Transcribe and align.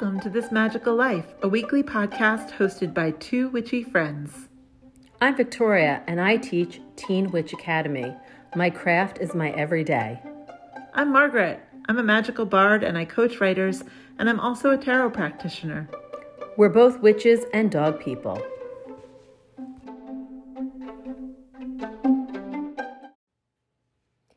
Welcome 0.00 0.20
to 0.20 0.30
This 0.30 0.50
Magickal 0.50 0.96
Life, 0.96 1.34
a 1.42 1.48
weekly 1.48 1.82
podcast 1.82 2.52
hosted 2.52 2.94
by 2.94 3.10
two 3.10 3.48
witchy 3.48 3.82
friends. 3.82 4.48
I'm 5.20 5.34
Victoria 5.34 6.04
and 6.06 6.20
I 6.20 6.36
teach 6.36 6.80
Teen 6.94 7.32
Witch 7.32 7.52
Academy. 7.52 8.14
My 8.54 8.70
craft 8.70 9.18
is 9.18 9.34
my 9.34 9.50
everyday. 9.54 10.22
I'm 10.94 11.10
Margaret. 11.12 11.60
I'm 11.88 11.98
a 11.98 12.04
magical 12.04 12.46
bard 12.46 12.84
and 12.84 12.96
I 12.96 13.06
coach 13.06 13.40
writers, 13.40 13.82
and 14.20 14.30
I'm 14.30 14.38
also 14.38 14.70
a 14.70 14.78
tarot 14.78 15.10
practitioner. 15.10 15.90
We're 16.56 16.68
both 16.68 17.00
witches 17.00 17.44
and 17.52 17.68
dog 17.68 17.98
people. 17.98 18.40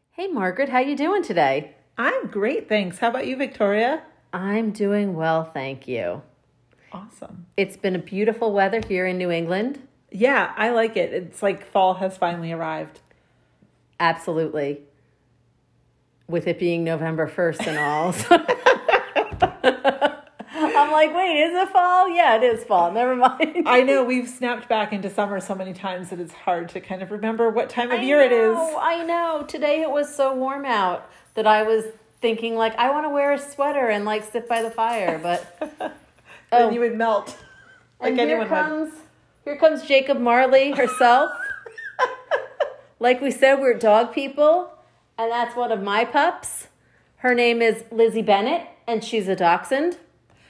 Hey 0.09 0.27
Margaret, 0.27 0.70
how 0.70 0.80
you 0.80 0.95
doing 0.95 1.21
today? 1.21 1.75
I'm 1.99 2.25
great, 2.31 2.67
thanks. 2.67 2.98
How 2.98 3.09
about 3.09 3.27
you, 3.27 3.35
Victoria? 3.35 4.02
I'm 4.34 4.71
doing 4.71 5.13
well, 5.16 5.44
thank 5.44 5.88
you. 5.88 6.21
Awesome. 6.91 7.45
It's 7.58 7.77
been 7.77 7.95
a 7.95 7.99
beautiful 7.99 8.52
weather 8.53 8.81
here 8.88 9.05
in 9.05 9.17
New 9.17 9.31
England. 9.31 9.80
Yeah, 10.12 10.53
I 10.58 10.70
like 10.72 10.98
it. 10.98 11.13
It's 11.13 11.41
like 11.41 11.66
fall 11.66 11.95
has 11.95 12.17
finally 12.17 12.52
arrived. 12.52 12.99
Absolutely. 13.99 14.81
With 16.27 16.48
it 16.48 16.59
being 16.59 16.84
November 16.84 17.27
1st 17.27 17.67
and 17.67 17.77
all. 17.77 18.16
I'm 20.73 20.91
like, 20.91 21.16
wait, 21.16 21.38
is 21.41 21.53
it 21.55 21.70
fall? 21.70 22.09
Yeah, 22.09 22.38
it 22.38 22.44
is 22.44 22.63
fall. 22.63 22.91
Never 22.91 23.16
mind. 23.16 23.63
I 23.67 23.81
know 23.84 24.03
we've 24.03 24.27
snapped 24.27 24.67
back 24.67 24.91
into 24.94 25.09
summer 25.09 25.39
so 25.39 25.55
many 25.55 25.73
times 25.73 26.09
that 26.09 26.20
it's 26.20 26.34
hard 26.34 26.70
to 26.70 26.81
kind 26.81 27.02
of 27.02 27.11
remember 27.11 27.50
what 27.50 27.70
time 27.70 27.91
of 27.91 28.00
I 28.00 28.03
year 28.03 28.22
it 28.22 28.31
is. 28.31 28.55
know, 28.55 28.80
I 28.81 29.03
know. 29.03 29.45
Today 29.48 29.81
it 29.81 29.89
was 29.89 30.13
so 30.13 30.34
warm 30.36 30.66
out 30.66 31.09
that 31.36 31.48
I 31.48 31.63
was 31.63 31.86
thinking 32.21 32.55
like 32.55 32.75
I 32.77 32.89
want 32.91 33.05
to 33.05 33.09
wear 33.09 33.31
a 33.34 33.39
sweater 33.39 33.89
and 33.89 34.05
like 34.05 34.23
sit 34.23 34.47
by 34.47 34.61
the 34.61 34.72
fire, 34.72 35.19
but 35.22 35.58
Then 35.80 35.91
Oh. 36.53 36.69
you 36.69 36.81
would 36.81 36.97
melt. 36.97 37.38
Like 38.02 38.09
and 38.11 38.19
here 38.19 38.27
anyone 38.39 38.50
would. 38.50 38.50
comes 38.50 38.94
here 39.45 39.55
comes 39.58 39.83
Jacob 39.83 40.19
Marley 40.19 40.72
herself. 40.72 41.31
like 42.99 43.22
we 43.22 43.31
said, 43.31 43.55
we're 43.59 43.73
dog 43.73 44.14
people, 44.14 44.72
and 45.17 45.31
that's 45.31 45.55
one 45.55 45.72
of 45.72 45.81
my 45.81 46.05
pups. 46.05 46.67
Her 47.17 47.33
name 47.33 47.61
is 47.61 47.83
Lizzie 47.92 48.22
Bennett, 48.22 48.67
and 48.88 49.03
she's 49.03 49.27
a 49.27 49.36
dachshund. 49.36 49.97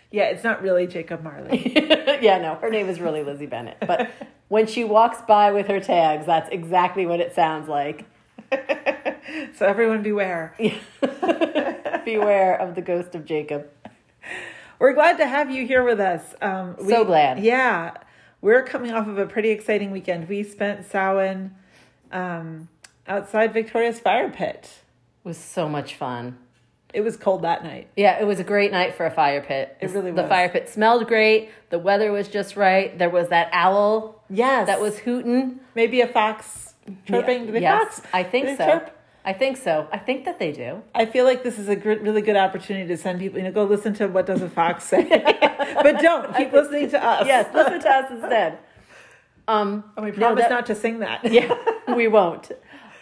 Yeah, 0.09 0.23
it's 0.23 0.44
not 0.44 0.61
really 0.61 0.88
Jacob 0.88 1.23
Marley. 1.23 1.72
yeah, 2.22 2.38
no, 2.39 2.55
her 2.55 2.69
name 2.69 2.89
is 2.89 2.99
really 2.99 3.23
Lizzie 3.23 3.45
Bennett. 3.45 3.77
But 3.86 4.09
when 4.49 4.67
she 4.67 4.83
walks 4.83 5.22
by 5.22 5.52
with 5.52 5.67
her 5.67 5.80
tags, 5.80 6.25
that's 6.25 6.49
exactly 6.52 7.05
what 7.05 7.19
it 7.22 7.33
sounds 7.36 7.69
like. 7.69 8.05
so 9.55 9.66
everyone 9.66 10.02
beware. 10.03 10.55
Beware 12.05 12.55
of 12.59 12.75
the 12.75 12.81
ghost 12.81 13.13
of 13.16 13.25
Jacob. 13.25 13.69
We're 14.80 14.93
glad 14.93 15.17
to 15.17 15.27
have 15.27 15.52
you 15.52 15.67
here 15.67 15.83
with 15.83 15.99
us. 15.99 16.33
Um, 16.41 16.75
So 16.88 17.05
glad. 17.05 17.39
Yeah, 17.39 17.91
we're 18.41 18.63
coming 18.63 18.91
off 18.91 19.08
of 19.08 19.17
a 19.19 19.27
pretty 19.27 19.52
exciting 19.52 19.91
weekend. 19.91 20.27
We 20.27 20.41
spent 20.43 20.85
Samhain 20.85 21.53
um, 22.11 22.69
outside 23.08 23.53
Victoria's 23.53 23.99
fire 23.99 24.30
pit. 24.31 24.69
It 25.23 25.27
was 25.27 25.38
so 25.38 25.69
much 25.69 25.95
fun. 25.95 26.38
It 26.93 27.02
was 27.02 27.15
cold 27.15 27.43
that 27.43 27.63
night. 27.63 27.88
Yeah, 27.95 28.19
it 28.19 28.25
was 28.25 28.39
a 28.39 28.43
great 28.43 28.71
night 28.71 28.95
for 28.95 29.05
a 29.05 29.11
fire 29.11 29.41
pit. 29.41 29.77
It 29.80 29.91
really 29.91 30.11
The 30.11 30.27
fire 30.27 30.49
pit 30.49 30.67
smelled 30.67 31.08
great. 31.08 31.49
The 31.69 31.80
weather 31.80 32.11
was 32.11 32.27
just 32.27 32.58
right. 32.58 32.97
There 32.97 33.09
was 33.09 33.30
that 33.30 33.49
owl 33.53 34.23
Yes, 34.30 34.65
that 34.67 34.81
was 34.81 34.97
hooting. 34.97 35.59
maybe 35.75 36.02
a 36.02 36.08
fox 36.08 36.73
chirping. 37.05 37.45
Do 37.45 37.52
they 37.53 37.61
yes, 37.61 37.99
fox? 37.99 38.08
I 38.11 38.23
think 38.23 38.45
they 38.47 38.55
so. 38.58 38.65
chirp? 38.65 38.97
I 39.23 39.33
think 39.33 39.58
so. 39.58 39.88
I 39.91 39.97
think 40.00 40.25
that 40.25 40.39
they 40.39 40.52
do. 40.52 40.81
I 40.95 41.05
feel 41.05 41.25
like 41.25 41.44
this 41.44 41.59
is 41.59 41.69
a 41.69 41.75
gr- 41.75 41.91
really 42.02 42.22
good 42.22 42.36
opportunity 42.36 42.88
to 42.88 42.97
send 42.97 43.19
people. 43.19 43.38
You 43.38 43.45
know, 43.45 43.52
go 43.52 43.64
listen 43.66 43.94
to 43.95 44.08
what 44.08 44.25
does 44.25 44.41
a 44.41 44.50
fox 44.50 44.83
say, 44.86 45.03
but 45.83 46.00
don't 46.02 46.36
keep 46.38 46.52
listening 46.52 46.89
to 46.89 47.03
us. 47.03 47.27
Yes, 47.27 47.53
listen 47.53 47.80
to 47.82 47.89
us 47.89 48.11
instead. 48.11 48.58
Um, 49.48 49.83
and 49.95 50.05
we 50.05 50.11
promise 50.11 50.43
that- 50.43 50.49
not 50.52 50.65
to 50.67 50.76
sing 50.76 50.99
that. 50.99 51.32
yeah, 51.32 51.54
we 51.95 52.08
won't. 52.08 52.52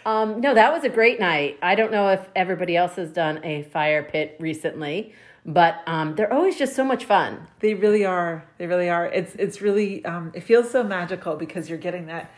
Um, 0.06 0.40
no, 0.40 0.54
that 0.54 0.72
was 0.72 0.82
a 0.84 0.88
great 0.88 1.20
night. 1.20 1.58
I 1.62 1.74
don't 1.74 1.92
know 1.92 2.08
if 2.08 2.26
everybody 2.34 2.76
else 2.76 2.96
has 2.96 3.10
done 3.12 3.40
a 3.44 3.62
fire 3.64 4.02
pit 4.02 4.36
recently, 4.40 5.12
but 5.44 5.76
um, 5.86 6.16
they're 6.16 6.32
always 6.32 6.56
just 6.58 6.74
so 6.74 6.84
much 6.84 7.04
fun. 7.04 7.46
They 7.60 7.74
really 7.74 8.04
are. 8.04 8.44
They 8.58 8.66
really 8.66 8.88
are. 8.90 9.06
It's 9.06 9.34
it's 9.36 9.60
really 9.60 10.04
um, 10.04 10.32
it 10.34 10.42
feels 10.42 10.70
so 10.70 10.82
magical 10.82 11.36
because 11.36 11.68
you're 11.68 11.78
getting 11.78 12.06
that 12.06 12.30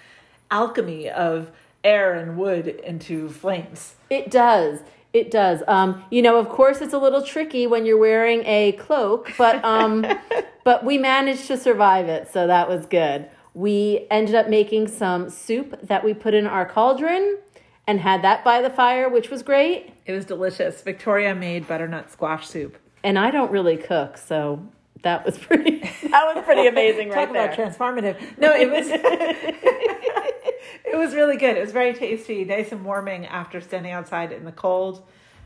alchemy 0.50 1.08
of 1.10 1.50
air 1.84 2.14
and 2.14 2.36
wood 2.36 2.68
into 2.68 3.28
flames. 3.28 3.96
It 4.10 4.30
does. 4.30 4.80
It 5.12 5.30
does. 5.30 5.62
Um, 5.68 6.02
you 6.10 6.22
know, 6.22 6.38
of 6.38 6.48
course, 6.48 6.80
it's 6.80 6.94
a 6.94 6.98
little 6.98 7.22
tricky 7.22 7.66
when 7.66 7.84
you're 7.84 7.98
wearing 7.98 8.42
a 8.46 8.72
cloak, 8.72 9.32
but 9.36 9.62
um, 9.64 10.06
but 10.64 10.84
we 10.84 10.96
managed 10.96 11.46
to 11.48 11.58
survive 11.58 12.08
it, 12.08 12.30
so 12.32 12.46
that 12.46 12.68
was 12.68 12.86
good. 12.86 13.28
We 13.54 14.06
ended 14.10 14.34
up 14.34 14.48
making 14.48 14.88
some 14.88 15.28
soup 15.28 15.78
that 15.82 16.02
we 16.02 16.14
put 16.14 16.32
in 16.32 16.46
our 16.46 16.64
cauldron 16.64 17.36
and 17.86 18.00
had 18.00 18.22
that 18.22 18.44
by 18.44 18.62
the 18.62 18.70
fire, 18.70 19.08
which 19.08 19.28
was 19.28 19.42
great. 19.42 19.92
It 20.06 20.12
was 20.12 20.24
delicious. 20.24 20.80
Victoria 20.80 21.34
made 21.34 21.68
butternut 21.68 22.10
squash 22.10 22.48
soup. 22.48 22.78
And 23.04 23.18
I 23.18 23.30
don't 23.30 23.50
really 23.50 23.76
cook, 23.76 24.16
so 24.16 24.66
that 25.02 25.24
was 25.24 25.38
pretty. 25.38 25.80
That 26.12 26.34
was 26.34 26.44
pretty 26.44 26.66
amazing, 26.66 27.08
Talk 27.08 27.16
right 27.16 27.30
about 27.30 27.56
there. 27.56 27.66
transformative. 27.66 28.38
No, 28.38 28.52
it 28.54 28.70
was 28.70 28.86
it 30.84 30.96
was 30.96 31.14
really 31.14 31.36
good. 31.38 31.56
It 31.56 31.60
was 31.60 31.72
very 31.72 31.94
tasty, 31.94 32.44
nice 32.44 32.70
and 32.72 32.84
warming 32.84 33.24
after 33.26 33.60
standing 33.60 33.92
outside 33.92 34.30
in 34.32 34.44
the 34.44 34.52
cold. 34.52 35.02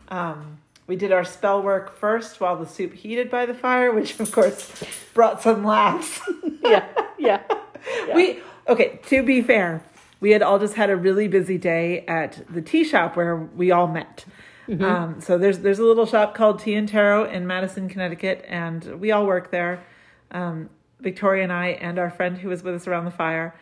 Um, 0.08 0.58
we 0.88 0.96
did 0.96 1.12
our 1.12 1.24
spell 1.24 1.62
work 1.62 1.96
first 1.98 2.40
while 2.40 2.56
the 2.56 2.66
soup 2.66 2.94
heated 2.94 3.30
by 3.30 3.46
the 3.46 3.54
fire, 3.54 3.92
which 3.92 4.18
of 4.18 4.30
course 4.32 4.82
brought 5.14 5.40
some 5.42 5.64
laughs. 5.64 6.20
yeah, 6.62 6.84
yeah. 7.18 7.42
We 8.14 8.40
okay. 8.66 8.98
To 9.10 9.22
be 9.22 9.40
fair, 9.42 9.82
we 10.18 10.32
had 10.32 10.42
all 10.42 10.58
just 10.58 10.74
had 10.74 10.90
a 10.90 10.96
really 10.96 11.28
busy 11.28 11.58
day 11.58 12.04
at 12.08 12.42
the 12.52 12.60
tea 12.60 12.82
shop 12.82 13.14
where 13.16 13.36
we 13.36 13.70
all 13.70 13.86
met. 13.86 14.24
Um, 14.68 15.20
so 15.20 15.38
there's 15.38 15.60
there's 15.60 15.78
a 15.78 15.84
little 15.84 16.06
shop 16.06 16.34
called 16.34 16.58
Tea 16.58 16.74
and 16.74 16.88
Tarot 16.88 17.30
in 17.30 17.46
Madison, 17.46 17.88
Connecticut, 17.88 18.44
and 18.48 19.00
we 19.00 19.12
all 19.12 19.26
work 19.26 19.50
there. 19.50 19.84
Um, 20.30 20.70
Victoria 21.00 21.44
and 21.44 21.52
I 21.52 21.68
and 21.68 21.98
our 21.98 22.10
friend 22.10 22.38
who 22.38 22.48
was 22.48 22.62
with 22.62 22.74
us 22.74 22.86
around 22.86 23.04
the 23.04 23.10
fire, 23.10 23.54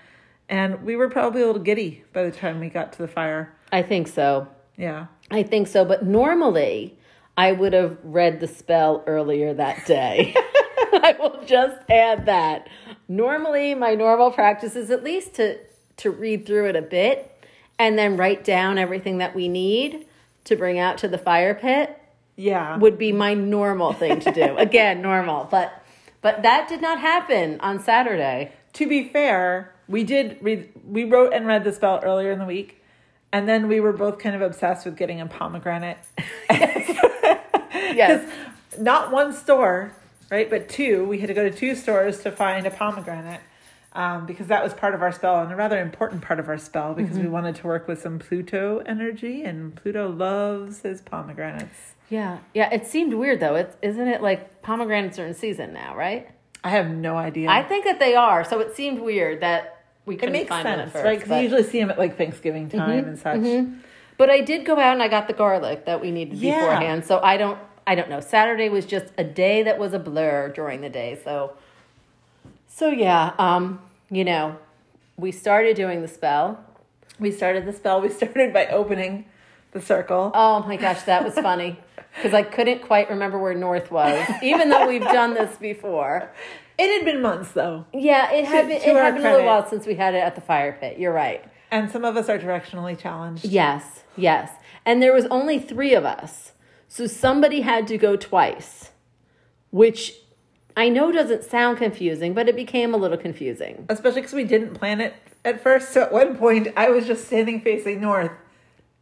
and 0.49 0.83
we 0.83 0.97
were 0.97 1.11
probably 1.11 1.43
a 1.43 1.47
little 1.47 1.63
giddy 1.63 2.05
by 2.13 2.25
the 2.25 2.33
time 2.33 2.61
we 2.61 2.69
got 2.69 2.93
to 2.95 2.99
the 2.99 3.09
fire. 3.09 3.55
I 3.73 3.83
think 3.83 4.09
so. 4.09 4.49
Yeah, 4.77 5.07
I 5.31 5.43
think 5.43 5.69
so, 5.69 5.85
but 5.85 6.05
normally 6.05 6.97
I 7.37 7.53
would 7.53 7.73
have 7.73 7.99
read 8.03 8.41
the 8.41 8.49
spell 8.49 9.05
earlier 9.07 9.53
that 9.55 9.87
day. 9.87 10.35
I 11.03 11.17
will 11.19 11.45
just 11.45 11.79
add 11.91 12.27
that. 12.27 12.69
Normally 13.09 13.75
my 13.75 13.95
normal 13.95 14.31
practice 14.31 14.77
is 14.77 14.91
at 14.91 15.03
least 15.03 15.35
to 15.35 15.59
to 15.97 16.11
read 16.11 16.45
through 16.47 16.69
it 16.69 16.77
a 16.77 16.83
bit 16.83 17.31
and 17.79 17.97
then 17.97 18.17
write 18.17 18.43
down 18.45 18.79
everything 18.79 19.19
that 19.19 19.35
we 19.35 19.49
need 19.49 20.07
to 20.45 20.57
bring 20.57 20.79
out 20.79 20.99
to 20.99 21.09
the 21.09 21.19
fire 21.19 21.55
pit 21.55 21.99
yeah. 22.37 22.77
would 22.77 22.99
be 22.99 23.13
my 23.13 23.35
normal 23.35 23.93
thing 23.93 24.21
to 24.21 24.33
do. 24.33 24.57
Again, 24.59 25.03
normal, 25.03 25.49
but 25.51 25.83
but 26.21 26.43
that 26.43 26.69
did 26.69 26.81
not 26.81 27.01
happen 27.01 27.61
on 27.61 27.81
Saturday. 27.81 28.53
to 28.75 28.89
be 28.89 29.09
fair, 29.09 29.75
we 29.89 30.05
did 30.05 30.39
read, 30.41 30.71
we 30.87 31.05
wrote 31.05 31.35
and 31.35 31.47
read 31.47 31.65
the 31.65 31.73
spell 31.73 32.01
earlier 32.03 32.33
in 32.33 32.39
the 32.39 32.47
week, 32.47 32.83
and 33.31 33.47
then 33.47 33.69
we 33.69 33.79
were 33.79 33.93
both 33.93 34.19
kind 34.19 34.35
of 34.35 34.41
obsessed 34.41 34.87
with 34.87 34.97
getting 34.97 35.21
a 35.21 35.27
pomegranate. 35.27 35.99
Yes. 37.95 38.29
Not 38.79 39.13
one 39.13 39.33
store, 39.33 39.93
right, 40.31 40.51
but 40.51 40.69
two. 40.69 41.05
We 41.05 41.21
had 41.21 41.29
to 41.29 41.35
go 41.35 41.49
to 41.49 41.57
two 41.57 41.75
stores 41.75 42.21
to 42.23 42.33
find 42.33 42.67
a 42.67 42.71
pomegranate. 42.71 43.41
Um, 43.97 44.27
because 44.27 44.49
that 44.49 44.65
was 44.65 44.75
part 44.75 44.97
of 44.97 45.03
our 45.03 45.13
spell 45.13 45.41
and 45.41 45.53
a 45.53 45.57
rather 45.57 45.81
important 45.81 46.23
part 46.23 46.41
of 46.41 46.49
our 46.49 46.59
spell 46.59 46.95
because 46.95 47.17
we 47.17 47.23
mm-hmm. 47.23 47.33
wanted 47.33 47.55
to 47.55 47.67
work 47.69 47.87
with 47.87 48.03
some 48.03 48.19
Pluto 48.19 48.83
energy 48.85 49.45
and 49.45 49.77
Pluto 49.77 50.09
loves 50.11 50.81
his 50.81 51.01
pomegranates. 51.01 51.95
Yeah. 52.11 52.39
Yeah, 52.55 52.75
it 52.75 52.87
seemed 52.89 53.15
weird 53.15 53.39
though. 53.39 53.55
It's 53.55 53.77
isn't 53.83 54.09
it 54.09 54.21
like 54.21 54.63
pomegranates 54.63 55.19
are 55.21 55.27
in 55.27 55.35
season 55.35 55.73
now, 55.73 55.97
right? 55.97 56.29
I 56.65 56.71
have 56.71 56.91
no 56.91 57.17
idea. 57.17 57.49
I 57.49 57.63
think 57.63 57.85
that 57.85 58.01
they 58.01 58.17
are. 58.17 58.43
So 58.43 58.59
it 58.59 58.75
seemed 58.75 58.99
weird 59.01 59.43
that 59.43 59.85
we 60.07 60.15
it 60.15 60.19
couldn't 60.19 60.33
makes 60.33 60.49
find 60.49 60.65
sense, 60.65 60.81
at 60.81 60.93
first. 60.93 61.05
right? 61.05 61.19
Because 61.19 61.29
but, 61.29 61.37
you 61.37 61.43
usually 61.43 61.63
see 61.63 61.79
them 61.79 61.91
at 61.91 61.99
like 61.99 62.19
Thanksgiving 62.19 62.69
time 62.69 62.89
mm-hmm. 62.89 63.09
and 63.11 63.19
such. 63.19 63.41
Mm-hmm. 63.41 63.75
but 64.17 64.29
I 64.29 64.41
did 64.41 64.67
go 64.67 64.79
out 64.79 64.95
and 64.95 65.03
I 65.03 65.09
got 65.09 65.29
the 65.29 65.35
garlic 65.35 65.87
that 65.87 66.01
we 66.01 66.11
needed 66.11 66.39
Yeah. 66.39 66.61
beforehand. 66.61 67.05
So 67.05 67.21
I 67.23 67.37
don't 67.37 67.59
I 67.87 67.95
don't 67.95 68.09
know. 68.09 68.21
Saturday 68.21 68.69
was 68.69 68.87
just 68.87 69.13
a 69.19 69.25
day 69.25 69.63
that 69.63 69.79
was 69.79 69.93
a 69.93 69.99
blur 69.99 70.49
during 70.49 70.81
the 70.81 70.89
day. 70.89 71.19
So 71.23 71.57
so 72.75 72.89
yeah, 72.89 73.33
um, 73.39 73.81
you 74.11 74.25
know, 74.25 74.57
we 75.17 75.31
started 75.31 75.77
doing 75.77 76.03
the 76.03 76.09
spell. 76.09 76.59
We 77.21 77.31
started 77.31 77.67
the 77.67 77.73
spell. 77.73 78.01
We 78.01 78.09
started 78.21 78.53
by 78.53 78.67
opening 78.67 79.27
the 79.71 79.81
circle. 79.81 80.33
Oh 80.35 80.61
my 80.67 80.77
gosh, 80.77 81.03
that 81.03 81.25
was 81.25 81.35
funny. 81.35 81.79
Because 82.17 82.33
I 82.33 82.45
couldn't 82.45 82.83
quite 82.83 83.11
remember 83.11 83.39
where 83.41 83.55
north 83.55 83.91
was, 83.91 84.25
even 84.41 84.69
though 84.69 84.87
we've 84.87 85.03
done 85.03 85.35
this 85.35 85.57
before. 85.57 86.31
It 86.79 86.97
had 86.97 87.05
been 87.05 87.21
months 87.21 87.51
though, 87.51 87.87
Yeah, 87.93 88.31
it 88.31 88.45
had 88.45 88.69
been, 88.69 88.81
to 88.83 88.89
it 88.89 88.95
had 88.95 89.15
been 89.17 89.27
a 89.27 89.31
little 89.33 89.47
while 89.47 89.69
since 89.69 89.85
we 89.85 89.97
had 89.97 90.15
it 90.15 90.19
at 90.19 90.37
the 90.37 90.41
fire 90.41 90.77
pit. 90.81 90.97
You're 90.97 91.13
right. 91.13 91.45
and 91.73 91.91
some 91.91 92.05
of 92.05 92.17
us 92.17 92.29
are 92.29 92.39
directionally 92.39 92.97
challenged. 92.97 93.45
Yes, 93.45 94.05
yes. 94.17 94.53
And 94.87 95.03
there 95.03 95.13
was 95.13 95.27
only 95.27 95.59
three 95.59 95.93
of 95.93 96.05
us. 96.05 96.53
So 96.87 97.09
somebody 97.09 97.63
had 97.63 97.89
to 97.89 97.99
go 97.99 98.15
twice, 98.15 98.93
which 99.73 100.13
I 100.77 100.89
know 100.89 101.13
doesn't 101.13 101.45
sound 101.45 101.79
confusing, 101.79 102.35
but 102.35 102.49
it 102.49 102.57
became 102.57 102.95
a 102.95 102.97
little 102.97 103.17
confusing. 103.19 103.87
especially 103.89 104.23
because 104.23 104.35
we 104.35 104.45
didn't 104.45 104.75
plan 104.75 105.01
it 105.01 105.15
at 105.45 105.63
first. 105.63 105.93
So 105.93 106.03
at 106.03 106.13
one 106.13 106.37
point, 106.37 106.69
I 106.77 106.91
was 106.91 107.07
just 107.07 107.27
standing 107.27 107.61
facing 107.61 108.01
north 108.01 108.33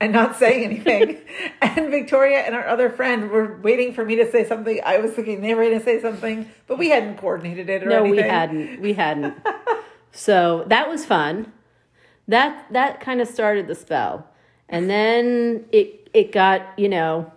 and 0.00 0.12
not 0.12 0.36
saying 0.42 0.64
anything. 0.64 1.20
and 1.62 1.90
Victoria 1.90 2.40
and 2.40 2.54
our 2.54 2.66
other 2.68 2.90
friend 2.90 3.30
were 3.30 3.58
waiting 3.62 3.94
for 3.94 4.04
me 4.04 4.16
to 4.16 4.30
say 4.30 4.44
something. 4.46 4.80
I 4.84 4.98
was 4.98 5.12
thinking 5.12 5.40
they 5.40 5.54
were 5.54 5.64
going 5.64 5.78
to 5.78 5.84
say 5.84 6.00
something, 6.00 6.50
but 6.66 6.78
we 6.78 6.90
hadn't 6.90 7.16
coordinated 7.18 7.70
it 7.70 7.82
or 7.84 7.86
No, 7.88 8.04
anything. 8.04 8.16
we 8.16 8.22
hadn't. 8.28 8.80
We 8.80 8.92
hadn't. 8.92 9.34
so 10.12 10.64
that 10.66 10.88
was 10.90 11.06
fun. 11.06 11.52
That 12.28 12.66
that 12.72 13.00
kind 13.00 13.20
of 13.20 13.26
started 13.28 13.66
the 13.66 13.74
spell, 13.74 14.26
and 14.68 14.88
then 14.88 15.64
it 15.72 16.08
it 16.14 16.32
got 16.32 16.78
you 16.78 16.88
know. 16.88 17.32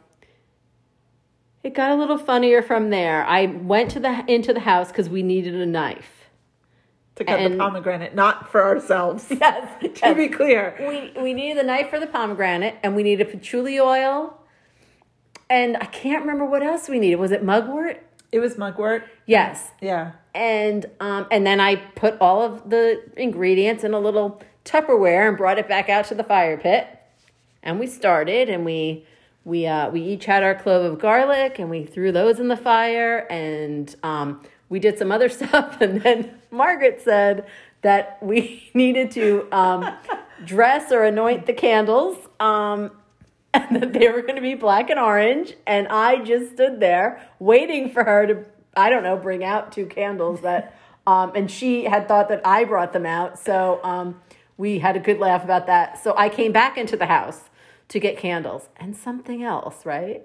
It 1.65 1.73
got 1.73 1.89
a 1.89 1.95
little 1.95 2.19
funnier 2.19 2.61
from 2.61 2.91
there. 2.91 3.25
I 3.25 3.47
went 3.47 3.89
to 3.91 3.99
the 3.99 4.23
into 4.31 4.53
the 4.53 4.59
house 4.59 4.89
because 4.89 5.09
we 5.09 5.23
needed 5.23 5.55
a 5.55 5.65
knife. 5.65 6.29
to 7.15 7.23
cut 7.25 7.39
and- 7.39 7.55
the 7.55 7.57
pomegranate, 7.57 8.13
not 8.13 8.51
for 8.51 8.61
ourselves. 8.63 9.25
Yes, 9.31 9.83
to 10.01 10.13
be 10.13 10.27
clear. 10.27 10.75
we 10.79 11.19
we 11.19 11.33
needed 11.33 11.57
the 11.57 11.63
knife 11.63 11.89
for 11.89 11.99
the 11.99 12.05
pomegranate, 12.05 12.75
and 12.83 12.95
we 12.95 13.01
needed 13.01 13.31
patchouli 13.31 13.79
oil, 13.79 14.37
and 15.49 15.75
I 15.77 15.85
can't 15.85 16.21
remember 16.21 16.45
what 16.45 16.61
else 16.61 16.87
we 16.87 16.99
needed. 16.99 17.15
Was 17.15 17.31
it 17.31 17.43
mugwort? 17.43 17.99
It 18.31 18.39
was 18.41 18.59
mugwort. 18.59 19.05
Yes, 19.25 19.71
Yeah. 19.81 20.11
and 20.35 20.85
um, 20.99 21.25
and 21.31 21.47
then 21.47 21.59
I 21.59 21.77
put 21.77 22.15
all 22.21 22.43
of 22.43 22.69
the 22.69 23.01
ingredients 23.17 23.83
in 23.83 23.95
a 23.95 23.99
little 23.99 24.39
Tupperware 24.65 25.27
and 25.27 25.35
brought 25.35 25.57
it 25.57 25.67
back 25.67 25.89
out 25.89 26.05
to 26.09 26.15
the 26.15 26.23
fire 26.23 26.57
pit, 26.57 26.87
and 27.63 27.79
we 27.79 27.87
started, 27.87 28.49
and 28.49 28.65
we 28.65 29.07
we 29.45 29.67
uh, 29.67 29.89
we 29.91 30.01
each 30.01 30.25
had 30.25 30.43
our 30.43 30.55
clove 30.55 30.91
of 30.91 30.99
garlic, 30.99 31.59
and 31.59 31.69
we 31.69 31.85
threw 31.85 32.11
those 32.11 32.39
in 32.39 32.49
the 32.49 32.57
fire, 32.57 33.19
and 33.29 33.95
um, 34.03 34.41
we 34.69 34.79
did 34.79 34.97
some 34.97 35.11
other 35.11 35.29
stuff, 35.39 35.79
and 35.79 36.01
then 36.01 36.39
Margaret 36.51 37.01
said 37.01 37.45
that 37.81 38.17
we 38.21 38.69
needed 38.73 39.11
to 39.11 39.47
um, 39.51 39.95
dress 40.43 40.91
or 40.91 41.03
anoint 41.03 41.45
the 41.45 41.53
candles. 41.53 42.17
Um, 42.39 42.91
and 43.55 43.81
that 43.81 43.93
they 43.93 44.09
were 44.09 44.21
going 44.21 44.35
to 44.35 44.41
be 44.41 44.53
black 44.53 44.89
and 44.89 44.99
orange. 44.99 45.55
And 45.65 45.87
I 45.87 46.21
just 46.21 46.53
stood 46.53 46.81
there 46.81 47.25
waiting 47.39 47.89
for 47.89 48.03
her 48.03 48.27
to, 48.27 48.45
I 48.75 48.89
don't 48.89 49.03
know, 49.03 49.15
bring 49.15 49.45
out 49.45 49.71
two 49.71 49.85
candles 49.85 50.41
that, 50.41 50.77
um, 51.07 51.31
and 51.35 51.49
she 51.49 51.85
had 51.85 52.05
thought 52.09 52.27
that 52.27 52.45
I 52.45 52.65
brought 52.65 52.91
them 52.91 53.05
out. 53.05 53.39
So 53.39 53.79
um, 53.81 54.21
we 54.57 54.79
had 54.79 54.97
a 54.97 54.99
good 54.99 55.19
laugh 55.19 55.45
about 55.45 55.67
that. 55.67 56.03
So 56.03 56.13
I 56.17 56.27
came 56.27 56.51
back 56.51 56.77
into 56.77 56.97
the 56.97 57.05
house 57.05 57.49
to 57.89 57.99
get 57.99 58.17
candles 58.17 58.69
and 58.77 58.95
something 58.95 59.43
else, 59.43 59.85
right? 59.85 60.23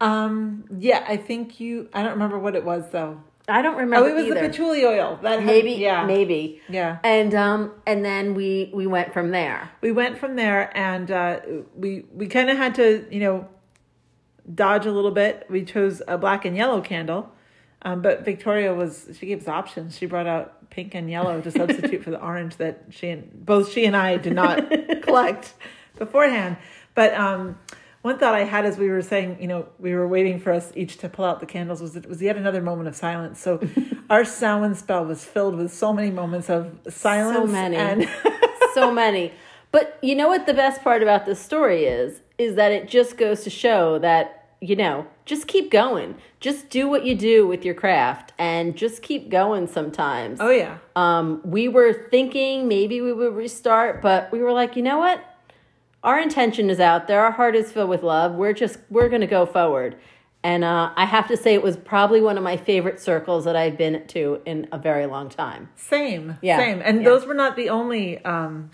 Um. 0.00 0.64
Yeah. 0.78 1.04
I 1.08 1.16
think 1.16 1.60
you. 1.60 1.88
I 1.94 2.02
don't 2.02 2.12
remember 2.12 2.38
what 2.38 2.54
it 2.56 2.64
was 2.64 2.90
though. 2.90 3.20
I 3.48 3.62
don't 3.62 3.76
remember. 3.76 4.06
Oh, 4.06 4.10
it 4.10 4.14
was 4.14 4.24
either. 4.24 4.34
the 4.34 4.40
patchouli 4.48 4.84
oil. 4.84 5.20
That 5.22 5.38
had- 5.38 5.46
maybe, 5.46 5.72
Yeah. 5.72 6.04
maybe. 6.04 6.60
Yeah. 6.68 6.98
And 7.04 7.34
um, 7.34 7.72
and 7.86 8.04
then 8.04 8.34
we 8.34 8.70
we 8.74 8.86
went 8.86 9.12
from 9.12 9.30
there. 9.30 9.70
we 9.80 9.92
went 9.92 10.18
from 10.18 10.34
there 10.36 10.76
and 10.76 11.10
uh, 11.10 11.40
we 11.76 12.04
we 12.12 12.26
kind 12.26 12.50
of 12.50 12.56
had 12.56 12.74
to 12.76 13.06
you 13.10 13.20
know 13.20 13.48
dodge 14.52 14.86
a 14.86 14.92
little 14.92 15.10
bit 15.10 15.44
we 15.50 15.64
chose 15.64 16.00
a 16.06 16.16
black 16.16 16.44
and 16.44 16.56
yellow 16.56 16.80
candle 16.80 17.28
um, 17.82 18.00
but 18.00 18.24
victoria 18.24 18.72
was 18.72 19.08
she 19.18 19.26
gave 19.26 19.40
us 19.42 19.48
options 19.48 19.96
she 19.98 20.06
brought 20.06 20.28
out 20.28 20.70
pink 20.70 20.94
and 20.94 21.10
yellow 21.10 21.40
to 21.40 21.50
substitute 21.60 22.04
for 22.04 22.12
the 22.12 22.20
orange 22.22 22.56
that 22.58 22.84
she 22.90 23.08
and 23.08 23.44
both 23.44 23.72
she 23.72 23.84
and 23.86 23.96
i 23.96 24.16
did 24.16 24.32
not 24.34 24.70
collect 25.02 25.54
beforehand 25.98 26.56
but 26.96 27.14
um, 27.14 27.56
one 28.02 28.18
thought 28.18 28.34
i 28.34 28.44
had 28.44 28.64
as 28.64 28.76
we 28.78 28.88
were 28.88 29.02
saying 29.02 29.36
you 29.40 29.46
know 29.46 29.66
we 29.78 29.94
were 29.94 30.06
waiting 30.08 30.38
for 30.40 30.52
us 30.52 30.72
each 30.74 30.96
to 30.98 31.08
pull 31.08 31.24
out 31.24 31.38
the 31.40 31.46
candles 31.46 31.80
was 31.80 31.94
it 31.96 32.08
was 32.08 32.20
yet 32.20 32.36
another 32.36 32.60
moment 32.70 32.88
of 32.88 32.96
silence 32.96 33.38
so 33.40 33.60
our 34.10 34.24
Samhain 34.24 34.74
spell 34.74 35.04
was 35.04 35.24
filled 35.24 35.56
with 35.56 35.72
so 35.72 35.92
many 35.92 36.10
moments 36.10 36.48
of 36.50 36.62
silence 36.88 37.36
So 37.38 37.46
many. 37.60 37.76
and 37.76 38.08
so 38.74 38.92
many. 38.92 39.32
But 39.72 39.98
you 40.02 40.14
know 40.14 40.28
what 40.28 40.46
the 40.46 40.54
best 40.54 40.82
part 40.82 41.02
about 41.02 41.26
this 41.26 41.40
story 41.40 41.84
is? 41.84 42.20
Is 42.38 42.54
that 42.54 42.70
it 42.72 42.88
just 42.88 43.16
goes 43.18 43.42
to 43.44 43.50
show 43.50 43.98
that, 43.98 44.26
you 44.60 44.76
know, 44.76 45.06
just 45.24 45.48
keep 45.48 45.70
going. 45.72 46.14
Just 46.40 46.70
do 46.70 46.88
what 46.88 47.04
you 47.04 47.14
do 47.16 47.46
with 47.48 47.64
your 47.64 47.74
craft 47.74 48.32
and 48.38 48.76
just 48.76 49.02
keep 49.02 49.28
going 49.28 49.66
sometimes. 49.66 50.38
oh 50.40 50.50
yeah 50.50 50.78
Um, 50.94 51.40
we 51.44 51.66
were 51.68 51.92
thinking 52.10 52.68
maybe 52.68 53.00
we 53.00 53.12
would 53.12 53.34
restart, 53.34 54.00
but 54.00 54.30
we 54.30 54.38
were 54.38 54.52
like, 54.52 54.76
you 54.76 54.82
know 54.82 54.98
what? 54.98 55.18
Our 56.06 56.20
intention 56.20 56.70
is 56.70 56.78
out 56.78 57.08
there. 57.08 57.24
Our 57.24 57.32
heart 57.32 57.56
is 57.56 57.72
filled 57.72 57.90
with 57.90 58.04
love. 58.04 58.36
We're 58.36 58.52
just, 58.52 58.78
we're 58.88 59.08
going 59.08 59.22
to 59.22 59.26
go 59.26 59.44
forward. 59.44 59.96
And 60.44 60.62
uh, 60.62 60.92
I 60.94 61.04
have 61.04 61.26
to 61.26 61.36
say, 61.36 61.54
it 61.54 61.62
was 61.64 61.76
probably 61.76 62.20
one 62.20 62.38
of 62.38 62.44
my 62.44 62.56
favorite 62.56 63.00
circles 63.00 63.44
that 63.44 63.56
I've 63.56 63.76
been 63.76 64.06
to 64.08 64.40
in 64.46 64.68
a 64.70 64.78
very 64.78 65.06
long 65.06 65.28
time. 65.28 65.68
Same. 65.74 66.38
Yeah, 66.40 66.58
Same. 66.58 66.80
And 66.84 66.98
yeah. 66.98 67.04
those 67.04 67.26
were 67.26 67.34
not 67.34 67.56
the 67.56 67.70
only 67.70 68.24
um 68.24 68.70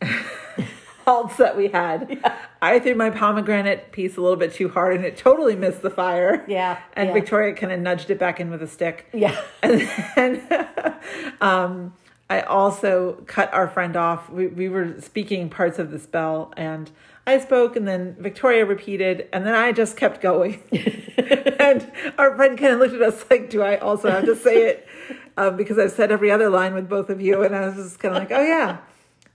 halts 1.06 1.36
that 1.36 1.56
we 1.56 1.68
had. 1.68 2.18
I 2.60 2.80
threw 2.80 2.96
my 2.96 3.10
pomegranate 3.10 3.92
piece 3.92 4.16
a 4.16 4.20
little 4.20 4.36
bit 4.36 4.52
too 4.52 4.68
hard 4.68 4.96
and 4.96 5.04
it 5.04 5.16
totally 5.16 5.54
missed 5.54 5.82
the 5.82 5.90
fire. 5.90 6.44
Yeah, 6.48 6.80
And 6.94 7.10
yeah. 7.10 7.14
Victoria 7.14 7.54
kind 7.54 7.72
of 7.72 7.78
nudged 7.78 8.10
it 8.10 8.18
back 8.18 8.40
in 8.40 8.50
with 8.50 8.60
a 8.60 8.68
stick. 8.68 9.06
Yeah. 9.12 9.40
And 9.62 9.88
then 10.16 10.68
um 11.40 11.94
I 12.32 12.40
also 12.40 13.22
cut 13.26 13.52
our 13.52 13.68
friend 13.68 13.94
off. 13.94 14.30
We 14.30 14.46
we 14.46 14.70
were 14.70 14.98
speaking 15.02 15.50
parts 15.50 15.78
of 15.78 15.90
the 15.90 15.98
spell 15.98 16.54
and 16.56 16.90
I 17.26 17.38
spoke 17.38 17.76
and 17.76 17.86
then 17.86 18.16
Victoria 18.18 18.64
repeated 18.64 19.28
and 19.34 19.44
then 19.44 19.54
I 19.54 19.72
just 19.72 19.98
kept 19.98 20.22
going. 20.22 20.62
and 21.58 21.92
our 22.16 22.34
friend 22.34 22.56
kind 22.56 22.72
of 22.72 22.78
looked 22.78 22.94
at 22.94 23.02
us 23.02 23.22
like, 23.30 23.50
do 23.50 23.60
I 23.60 23.76
also 23.76 24.10
have 24.10 24.24
to 24.24 24.34
say 24.34 24.66
it? 24.66 24.88
Um, 25.36 25.58
because 25.58 25.78
I've 25.78 25.92
said 25.92 26.10
every 26.10 26.30
other 26.30 26.48
line 26.48 26.72
with 26.72 26.88
both 26.88 27.10
of 27.10 27.20
you. 27.20 27.42
And 27.42 27.54
I 27.54 27.66
was 27.66 27.76
just 27.76 27.98
kind 27.98 28.16
of 28.16 28.22
like, 28.22 28.32
oh, 28.32 28.42
yeah. 28.42 28.78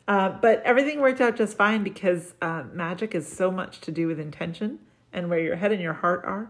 Uh, 0.08 0.30
but 0.30 0.64
everything 0.64 1.00
worked 1.00 1.22
out 1.22 1.36
just 1.36 1.56
fine 1.56 1.84
because 1.84 2.34
uh, 2.42 2.64
magic 2.74 3.14
is 3.14 3.32
so 3.32 3.52
much 3.52 3.80
to 3.82 3.92
do 3.92 4.08
with 4.08 4.20
intention 4.20 4.80
and 5.14 5.30
where 5.30 5.40
your 5.40 5.56
head 5.58 5.72
and 5.72 5.82
your 5.82 5.94
heart 5.94 6.26
are. 6.26 6.50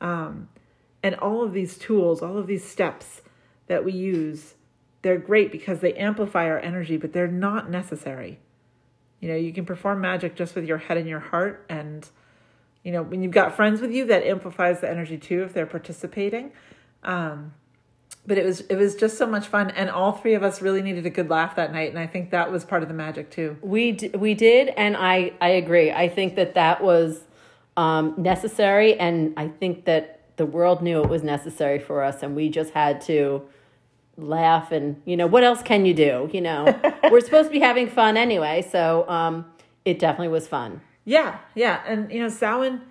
Um, 0.00 0.48
and 1.02 1.16
all 1.16 1.42
of 1.42 1.52
these 1.52 1.76
tools, 1.76 2.22
all 2.22 2.38
of 2.38 2.46
these 2.46 2.64
steps 2.64 3.22
that 3.66 3.84
we 3.84 3.92
use, 3.92 4.54
they're 5.02 5.18
great 5.18 5.50
because 5.50 5.80
they 5.80 5.94
amplify 5.94 6.46
our 6.46 6.58
energy, 6.58 6.96
but 6.96 7.12
they're 7.12 7.28
not 7.28 7.70
necessary. 7.70 8.38
You 9.20 9.28
know, 9.28 9.36
you 9.36 9.52
can 9.52 9.64
perform 9.64 10.00
magic 10.00 10.34
just 10.34 10.54
with 10.54 10.64
your 10.64 10.78
head 10.78 10.96
and 10.96 11.08
your 11.08 11.20
heart. 11.20 11.64
And, 11.68 12.08
you 12.82 12.92
know, 12.92 13.02
when 13.02 13.22
you've 13.22 13.32
got 13.32 13.54
friends 13.54 13.80
with 13.80 13.92
you, 13.92 14.06
that 14.06 14.24
amplifies 14.24 14.80
the 14.80 14.90
energy 14.90 15.18
too 15.18 15.42
if 15.42 15.52
they're 15.52 15.66
participating. 15.66 16.52
Um, 17.02 17.52
but 18.26 18.38
it 18.38 18.44
was 18.44 18.60
it 18.62 18.76
was 18.76 18.94
just 18.96 19.16
so 19.16 19.26
much 19.26 19.46
fun, 19.46 19.70
and 19.70 19.88
all 19.88 20.12
three 20.12 20.34
of 20.34 20.42
us 20.42 20.60
really 20.60 20.82
needed 20.82 21.06
a 21.06 21.10
good 21.10 21.30
laugh 21.30 21.56
that 21.56 21.72
night, 21.72 21.88
and 21.88 21.98
I 21.98 22.06
think 22.06 22.30
that 22.30 22.52
was 22.52 22.64
part 22.64 22.82
of 22.82 22.88
the 22.88 22.94
magic 22.94 23.30
too. 23.30 23.56
We 23.62 23.92
d- 23.92 24.08
we 24.08 24.34
did, 24.34 24.68
and 24.68 24.96
I 24.96 25.32
I 25.40 25.48
agree. 25.48 25.90
I 25.90 26.08
think 26.08 26.36
that 26.36 26.54
that 26.54 26.82
was 26.82 27.20
um, 27.78 28.14
necessary, 28.18 28.98
and 28.98 29.32
I 29.38 29.48
think 29.48 29.86
that 29.86 30.20
the 30.36 30.44
world 30.44 30.82
knew 30.82 31.02
it 31.02 31.08
was 31.08 31.22
necessary 31.22 31.78
for 31.78 32.02
us, 32.02 32.22
and 32.22 32.36
we 32.36 32.50
just 32.50 32.72
had 32.72 33.00
to 33.02 33.42
laugh. 34.16 34.72
And 34.72 35.00
you 35.04 35.16
know, 35.16 35.26
what 35.26 35.44
else 35.44 35.62
can 35.62 35.84
you 35.86 35.94
do? 35.94 36.28
You 36.32 36.40
know, 36.40 36.80
we're 37.10 37.20
supposed 37.20 37.48
to 37.48 37.52
be 37.52 37.60
having 37.60 37.88
fun 37.88 38.16
anyway, 38.16 38.66
so 38.70 39.08
um, 39.08 39.46
it 39.84 39.98
definitely 39.98 40.28
was 40.28 40.46
fun. 40.48 40.80
Yeah, 41.04 41.38
yeah, 41.54 41.82
and 41.86 42.12
you 42.12 42.20
know, 42.20 42.28
Samhain, 42.28 42.82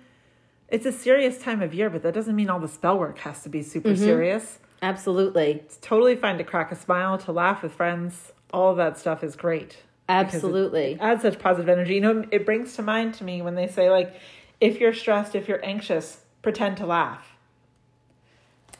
it's 0.68 0.84
a 0.86 0.92
serious 0.92 1.38
time 1.38 1.62
of 1.62 1.72
year, 1.72 1.88
but 1.88 2.02
that 2.02 2.12
doesn't 2.14 2.34
mean 2.34 2.50
all 2.50 2.60
the 2.60 2.68
spell 2.68 2.98
work 2.98 3.18
has 3.20 3.42
to 3.44 3.48
be 3.48 3.62
super 3.62 3.94
serious. 3.96 4.58
Absolutely, 4.82 5.52
It's 5.52 5.76
totally 5.80 6.16
fine 6.16 6.38
to 6.38 6.44
crack 6.44 6.72
a 6.72 6.76
smile, 6.76 7.18
to 7.18 7.32
laugh 7.32 7.62
with 7.62 7.72
friends. 7.72 8.32
All 8.52 8.70
of 8.70 8.76
that 8.78 8.98
stuff 8.98 9.22
is 9.22 9.36
great. 9.36 9.78
because 10.06 10.34
it 10.34 10.36
absolutely. 10.36 10.98
adds 11.00 11.22
such 11.22 11.38
positive 11.38 11.68
energy. 11.68 11.94
You 11.94 12.00
know, 12.00 12.24
it 12.30 12.44
brings 12.46 12.74
to 12.76 12.82
mind 12.82 13.14
to 13.14 13.24
me 13.24 13.42
when 13.42 13.54
they 13.54 13.68
say 13.68 13.90
like, 13.90 14.14
if 14.60 14.80
you're 14.80 14.94
stressed, 14.94 15.34
if 15.34 15.48
you're 15.48 15.64
anxious, 15.64 16.22
pretend 16.42 16.78
to 16.78 16.86
laugh, 16.86 17.36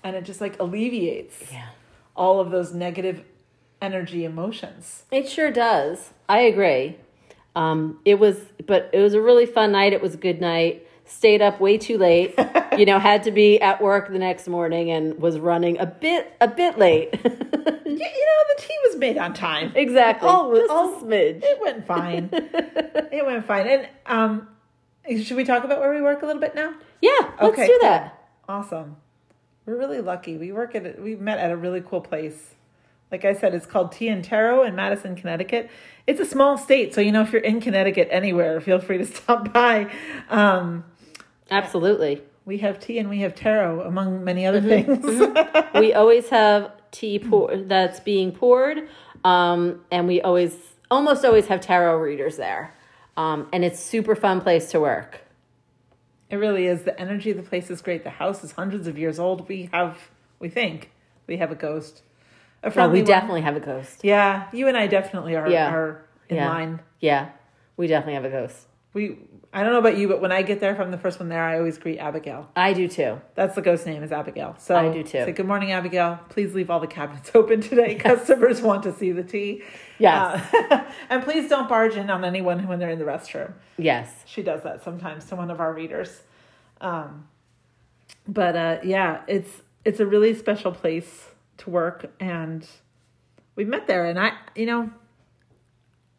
and 0.03 0.17
it 0.17 0.25
just 0.25 0.41
like 0.41 0.59
alleviates 0.59 1.53
Yeah. 1.53 1.69
All 2.17 2.41
of 2.41 2.51
those 2.51 2.73
negative 2.75 3.23
energy 3.83 4.25
emotions. 4.25 5.05
It 5.11 5.29
sure 5.29 5.51
does. 5.51 6.11
I 6.29 6.41
agree. 6.41 6.97
Um, 7.57 7.99
it 8.05 8.19
was, 8.19 8.39
but 8.67 8.91
it 8.93 9.01
was 9.01 9.15
a 9.15 9.21
really 9.21 9.47
fun 9.47 9.73
night. 9.73 9.93
It 9.93 10.03
was 10.03 10.15
a 10.15 10.19
good 10.19 10.41
night. 10.41 10.87
Stayed 11.05 11.43
up 11.43 11.61
way 11.61 11.77
too 11.79 11.99
late. 11.99 12.35
you 12.79 12.87
know, 12.87 12.99
had 13.01 13.25
to 13.25 13.33
be 13.33 13.61
at 13.61 13.83
work 13.83 14.13
the 14.13 14.19
next 14.19 14.47
morning 14.47 14.91
and 14.91 15.19
was 15.21 15.39
running 15.39 15.79
a 15.79 15.87
bit, 15.87 16.33
a 16.41 16.49
bit 16.49 16.79
late. 16.79 17.19
Yeah, 17.93 18.07
you 18.07 18.25
know, 18.25 18.55
the 18.57 18.63
tea 18.63 18.77
was 18.87 18.97
made 18.97 19.19
on 19.19 19.35
time. 19.35 19.73
exactly. 19.75 20.29
All- 20.29 20.55
Just 20.55 20.71
all- 20.71 20.97
a 20.97 21.03
smidge. 21.03 21.41
It 21.43 21.61
went 21.61 21.85
fine. 21.87 22.29
it 22.33 23.27
went 23.27 23.45
fine. 23.45 23.67
And 23.67 23.89
um, 24.07 24.49
should 25.25 25.37
we 25.37 25.43
talk 25.43 25.65
about 25.65 25.81
where 25.81 25.93
we 25.93 26.01
work 26.01 26.23
a 26.23 26.27
little 26.27 26.41
bit 26.41 26.55
now? 26.55 26.73
Yeah, 27.03 27.11
let's 27.43 27.53
Okay, 27.53 27.67
do 27.67 27.79
cool. 27.81 27.89
that. 27.89 28.25
Awesome. 28.49 28.97
We're 29.71 29.79
really 29.79 30.01
lucky. 30.01 30.37
We 30.37 30.51
work 30.51 30.75
at 30.75 30.85
a, 30.85 31.01
we 31.01 31.15
met 31.15 31.39
at 31.39 31.53
a 31.53 31.57
really 31.57 31.81
cool 31.81 32.01
place. 32.01 32.57
Like 33.13 33.25
I 33.25 33.35
said, 33.35 33.55
it's 33.55 33.67
called 33.67 33.93
Tea 33.93 34.09
and 34.09 34.25
Tarot 34.25 34.65
in 34.65 34.75
Madison, 34.75 35.15
Connecticut. 35.15 35.71
It's 36.09 36.19
a 36.19 36.27
small 36.27 36.59
state, 36.59 36.93
so 36.93 37.01
you 37.01 37.13
know 37.13 37.23
if 37.23 37.33
you're 37.33 37.41
in 37.41 37.61
Connecticut 37.61 38.09
anywhere, 38.11 38.61
feel 38.61 38.81
free 38.81 38.99
to 38.99 39.07
stop 39.17 39.53
by. 39.53 39.89
Um, 40.29 40.83
Absolutely. 41.53 42.21
we 42.45 42.59
have 42.59 42.81
tea 42.81 42.99
and 42.99 43.09
we 43.09 43.21
have 43.21 43.37
tarot, 43.37 43.83
among 43.83 44.25
many 44.25 44.45
other 44.45 44.61
Mm-hmm. 44.61 45.03
things. 45.03 45.73
we 45.81 45.95
always 45.95 46.29
have 46.31 46.73
tea 46.91 47.21
pour 47.21 47.57
that's 47.57 48.01
being 48.01 48.33
poured, 48.33 48.89
um, 49.23 49.83
and 49.93 50.09
we 50.09 50.21
always 50.21 50.53
almost 50.91 51.25
always 51.25 51.47
have 51.47 51.61
tarot 51.61 51.97
readers 51.99 52.37
there, 52.37 52.75
um, 53.17 53.47
and 53.53 53.65
it's 53.65 53.79
super 53.79 54.17
fun 54.17 54.41
place 54.41 54.73
to 54.73 54.81
work. 54.81 55.21
It 56.31 56.37
really 56.37 56.67
is. 56.67 56.83
The 56.85 56.99
energy 56.99 57.31
of 57.31 57.37
the 57.37 57.43
place 57.43 57.71
is 57.71 57.83
great. 57.83 58.05
The 58.05 58.11
house 58.11 58.43
is 58.45 58.53
hundreds 58.53 58.87
of 58.87 58.97
years 58.99 59.19
old. 59.19 59.49
We 59.49 59.69
have, 59.73 59.99
we 60.39 60.49
think, 60.49 60.91
we 61.27 61.37
have 61.39 61.51
a 61.51 61.55
ghost. 61.57 62.03
A 62.63 62.67
Well, 62.69 62.73
friendly 62.75 62.95
we 62.99 63.03
one. 63.03 63.07
definitely 63.09 63.41
have 63.43 63.57
a 63.57 63.61
ghost. 63.61 64.01
Yeah, 64.05 64.47
you 64.53 64.69
and 64.69 64.77
I 64.77 64.87
definitely 64.87 65.35
are, 65.37 65.49
Yeah. 65.49 65.73
are 65.75 66.05
in 66.29 66.37
Yeah. 66.37 66.49
line. 66.49 66.81
Yeah, 67.01 67.29
we 67.77 67.87
definitely 67.87 68.15
have 68.15 68.25
a 68.25 68.31
ghost. 68.31 68.67
We, 68.93 69.19
I 69.53 69.63
don't 69.63 69.73
know 69.73 69.79
about 69.79 69.99
you, 69.99 70.09
but 70.09 70.21
when 70.21 70.33
I 70.33 70.43
get 70.43 70.61
there, 70.61 70.73
if 70.73 70.81
I'm 70.81 70.91
the 70.91 70.99
first 70.99 71.21
one 71.21 71.29
there, 71.29 71.43
I 71.43 71.59
always 71.59 71.79
greet 71.79 71.99
Abigail. 71.99 72.51
I 72.57 72.73
do 72.73 72.89
too. 72.89 73.21
That's 73.35 73.55
the 73.55 73.63
ghost 73.63 73.87
name 73.87 74.03
is 74.03 74.11
Abigail. 74.11 74.57
So 74.59 74.77
I 74.77 74.93
do 74.93 75.03
too. 75.03 75.25
Say 75.25 75.33
good 75.33 75.47
morning, 75.47 75.73
Abigail. 75.73 76.19
Please 76.29 76.55
leave 76.55 76.71
all 76.71 76.81
the 76.81 76.87
cabinets 76.87 77.31
open 77.35 77.61
today. 77.61 77.95
Customers 77.95 78.61
want 78.61 78.83
to 78.85 78.93
see 78.93 79.13
the 79.13 79.23
tea. 79.23 79.63
Yes. 79.99 80.53
Uh, 80.53 80.85
and 81.11 81.23
please 81.23 81.49
don't 81.49 81.69
barge 81.69 81.97
in 81.97 82.11
on 82.11 82.25
anyone 82.25 82.67
when 82.67 82.79
they're 82.79 82.91
in 82.91 82.99
the 82.99 83.05
restroom. 83.05 83.53
Yes. 83.77 84.11
She 84.27 84.43
does 84.43 84.63
that 84.63 84.83
sometimes 84.83 85.25
to 85.27 85.37
one 85.37 85.51
of 85.51 85.61
our 85.61 85.73
readers. 85.73 86.23
Um, 86.81 87.29
but 88.27 88.57
uh, 88.57 88.79
yeah, 88.83 89.23
it's 89.27 89.63
it's 89.85 90.01
a 90.01 90.07
really 90.07 90.35
special 90.35 90.73
place 90.73 91.29
to 91.59 91.71
work, 91.71 92.11
and 92.21 92.67
we 93.57 93.65
met 93.65 93.87
there. 93.87 94.07
And 94.07 94.19
I, 94.19 94.33
you 94.55 94.67
know, 94.67 94.91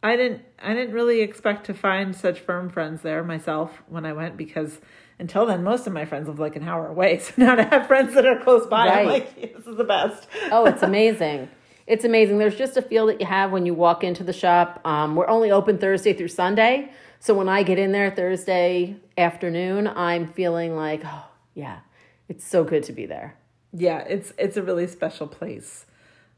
I 0.03 0.15
didn't 0.15 0.41
I 0.59 0.73
didn't 0.73 0.93
really 0.93 1.21
expect 1.21 1.65
to 1.67 1.73
find 1.73 2.15
such 2.15 2.39
firm 2.39 2.69
friends 2.69 3.01
there 3.01 3.23
myself 3.23 3.83
when 3.87 4.05
I 4.05 4.13
went 4.13 4.35
because 4.37 4.79
until 5.19 5.45
then 5.45 5.63
most 5.63 5.85
of 5.85 5.93
my 5.93 6.05
friends 6.05 6.27
live 6.27 6.39
like 6.39 6.55
an 6.55 6.63
hour 6.67 6.87
away. 6.87 7.19
So 7.23 7.33
now 7.37 7.55
to 7.55 7.63
have 7.63 7.87
friends 7.87 8.13
that 8.15 8.25
are 8.25 8.39
close 8.39 8.65
by, 8.67 8.87
I'm 8.87 9.07
like, 9.07 9.53
this 9.55 9.67
is 9.67 9.77
the 9.77 9.83
best. 9.83 10.27
Oh, 10.51 10.65
it's 10.65 10.81
amazing. 10.83 11.49
It's 11.87 12.05
amazing. 12.05 12.37
There's 12.37 12.55
just 12.55 12.77
a 12.77 12.81
feel 12.81 13.07
that 13.07 13.19
you 13.19 13.27
have 13.27 13.51
when 13.51 13.65
you 13.65 13.73
walk 13.73 14.03
into 14.03 14.23
the 14.23 14.33
shop. 14.33 14.79
Um, 14.85 15.15
we're 15.15 15.27
only 15.27 15.51
open 15.51 15.77
Thursday 15.77 16.13
through 16.13 16.29
Sunday. 16.29 16.91
So 17.19 17.33
when 17.33 17.49
I 17.49 17.63
get 17.63 17.77
in 17.77 17.91
there 17.91 18.09
Thursday 18.09 18.95
afternoon, 19.17 19.87
I'm 19.87 20.27
feeling 20.27 20.75
like, 20.75 21.01
oh, 21.05 21.25
yeah, 21.53 21.79
it's 22.29 22.45
so 22.45 22.63
good 22.63 22.83
to 22.83 22.93
be 22.93 23.05
there. 23.05 23.35
Yeah, 23.73 23.99
it's 23.99 24.33
it's 24.37 24.57
a 24.57 24.63
really 24.63 24.87
special 24.87 25.27
place. 25.27 25.85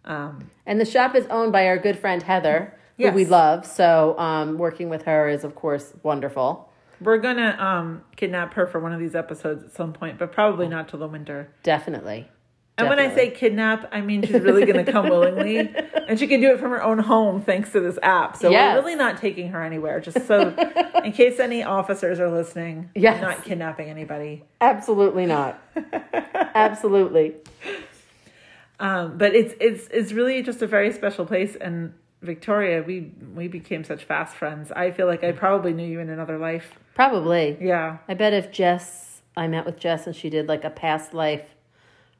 Um, 0.05 0.49
And 0.65 0.81
the 0.81 0.85
shop 0.85 1.15
is 1.15 1.25
owned 1.27 1.51
by 1.51 1.67
our 1.67 1.77
good 1.77 1.97
friend 1.97 2.21
Heather, 2.23 2.77
who 2.97 3.11
we 3.11 3.25
love. 3.25 3.65
So 3.65 4.17
um, 4.19 4.57
working 4.57 4.89
with 4.89 5.03
her 5.03 5.27
is, 5.29 5.43
of 5.43 5.55
course, 5.55 5.93
wonderful. 6.03 6.69
We're 7.01 7.17
gonna 7.17 7.57
um 7.59 8.01
kidnap 8.15 8.53
her 8.53 8.65
for 8.65 8.79
one 8.79 8.93
of 8.93 8.99
these 8.99 9.13
episodes 9.15 9.63
at 9.63 9.71
some 9.73 9.91
point, 9.93 10.17
but 10.17 10.31
probably 10.31 10.67
not 10.69 10.87
till 10.87 10.99
the 10.99 11.07
winter. 11.07 11.49
Definitely. 11.63 12.29
And 12.77 12.89
when 12.89 12.97
I 12.97 13.13
say 13.13 13.29
kidnap, 13.29 13.89
I 13.91 14.01
mean 14.01 14.21
she's 14.23 14.39
really 14.41 14.65
gonna 14.65 14.85
come 14.89 15.09
willingly, 15.09 15.57
and 16.07 16.17
she 16.17 16.27
can 16.27 16.39
do 16.39 16.51
it 16.53 16.59
from 16.59 16.71
her 16.71 16.81
own 16.81 16.99
home 16.99 17.41
thanks 17.41 17.71
to 17.73 17.81
this 17.81 17.99
app. 18.01 18.37
So 18.37 18.49
Yes. 18.49 18.73
we're 18.75 18.81
really 18.83 18.95
not 18.95 19.19
taking 19.19 19.49
her 19.49 19.61
anywhere. 19.61 19.99
Just 19.99 20.25
so, 20.25 20.55
in 21.03 21.11
case 21.11 21.39
any 21.39 21.61
officers 21.63 22.19
are 22.21 22.29
listening, 22.31 22.89
Yes. 22.95 23.21
not 23.21 23.43
kidnapping 23.43 23.89
anybody. 23.89 24.43
Absolutely 24.61 25.25
not. 25.25 25.61
Absolutely. 26.55 27.35
Um, 28.79 29.17
but 29.17 29.35
it's 29.35 29.53
it's 29.59 29.87
it's 29.91 30.11
really 30.13 30.41
just 30.41 30.61
a 30.61 30.67
very 30.67 30.91
special 30.93 31.25
place. 31.25 31.55
And 31.55 31.93
Victoria, 32.23 32.81
we 32.81 33.11
we 33.35 33.47
became 33.47 33.83
such 33.83 34.03
fast 34.05 34.35
friends. 34.35 34.71
I 34.71 34.91
feel 34.91 35.05
like 35.07 35.23
I 35.23 35.31
probably 35.33 35.73
knew 35.73 35.85
you 35.85 35.99
in 35.99 36.09
another 36.09 36.37
life. 36.37 36.73
Probably. 36.95 37.57
Yeah. 37.59 37.97
I 38.07 38.13
bet 38.13 38.33
if 38.33 38.51
Jess, 38.51 39.21
I 39.35 39.47
met 39.47 39.65
with 39.65 39.77
Jess 39.79 40.07
and 40.07 40.15
she 40.15 40.29
did 40.29 40.47
like 40.47 40.63
a 40.63 40.69
past 40.69 41.13
life, 41.13 41.43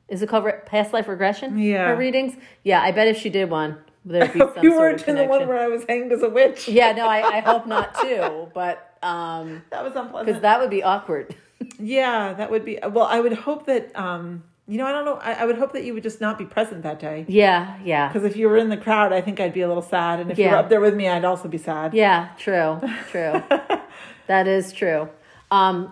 is 0.09 0.21
it 0.21 0.29
called 0.29 0.45
re- 0.45 0.59
past 0.65 0.93
life 0.93 1.07
regression? 1.07 1.57
Yeah. 1.57 1.87
Her 1.89 1.95
readings? 1.95 2.35
Yeah, 2.63 2.81
I 2.81 2.91
bet 2.91 3.07
if 3.07 3.17
she 3.17 3.29
did 3.29 3.49
one, 3.49 3.77
there'd 4.03 4.33
be 4.33 4.39
some 4.53 4.53
you 4.61 4.75
weren't 4.75 5.07
in 5.07 5.15
the 5.15 5.25
one 5.25 5.47
where 5.47 5.59
I 5.59 5.67
was 5.67 5.83
hanged 5.87 6.11
as 6.11 6.21
a 6.23 6.29
witch. 6.29 6.67
yeah, 6.67 6.91
no, 6.91 7.07
I, 7.07 7.37
I 7.37 7.39
hope 7.39 7.65
not 7.67 7.93
too, 8.01 8.49
but 8.53 8.97
um, 9.01 9.61
That 9.69 9.83
was 9.83 9.95
unpleasant. 9.95 10.25
because 10.27 10.41
that 10.41 10.59
would 10.59 10.69
be 10.69 10.83
awkward. 10.83 11.35
Yeah, 11.79 12.33
that 12.33 12.51
would 12.51 12.65
be. 12.65 12.77
Well, 12.83 13.05
I 13.05 13.21
would 13.21 13.31
hope 13.31 13.67
that. 13.67 13.95
um 13.95 14.43
You 14.67 14.77
know, 14.77 14.85
I 14.85 14.91
don't 14.93 15.03
know. 15.03 15.15
I, 15.17 15.33
I 15.33 15.45
would 15.45 15.57
hope 15.57 15.73
that 15.73 15.83
you 15.83 15.93
would 15.93 16.03
just 16.03 16.21
not 16.21 16.37
be 16.37 16.45
present 16.45 16.83
that 16.83 16.97
day. 16.99 17.25
yeah, 17.27 17.77
yeah, 17.83 18.07
Because 18.07 18.23
if 18.23 18.37
you 18.37 18.47
were 18.47 18.55
in 18.57 18.69
the 18.69 18.77
crowd, 18.77 19.11
I 19.11 19.19
think 19.19 19.39
I'd 19.41 19.53
be 19.53 19.59
a 19.61 19.67
little 19.67 19.83
sad, 19.83 20.19
and 20.21 20.31
if 20.31 20.37
you 20.39 20.47
were 20.49 20.55
up 20.55 20.69
there 20.69 20.79
with 20.79 20.95
me, 20.95 21.09
I'd 21.09 21.25
also 21.25 21.47
be 21.49 21.57
sad. 21.57 21.93
yeah. 21.93 22.29
True, 22.37 22.79
true. 23.11 23.43
that 24.27 24.47
is 24.47 24.71
true. 24.71 25.09
Um, 25.51 25.91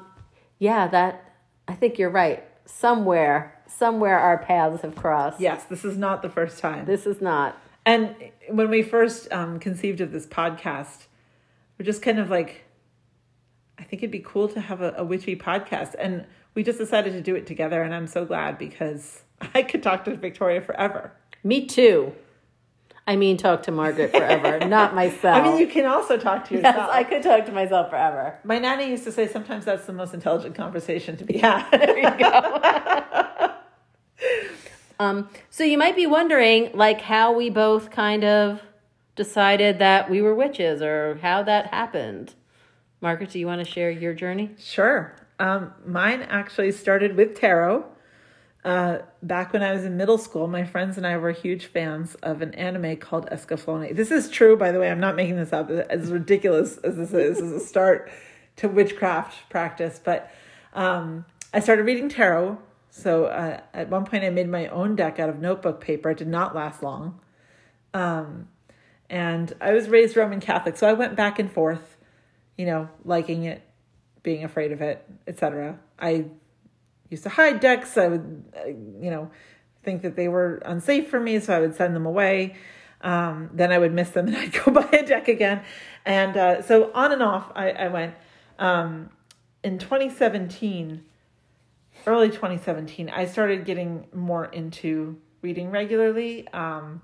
yeah, 0.59 0.87
that 0.87 1.33
I 1.67 1.73
think 1.73 1.99
you're 1.99 2.09
right. 2.09 2.43
Somewhere, 2.65 3.59
somewhere 3.67 4.17
our 4.17 4.37
paths 4.37 4.81
have 4.83 4.95
crossed. 4.95 5.41
Yes, 5.41 5.65
this 5.65 5.83
is 5.83 5.97
not 5.97 6.21
the 6.21 6.29
first 6.29 6.59
time. 6.59 6.85
This 6.85 7.05
is 7.05 7.21
not. 7.21 7.57
And 7.85 8.15
when 8.47 8.69
we 8.69 8.83
first 8.83 9.31
um, 9.33 9.59
conceived 9.59 9.99
of 10.01 10.11
this 10.13 10.25
podcast, 10.27 11.07
we're 11.77 11.85
just 11.85 12.01
kind 12.01 12.19
of 12.19 12.29
like, 12.29 12.63
I 13.77 13.83
think 13.83 14.01
it'd 14.01 14.11
be 14.11 14.19
cool 14.19 14.47
to 14.49 14.61
have 14.61 14.81
a, 14.81 14.93
a 14.97 15.03
witchy 15.03 15.35
podcast, 15.35 15.95
and 15.99 16.25
we 16.53 16.63
just 16.63 16.77
decided 16.77 17.13
to 17.13 17.21
do 17.21 17.35
it 17.35 17.47
together. 17.47 17.81
And 17.81 17.93
I'm 17.93 18.07
so 18.07 18.25
glad 18.25 18.57
because 18.57 19.23
I 19.53 19.63
could 19.63 19.83
talk 19.83 20.05
to 20.05 20.15
Victoria 20.15 20.61
forever. 20.61 21.13
Me 21.43 21.65
too. 21.65 22.13
I 23.07 23.15
mean, 23.15 23.35
talk 23.35 23.63
to 23.63 23.71
Margaret 23.71 24.11
forever, 24.11 24.59
not 24.67 24.93
myself. 24.93 25.35
I 25.35 25.41
mean, 25.43 25.57
you 25.57 25.67
can 25.67 25.85
also 25.85 26.17
talk 26.17 26.47
to 26.47 26.53
yourself. 26.53 26.75
Yes, 26.77 26.89
I 26.91 27.03
could 27.03 27.23
talk 27.23 27.45
to 27.47 27.51
myself 27.51 27.89
forever. 27.89 28.37
My 28.43 28.59
nanny 28.59 28.89
used 28.89 29.03
to 29.05 29.11
say 29.11 29.27
sometimes 29.27 29.65
that's 29.65 29.85
the 29.85 29.93
most 29.93 30.13
intelligent 30.13 30.55
conversation 30.55 31.17
to 31.17 31.25
be 31.25 31.39
had. 31.39 31.69
there 31.71 31.97
you 31.97 32.17
go. 32.19 33.53
Um, 34.99 35.29
so 35.49 35.63
you 35.63 35.79
might 35.79 35.95
be 35.95 36.05
wondering, 36.05 36.69
like, 36.75 37.01
how 37.01 37.33
we 37.33 37.49
both 37.49 37.89
kind 37.89 38.23
of 38.23 38.61
decided 39.15 39.79
that 39.79 40.11
we 40.11 40.21
were 40.21 40.35
witches, 40.35 40.79
or 40.81 41.17
how 41.23 41.41
that 41.41 41.73
happened. 41.73 42.35
Margaret, 43.01 43.31
do 43.31 43.39
you 43.39 43.47
want 43.47 43.65
to 43.65 43.69
share 43.69 43.89
your 43.89 44.13
journey? 44.13 44.51
sure. 44.59 45.15
Um, 45.41 45.73
mine 45.87 46.21
actually 46.21 46.71
started 46.71 47.15
with 47.17 47.35
tarot. 47.35 47.83
Uh, 48.63 48.99
back 49.23 49.53
when 49.53 49.63
I 49.63 49.73
was 49.73 49.83
in 49.83 49.97
middle 49.97 50.19
school, 50.19 50.47
my 50.47 50.63
friends 50.63 50.97
and 50.97 51.07
I 51.07 51.17
were 51.17 51.31
huge 51.31 51.65
fans 51.65 52.13
of 52.21 52.43
an 52.43 52.53
anime 52.53 52.97
called 52.97 53.27
Escaflowne. 53.31 53.95
This 53.95 54.11
is 54.11 54.29
true, 54.29 54.55
by 54.55 54.71
the 54.71 54.79
way. 54.79 54.91
I'm 54.91 54.99
not 54.99 55.15
making 55.15 55.37
this 55.37 55.51
up. 55.51 55.71
As 55.71 56.11
ridiculous 56.11 56.77
as 56.77 56.95
this 56.95 57.11
is, 57.11 57.39
this 57.39 57.39
is 57.39 57.51
a 57.53 57.59
start 57.59 58.11
to 58.57 58.67
witchcraft 58.67 59.49
practice. 59.49 59.99
But 60.03 60.31
um, 60.73 61.25
I 61.51 61.59
started 61.59 61.87
reading 61.87 62.07
tarot. 62.07 62.59
So 62.91 63.25
uh, 63.25 63.61
at 63.73 63.89
one 63.89 64.05
point, 64.05 64.23
I 64.23 64.29
made 64.29 64.47
my 64.47 64.67
own 64.67 64.95
deck 64.95 65.19
out 65.19 65.29
of 65.29 65.39
notebook 65.39 65.81
paper. 65.81 66.11
It 66.11 66.19
did 66.19 66.27
not 66.27 66.53
last 66.53 66.83
long. 66.83 67.19
Um, 67.95 68.47
and 69.09 69.51
I 69.59 69.73
was 69.73 69.89
raised 69.89 70.15
Roman 70.15 70.39
Catholic, 70.39 70.77
so 70.77 70.87
I 70.87 70.93
went 70.93 71.15
back 71.15 71.39
and 71.39 71.51
forth, 71.51 71.97
you 72.57 72.67
know, 72.67 72.89
liking 73.03 73.43
it, 73.45 73.63
being 74.23 74.43
afraid 74.43 74.71
of 74.71 74.81
it, 74.81 75.05
etc. 75.27 75.79
I 75.99 76.25
used 77.09 77.23
to 77.23 77.29
hide 77.29 77.59
decks. 77.59 77.97
I 77.97 78.07
would, 78.07 78.43
uh, 78.55 78.67
you 78.67 79.09
know, 79.09 79.31
think 79.83 80.01
that 80.03 80.15
they 80.15 80.27
were 80.27 80.61
unsafe 80.65 81.09
for 81.09 81.19
me, 81.19 81.39
so 81.39 81.55
I 81.55 81.59
would 81.59 81.75
send 81.75 81.95
them 81.95 82.05
away. 82.05 82.55
Um, 83.01 83.49
then 83.53 83.71
I 83.71 83.77
would 83.77 83.93
miss 83.93 84.11
them, 84.11 84.27
and 84.29 84.37
I'd 84.37 84.53
go 84.53 84.71
buy 84.71 84.89
a 84.93 85.05
deck 85.05 85.27
again. 85.27 85.63
And 86.05 86.37
uh, 86.37 86.61
so 86.61 86.91
on 86.93 87.11
and 87.11 87.21
off, 87.21 87.51
I, 87.55 87.71
I 87.71 87.87
went. 87.87 88.15
Um, 88.59 89.09
in 89.63 89.77
2017, 89.77 91.03
early 92.07 92.29
2017, 92.29 93.09
I 93.09 93.25
started 93.25 93.65
getting 93.65 94.07
more 94.13 94.45
into 94.45 95.19
reading 95.41 95.71
regularly. 95.71 96.47
Um, 96.49 97.01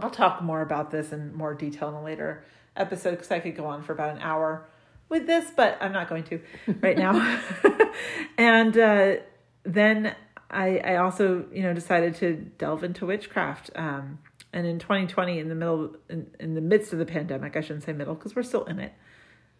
I'll 0.00 0.10
talk 0.10 0.42
more 0.42 0.62
about 0.62 0.90
this 0.90 1.12
in 1.12 1.34
more 1.34 1.54
detail 1.54 1.88
in 1.88 1.94
a 1.94 2.02
later 2.02 2.44
episode 2.76 3.12
because 3.12 3.30
I 3.30 3.40
could 3.40 3.56
go 3.56 3.66
on 3.66 3.82
for 3.82 3.92
about 3.92 4.16
an 4.16 4.22
hour 4.22 4.66
with 5.12 5.26
this, 5.26 5.50
but 5.54 5.76
I'm 5.80 5.92
not 5.92 6.08
going 6.08 6.24
to 6.24 6.40
right 6.80 6.96
now. 6.96 7.40
and 8.38 8.76
uh, 8.76 9.16
then 9.62 10.16
I, 10.50 10.78
I 10.78 10.96
also, 10.96 11.44
you 11.52 11.62
know, 11.62 11.74
decided 11.74 12.16
to 12.16 12.34
delve 12.56 12.82
into 12.82 13.06
witchcraft. 13.06 13.70
Um, 13.76 14.18
and 14.54 14.66
in 14.66 14.78
2020, 14.78 15.38
in 15.38 15.48
the 15.48 15.54
middle, 15.54 15.94
in, 16.08 16.26
in 16.40 16.54
the 16.54 16.62
midst 16.62 16.92
of 16.94 16.98
the 16.98 17.06
pandemic, 17.06 17.56
I 17.56 17.60
shouldn't 17.60 17.84
say 17.84 17.92
middle 17.92 18.14
because 18.14 18.34
we're 18.34 18.42
still 18.42 18.64
in 18.64 18.78
it. 18.80 18.94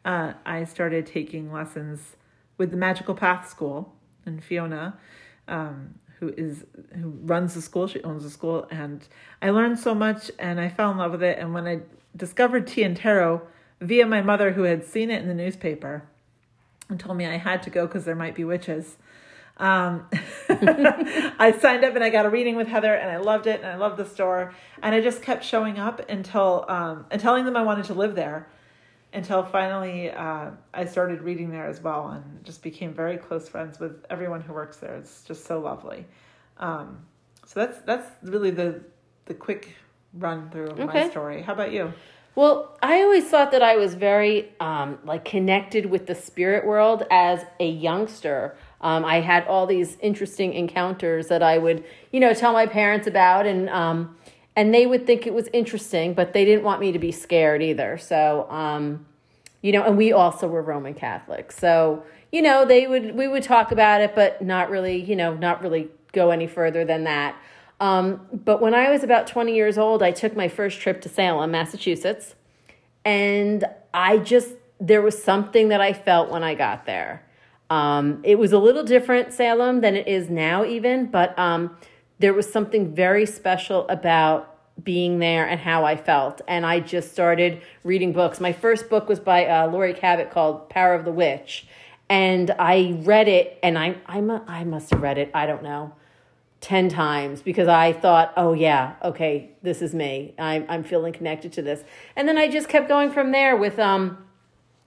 Uh, 0.04 0.32
I 0.44 0.64
started 0.64 1.06
taking 1.06 1.52
lessons 1.52 2.16
with 2.56 2.70
the 2.70 2.76
Magical 2.78 3.14
Path 3.14 3.48
School 3.48 3.94
and 4.24 4.42
Fiona, 4.42 4.98
um, 5.48 5.94
who 6.18 6.30
is 6.30 6.64
who 6.94 7.10
runs 7.22 7.54
the 7.54 7.62
school. 7.62 7.86
She 7.86 8.02
owns 8.02 8.24
the 8.24 8.30
school, 8.30 8.66
and 8.70 9.06
I 9.40 9.50
learned 9.50 9.78
so 9.78 9.94
much, 9.94 10.30
and 10.38 10.58
I 10.58 10.68
fell 10.68 10.90
in 10.90 10.96
love 10.96 11.12
with 11.12 11.22
it. 11.22 11.38
And 11.38 11.54
when 11.54 11.66
I 11.66 11.80
discovered 12.16 12.66
tea 12.66 12.82
and 12.82 12.96
tarot 12.96 13.42
via 13.82 14.06
my 14.06 14.22
mother, 14.22 14.52
who 14.52 14.62
had 14.62 14.84
seen 14.84 15.10
it 15.10 15.20
in 15.22 15.28
the 15.28 15.34
newspaper, 15.34 16.04
and 16.88 16.98
told 16.98 17.16
me 17.16 17.26
I 17.26 17.36
had 17.36 17.62
to 17.64 17.70
go 17.70 17.86
because 17.86 18.04
there 18.04 18.14
might 18.14 18.34
be 18.34 18.44
witches. 18.44 18.96
Um, 19.58 20.08
I 20.48 21.54
signed 21.60 21.84
up 21.84 21.94
and 21.94 22.02
I 22.02 22.08
got 22.10 22.24
a 22.24 22.30
reading 22.30 22.56
with 22.56 22.68
Heather, 22.68 22.94
and 22.94 23.10
I 23.10 23.18
loved 23.18 23.46
it, 23.46 23.60
and 23.60 23.68
I 23.68 23.76
loved 23.76 23.96
the 23.98 24.06
store, 24.06 24.54
and 24.82 24.94
I 24.94 25.00
just 25.00 25.22
kept 25.22 25.44
showing 25.44 25.78
up 25.78 26.08
until 26.08 26.64
um, 26.68 27.06
and 27.10 27.20
telling 27.20 27.44
them 27.44 27.56
I 27.56 27.62
wanted 27.62 27.84
to 27.86 27.94
live 27.94 28.14
there. 28.14 28.48
until 29.12 29.42
finally 29.44 30.10
uh, 30.10 30.50
I 30.72 30.84
started 30.86 31.20
reading 31.20 31.50
there 31.50 31.66
as 31.66 31.80
well 31.82 32.08
and 32.08 32.42
just 32.44 32.62
became 32.62 32.94
very 32.94 33.18
close 33.18 33.48
friends 33.48 33.78
with 33.78 34.04
everyone 34.08 34.40
who 34.40 34.52
works 34.54 34.78
there. 34.78 34.96
It's 34.96 35.22
just 35.24 35.44
so 35.44 35.60
lovely. 35.60 36.06
Um, 36.58 37.04
so 37.46 37.60
that's 37.60 37.78
that's 37.80 38.08
really 38.22 38.50
the 38.50 38.80
the 39.26 39.34
quick 39.34 39.76
run 40.14 40.50
through 40.50 40.68
of 40.70 40.78
my 40.78 41.08
story. 41.10 41.42
How 41.42 41.52
about 41.52 41.72
you? 41.72 41.92
Well, 42.34 42.78
I 42.82 43.02
always 43.02 43.28
thought 43.28 43.50
that 43.50 43.62
I 43.62 43.76
was 43.76 43.94
very 43.94 44.52
um, 44.58 44.98
like 45.04 45.24
connected 45.24 45.86
with 45.86 46.06
the 46.06 46.14
spirit 46.14 46.66
world 46.66 47.04
as 47.10 47.44
a 47.60 47.68
youngster. 47.68 48.56
Um, 48.80 49.04
I 49.04 49.20
had 49.20 49.46
all 49.46 49.66
these 49.66 49.98
interesting 50.00 50.54
encounters 50.54 51.28
that 51.28 51.42
I 51.42 51.58
would, 51.58 51.84
you 52.10 52.20
know, 52.20 52.32
tell 52.32 52.54
my 52.54 52.66
parents 52.66 53.06
about, 53.06 53.46
and 53.46 53.68
um, 53.68 54.16
and 54.56 54.72
they 54.72 54.86
would 54.86 55.06
think 55.06 55.26
it 55.26 55.34
was 55.34 55.48
interesting, 55.52 56.14
but 56.14 56.32
they 56.32 56.44
didn't 56.44 56.64
want 56.64 56.80
me 56.80 56.90
to 56.92 56.98
be 56.98 57.12
scared 57.12 57.62
either. 57.62 57.98
So, 57.98 58.50
um, 58.50 59.06
you 59.60 59.72
know, 59.72 59.82
and 59.84 59.96
we 59.98 60.12
also 60.12 60.48
were 60.48 60.62
Roman 60.62 60.94
Catholics, 60.94 61.58
so 61.58 62.02
you 62.32 62.40
know, 62.40 62.64
they 62.64 62.86
would 62.86 63.14
we 63.14 63.28
would 63.28 63.42
talk 63.42 63.72
about 63.72 64.00
it, 64.00 64.14
but 64.14 64.40
not 64.40 64.70
really, 64.70 65.02
you 65.02 65.16
know, 65.16 65.34
not 65.34 65.62
really 65.62 65.90
go 66.12 66.30
any 66.30 66.46
further 66.46 66.84
than 66.84 67.04
that. 67.04 67.36
Um, 67.82 68.28
but 68.32 68.62
when 68.62 68.74
I 68.74 68.90
was 68.90 69.02
about 69.02 69.26
20 69.26 69.56
years 69.56 69.76
old, 69.76 70.04
I 70.04 70.12
took 70.12 70.36
my 70.36 70.46
first 70.46 70.80
trip 70.80 71.00
to 71.00 71.08
Salem, 71.08 71.50
Massachusetts. 71.50 72.36
And 73.04 73.64
I 73.92 74.18
just, 74.18 74.50
there 74.80 75.02
was 75.02 75.20
something 75.20 75.68
that 75.68 75.80
I 75.80 75.92
felt 75.92 76.30
when 76.30 76.44
I 76.44 76.54
got 76.54 76.86
there. 76.86 77.26
Um, 77.70 78.20
it 78.22 78.38
was 78.38 78.52
a 78.52 78.58
little 78.58 78.84
different, 78.84 79.32
Salem, 79.32 79.80
than 79.80 79.96
it 79.96 80.06
is 80.06 80.30
now, 80.30 80.64
even, 80.64 81.06
but 81.06 81.36
um, 81.36 81.76
there 82.20 82.32
was 82.32 82.50
something 82.50 82.94
very 82.94 83.26
special 83.26 83.88
about 83.88 84.48
being 84.84 85.18
there 85.18 85.44
and 85.48 85.58
how 85.58 85.84
I 85.84 85.96
felt. 85.96 86.40
And 86.46 86.64
I 86.64 86.78
just 86.78 87.10
started 87.10 87.62
reading 87.82 88.12
books. 88.12 88.38
My 88.38 88.52
first 88.52 88.88
book 88.90 89.08
was 89.08 89.18
by 89.18 89.46
uh, 89.46 89.66
Laurie 89.66 89.92
Cabot 89.92 90.30
called 90.30 90.68
Power 90.68 90.94
of 90.94 91.04
the 91.04 91.12
Witch. 91.12 91.66
And 92.08 92.54
I 92.60 92.96
read 93.00 93.26
it, 93.26 93.58
and 93.60 93.76
I, 93.76 93.96
I, 94.06 94.20
mu- 94.20 94.44
I 94.46 94.62
must 94.62 94.90
have 94.90 95.02
read 95.02 95.18
it, 95.18 95.32
I 95.34 95.46
don't 95.46 95.64
know, 95.64 95.94
10 96.62 96.88
times 96.88 97.42
because 97.42 97.66
I 97.66 97.92
thought, 97.92 98.32
oh, 98.36 98.52
yeah, 98.52 98.94
okay, 99.02 99.50
this 99.62 99.82
is 99.82 99.92
me. 99.94 100.32
I'm, 100.38 100.64
I'm 100.68 100.84
feeling 100.84 101.12
connected 101.12 101.52
to 101.54 101.62
this. 101.62 101.84
And 102.14 102.28
then 102.28 102.38
I 102.38 102.48
just 102.48 102.68
kept 102.68 102.88
going 102.88 103.10
from 103.10 103.32
there 103.32 103.56
with, 103.56 103.80
um, 103.80 104.24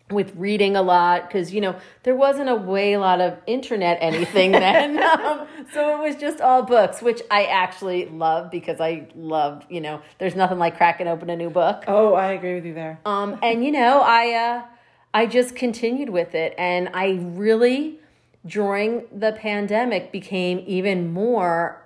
with 0.10 0.34
reading 0.38 0.77
a 0.77 0.82
lot 0.82 1.27
because, 1.27 1.53
you 1.53 1.60
know, 1.60 1.75
there 2.03 2.15
wasn't 2.15 2.48
a 2.48 2.55
way 2.55 2.94
a 2.94 3.00
lot 3.00 3.20
of 3.20 3.38
internet 3.46 3.98
anything 4.00 4.51
then. 4.53 5.03
um, 5.03 5.48
so 5.74 5.98
it 5.98 6.08
was 6.08 6.15
just 6.15 6.39
all 6.39 6.63
books, 6.63 7.01
which 7.01 7.22
I 7.29 7.44
actually 7.46 8.05
love 8.05 8.51
because 8.51 8.79
I 8.79 9.10
love, 9.13 9.65
you 9.70 9.82
know, 9.82 10.01
there's 10.17 10.36
nothing 10.36 10.58
like 10.58 10.77
cracking 10.77 11.10
open 11.10 11.29
a 11.29 11.36
new 11.36 11.50
book. 11.50 11.84
Oh, 11.88 12.13
I 12.13 12.32
agree 12.32 12.55
with 12.55 12.65
you 12.65 12.74
there. 12.74 13.01
Um, 13.05 13.38
and 13.44 13.65
you 13.65 13.72
know, 13.74 14.00
I 14.00 14.32
uh, 14.34 14.65
I 15.13 15.25
just 15.25 15.55
continued 15.55 16.10
with 16.10 16.36
it, 16.36 16.53
and 16.58 16.89
I 16.94 17.20
really 17.22 18.00
during 18.46 19.06
the 19.12 19.32
pandemic 19.32 20.12
became 20.12 20.64
even 20.68 21.12
more. 21.12 21.82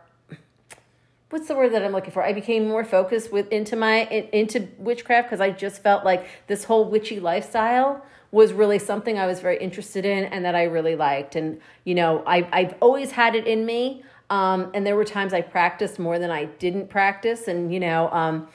What's 1.30 1.48
the 1.48 1.56
word 1.56 1.74
that 1.74 1.84
I'm 1.84 1.92
looking 1.92 2.12
for? 2.12 2.24
I 2.24 2.34
became 2.34 2.68
more 2.68 2.84
focused 2.84 3.32
with 3.32 3.52
into 3.52 3.76
my 3.76 4.06
into 4.34 4.68
witchcraft 4.78 5.30
because 5.30 5.42
I 5.42 5.52
just 5.52 5.82
felt 5.84 6.04
like 6.04 6.28
this 6.48 6.64
whole 6.64 6.90
witchy 6.90 7.20
lifestyle 7.20 8.04
was 8.32 8.54
really 8.54 8.80
something 8.80 9.18
I 9.18 9.26
was 9.26 9.40
very 9.40 9.58
interested 9.58 10.06
in 10.06 10.26
and 10.26 10.46
that 10.46 10.56
I 10.56 10.64
really 10.64 10.96
liked. 10.96 11.36
And 11.36 11.62
you 11.84 11.96
know, 11.96 12.24
I 12.26 12.48
I've 12.52 12.76
always 12.82 13.12
had 13.12 13.36
it 13.36 13.48
in 13.48 13.66
me. 13.66 14.04
Um, 14.32 14.70
and 14.76 14.86
there 14.86 14.96
were 14.96 15.06
times 15.06 15.34
I 15.34 15.42
practiced 15.42 15.98
more 15.98 16.20
than 16.20 16.30
I 16.30 16.46
didn't 16.46 16.90
practice, 16.90 17.48
and 17.48 17.74
you 17.74 17.80
know, 17.80 18.12
um, 18.12 18.48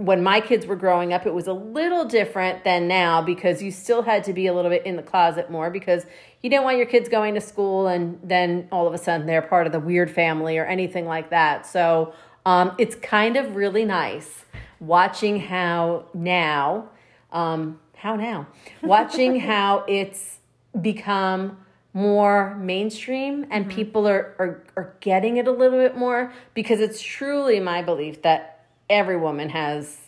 when 0.00 0.22
my 0.22 0.40
kids 0.40 0.64
were 0.64 0.76
growing 0.76 1.12
up, 1.12 1.26
it 1.26 1.34
was 1.34 1.46
a 1.46 1.52
little 1.52 2.06
different 2.06 2.64
than 2.64 2.88
now 2.88 3.20
because 3.20 3.62
you 3.62 3.70
still 3.70 4.00
had 4.00 4.24
to 4.24 4.32
be 4.32 4.46
a 4.46 4.54
little 4.54 4.70
bit 4.70 4.86
in 4.86 4.96
the 4.96 5.02
closet 5.02 5.50
more 5.50 5.68
because 5.68 6.06
you 6.42 6.50
didn't 6.50 6.64
want 6.64 6.78
your 6.78 6.86
kids 6.86 7.08
going 7.08 7.34
to 7.34 7.40
school 7.40 7.86
and 7.86 8.18
then 8.22 8.68
all 8.72 8.86
of 8.86 8.94
a 8.94 8.98
sudden 8.98 9.26
they're 9.26 9.42
part 9.42 9.66
of 9.66 9.72
the 9.72 9.80
weird 9.80 10.10
family 10.10 10.58
or 10.58 10.64
anything 10.64 11.06
like 11.06 11.30
that. 11.30 11.66
So 11.66 12.14
um, 12.46 12.74
it's 12.78 12.94
kind 12.94 13.36
of 13.36 13.56
really 13.56 13.84
nice 13.84 14.44
watching 14.80 15.40
how 15.40 16.06
now, 16.14 16.88
um, 17.32 17.78
how 17.94 18.16
now, 18.16 18.46
watching 18.82 19.40
how 19.40 19.84
it's 19.86 20.38
become 20.80 21.58
more 21.92 22.54
mainstream 22.56 23.44
and 23.50 23.68
people 23.68 24.06
are, 24.06 24.34
are 24.38 24.62
are 24.76 24.94
getting 25.00 25.38
it 25.38 25.48
a 25.48 25.50
little 25.50 25.78
bit 25.78 25.96
more 25.96 26.32
because 26.54 26.78
it's 26.80 27.02
truly 27.02 27.58
my 27.58 27.82
belief 27.82 28.22
that 28.22 28.64
every 28.88 29.16
woman 29.16 29.48
has 29.48 29.98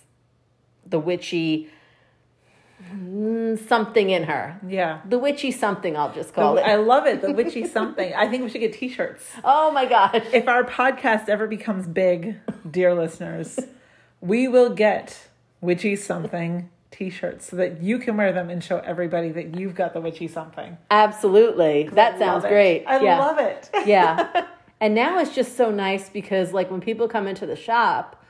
the 0.87 1.01
witchy 1.01 1.69
Mm, 2.95 3.69
something 3.69 4.11
in 4.11 4.25
her. 4.25 4.59
Yeah. 4.67 5.01
The 5.09 5.19
witchy 5.19 5.51
something, 5.51 5.97
I'll 5.97 6.13
just 6.13 6.35
call 6.35 6.59
I 6.59 6.63
it. 6.63 6.65
I 6.65 6.75
love 6.77 7.07
it. 7.07 7.23
The 7.23 7.33
witchy 7.35 7.67
something. 7.67 8.13
I 8.15 8.29
think 8.29 8.43
we 8.43 8.51
should 8.51 8.61
get 8.61 8.73
t-shirts. 8.73 9.25
Oh 9.45 9.71
my 9.71 9.87
gosh. 9.87 10.23
If 10.33 10.49
our 10.49 10.65
podcast 10.65 11.29
ever 11.29 11.47
becomes 11.47 11.87
big, 11.87 12.37
dear 12.69 12.95
listeners, 12.95 13.59
we 14.21 14.49
will 14.49 14.71
get 14.71 15.29
witchy 15.61 15.97
something 15.97 16.71
t-shirts 16.91 17.47
so 17.47 17.57
that 17.57 17.83
you 17.83 17.99
can 17.99 18.17
wear 18.17 18.33
them 18.33 18.51
and 18.51 18.63
show 18.63 18.79
everybody 18.79 19.31
that 19.31 19.57
you've 19.57 19.75
got 19.75 19.95
the 19.95 20.01
witchy 20.01 20.29
something. 20.29 20.77
Absolutely. 20.91 21.89
That 21.93 22.19
sounds 22.19 22.45
great. 22.45 22.85
I 22.87 23.03
yeah. 23.03 23.19
love 23.19 23.39
it. 23.39 23.71
yeah. 23.87 24.47
And 24.83 24.97
now 24.97 25.21
it's 25.21 25.33
just 25.33 25.57
so 25.57 25.71
nice 25.71 26.09
because 26.09 26.53
like 26.53 26.69
when 26.69 26.81
people 26.81 27.07
come 27.07 27.29
into 27.29 27.47
the 27.47 27.55
shop, 27.55 28.21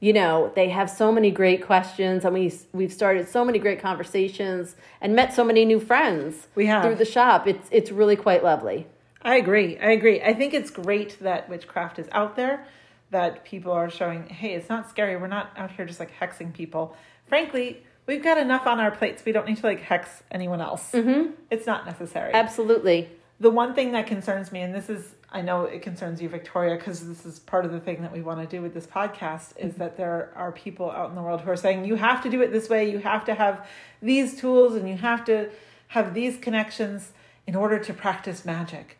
you 0.00 0.12
know, 0.12 0.52
they 0.54 0.68
have 0.68 0.88
so 0.88 1.10
many 1.10 1.30
great 1.30 1.64
questions 1.66 2.24
and 2.24 2.32
we 2.34 2.52
we've 2.72 2.92
started 2.92 3.28
so 3.28 3.44
many 3.44 3.58
great 3.58 3.80
conversations 3.80 4.76
and 5.00 5.14
met 5.16 5.32
so 5.34 5.42
many 5.44 5.64
new 5.64 5.80
friends 5.80 6.46
We 6.54 6.66
have. 6.66 6.82
through 6.84 6.96
the 6.96 7.04
shop. 7.04 7.46
It's 7.46 7.68
it's 7.70 7.90
really 7.90 8.16
quite 8.16 8.44
lovely. 8.44 8.86
I 9.22 9.36
agree. 9.36 9.76
I 9.78 9.90
agree. 9.90 10.22
I 10.22 10.32
think 10.34 10.54
it's 10.54 10.70
great 10.70 11.18
that 11.20 11.48
witchcraft 11.48 11.98
is 11.98 12.06
out 12.12 12.36
there, 12.36 12.64
that 13.10 13.44
people 13.44 13.72
are 13.72 13.90
showing, 13.90 14.28
hey, 14.28 14.54
it's 14.54 14.68
not 14.68 14.88
scary. 14.88 15.16
We're 15.16 15.26
not 15.26 15.50
out 15.56 15.72
here 15.72 15.84
just 15.84 15.98
like 15.98 16.12
hexing 16.20 16.54
people. 16.54 16.94
Frankly, 17.26 17.82
we've 18.06 18.22
got 18.22 18.38
enough 18.38 18.66
on 18.68 18.78
our 18.78 18.92
plates. 18.92 19.24
We 19.24 19.32
don't 19.32 19.46
need 19.48 19.56
to 19.58 19.66
like 19.66 19.80
hex 19.80 20.22
anyone 20.30 20.60
else. 20.60 20.92
Mm-hmm. 20.92 21.32
It's 21.50 21.66
not 21.66 21.84
necessary. 21.84 22.32
Absolutely. 22.32 23.08
the 23.40 23.50
one 23.50 23.74
thing 23.74 23.90
that 23.92 24.06
concerns 24.06 24.52
me, 24.52 24.60
and 24.60 24.72
this 24.74 24.88
is, 24.88 25.14
I 25.30 25.42
know 25.42 25.64
it 25.64 25.82
concerns 25.82 26.22
you, 26.22 26.28
Victoria, 26.28 26.76
because 26.76 27.06
this 27.06 27.26
is 27.26 27.38
part 27.38 27.66
of 27.66 27.72
the 27.72 27.80
thing 27.80 28.00
that 28.00 28.12
we 28.12 28.22
want 28.22 28.40
to 28.40 28.46
do 28.46 28.62
with 28.62 28.72
this 28.72 28.86
podcast, 28.86 29.56
is 29.58 29.74
that 29.74 29.98
there 29.98 30.32
are 30.34 30.52
people 30.52 30.90
out 30.90 31.10
in 31.10 31.16
the 31.16 31.22
world 31.22 31.42
who 31.42 31.50
are 31.50 31.56
saying, 31.56 31.84
you 31.84 31.96
have 31.96 32.22
to 32.22 32.30
do 32.30 32.40
it 32.40 32.50
this 32.50 32.70
way, 32.70 32.90
you 32.90 32.98
have 32.98 33.26
to 33.26 33.34
have 33.34 33.66
these 34.00 34.40
tools, 34.40 34.74
and 34.74 34.88
you 34.88 34.96
have 34.96 35.24
to 35.26 35.50
have 35.88 36.14
these 36.14 36.38
connections 36.38 37.12
in 37.46 37.54
order 37.54 37.78
to 37.78 37.92
practice 37.92 38.44
magic. 38.44 38.98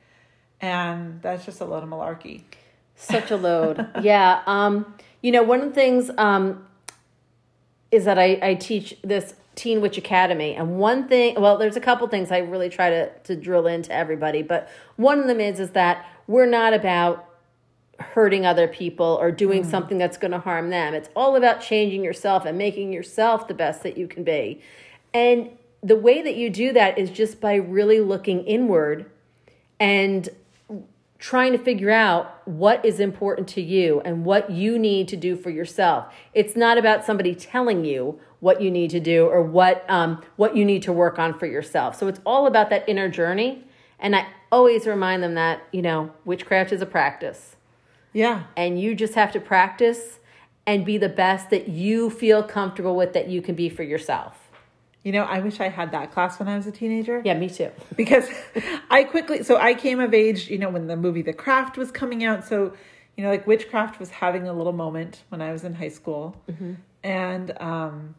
And 0.61 1.23
that's 1.23 1.47
just 1.47 1.61
a 1.61 1.65
load 1.65 1.83
of 1.83 1.89
malarkey. 1.89 2.43
Such 2.95 3.31
a 3.31 3.37
load. 3.37 3.89
yeah. 4.03 4.43
Um, 4.47 4.95
you 5.23 5.33
know, 5.33 5.43
one 5.43 5.61
of 5.61 5.69
the 5.69 5.75
things 5.75 6.11
um, 6.19 6.67
is 7.91 8.05
that 8.05 8.19
I, 8.19 8.39
I 8.43 8.55
teach 8.55 8.97
this 9.03 9.35
Teen 9.59 9.81
Witch 9.81 9.99
Academy. 9.99 10.55
And 10.55 10.79
one 10.79 11.09
thing, 11.09 11.41
well, 11.41 11.59
there's 11.59 11.77
a 11.77 11.81
couple 11.81 12.07
things 12.07 12.31
I 12.31 12.39
really 12.39 12.69
try 12.69 12.91
to, 12.91 13.11
to 13.25 13.35
drill 13.35 13.67
into 13.67 13.93
everybody, 13.93 14.43
but 14.43 14.71
one 14.97 15.19
of 15.19 15.27
them 15.27 15.41
is, 15.41 15.59
is 15.59 15.71
that 15.71 16.07
we're 16.29 16.47
not 16.47 16.73
about 16.73 17.29
hurting 17.99 18.47
other 18.47 18.69
people 18.69 19.19
or 19.21 19.33
doing 19.33 19.65
mm. 19.65 19.71
something 19.71 19.99
that's 19.99 20.17
going 20.17 20.31
to 20.31 20.39
harm 20.39 20.71
them. 20.71 20.95
It's 20.95 21.09
all 21.17 21.35
about 21.35 21.61
changing 21.61 22.05
yourself 22.05 22.45
and 22.45 22.57
making 22.57 22.93
yourself 22.93 23.49
the 23.49 23.55
best 23.55 23.83
that 23.83 23.99
you 23.99 24.07
can 24.07 24.23
be. 24.23 24.63
And 25.13 25.51
the 25.83 25.97
way 25.97 26.23
that 26.23 26.37
you 26.37 26.51
do 26.51 26.73
that 26.75 26.97
is 26.97 27.11
just 27.11 27.41
by 27.41 27.57
really 27.57 27.99
looking 27.99 28.45
inward 28.45 29.11
and 29.81 30.29
trying 31.19 31.53
to 31.53 31.59
figure 31.59 31.91
out 31.91 32.47
what 32.47 32.85
is 32.85 33.01
important 33.01 33.49
to 33.49 33.61
you 33.61 34.01
and 34.05 34.25
what 34.25 34.51
you 34.51 34.79
need 34.79 35.09
to 35.09 35.17
do 35.17 35.37
for 35.37 35.51
yourself. 35.51 36.13
It's 36.33 36.55
not 36.55 36.79
about 36.79 37.05
somebody 37.05 37.35
telling 37.35 37.85
you 37.85 38.21
what 38.41 38.61
you 38.63 38.71
need 38.71 38.91
to 38.91 39.01
do 39.01 39.27
or 39.27 39.43
what 39.43 39.85
um, 39.91 40.23
what 40.37 40.57
you 40.57 40.65
need 40.65 40.83
to 40.85 40.93
work 40.93 41.19
on 41.19 41.37
for 41.39 41.47
yourself. 41.47 41.97
So 41.99 42.07
it's 42.07 42.21
all 42.25 42.47
about 42.47 42.71
that 42.71 42.89
inner 42.89 43.09
journey. 43.09 43.65
And 43.99 44.15
I 44.15 44.27
always 44.53 44.87
remind 44.87 45.23
them 45.25 45.35
that 45.35 45.63
you 45.73 45.83
know 45.83 46.13
witchcraft 46.25 46.73
is 46.73 46.81
a 46.81 46.87
practice, 46.87 47.57
Yeah. 48.13 48.45
and 48.57 48.81
you 48.81 48.95
just 48.95 49.15
have 49.15 49.33
to 49.33 49.41
practice 49.41 50.21
and 50.67 50.85
be 50.85 50.99
the 50.99 51.09
best 51.09 51.51
that 51.51 51.67
you 51.69 52.11
feel 52.11 52.43
comfortable 52.45 52.95
with 52.95 53.13
that 53.15 53.29
you 53.29 53.43
can 53.43 53.55
be 53.57 53.69
for 53.69 53.83
yourself. 53.83 54.48
You 55.05 55.13
know, 55.13 55.23
I 55.23 55.39
wish 55.41 55.61
I 55.61 55.69
had 55.69 55.93
that 55.93 56.13
class 56.13 56.39
when 56.39 56.49
I 56.49 56.57
was 56.57 56.67
a 56.67 56.73
teenager. 56.73 57.23
Yeah, 57.25 57.39
me 57.39 57.49
too. 57.49 57.71
because 57.97 58.29
I 58.91 59.05
quickly 59.05 59.43
so 59.43 59.57
I 59.57 59.75
came 59.75 60.01
of 60.01 60.13
age, 60.13 60.51
you 60.51 60.59
know, 60.59 60.69
when 60.69 60.87
the 60.87 60.97
movie 60.97 61.23
The 61.23 61.33
Craft 61.33 61.77
was 61.77 61.91
coming 61.91 62.25
out. 62.25 62.45
So, 62.47 62.73
you 63.17 63.25
know, 63.25 63.31
like 63.31 63.47
witchcraft 63.47 63.99
was 63.99 64.11
having 64.11 64.49
a 64.49 64.53
little 64.53 64.73
moment 64.73 65.23
when 65.29 65.41
I 65.41 65.53
was 65.53 65.65
in 65.65 65.75
high 65.75 65.89
school. 65.89 66.37
Mm-hmm. 66.51 66.75
And 67.05 67.61
um 67.61 68.15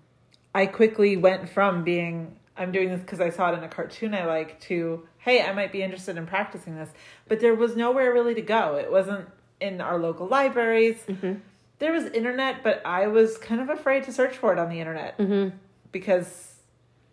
I 0.55 0.65
quickly 0.65 1.17
went 1.17 1.49
from 1.49 1.83
being 1.83 2.37
I'm 2.57 2.71
doing 2.71 2.89
this 2.89 3.01
because 3.01 3.21
I 3.21 3.29
saw 3.29 3.53
it 3.53 3.57
in 3.57 3.63
a 3.63 3.69
cartoon 3.69 4.13
I 4.13 4.25
like 4.25 4.59
to 4.61 5.07
hey, 5.19 5.43
I 5.43 5.51
might 5.53 5.71
be 5.71 5.83
interested 5.83 6.17
in 6.17 6.25
practicing 6.25 6.75
this. 6.75 6.89
But 7.27 7.39
there 7.39 7.53
was 7.53 7.75
nowhere 7.75 8.11
really 8.13 8.33
to 8.35 8.41
go. 8.41 8.75
It 8.75 8.91
wasn't 8.91 9.27
in 9.59 9.81
our 9.81 9.99
local 9.99 10.27
libraries. 10.27 10.97
Mm-hmm. 11.07 11.33
There 11.79 11.91
was 11.91 12.05
internet, 12.05 12.63
but 12.63 12.81
I 12.85 13.07
was 13.07 13.37
kind 13.37 13.61
of 13.61 13.69
afraid 13.69 14.03
to 14.05 14.13
search 14.13 14.35
for 14.37 14.51
it 14.51 14.59
on 14.59 14.69
the 14.69 14.79
internet 14.79 15.17
mm-hmm. 15.17 15.55
because 15.91 16.48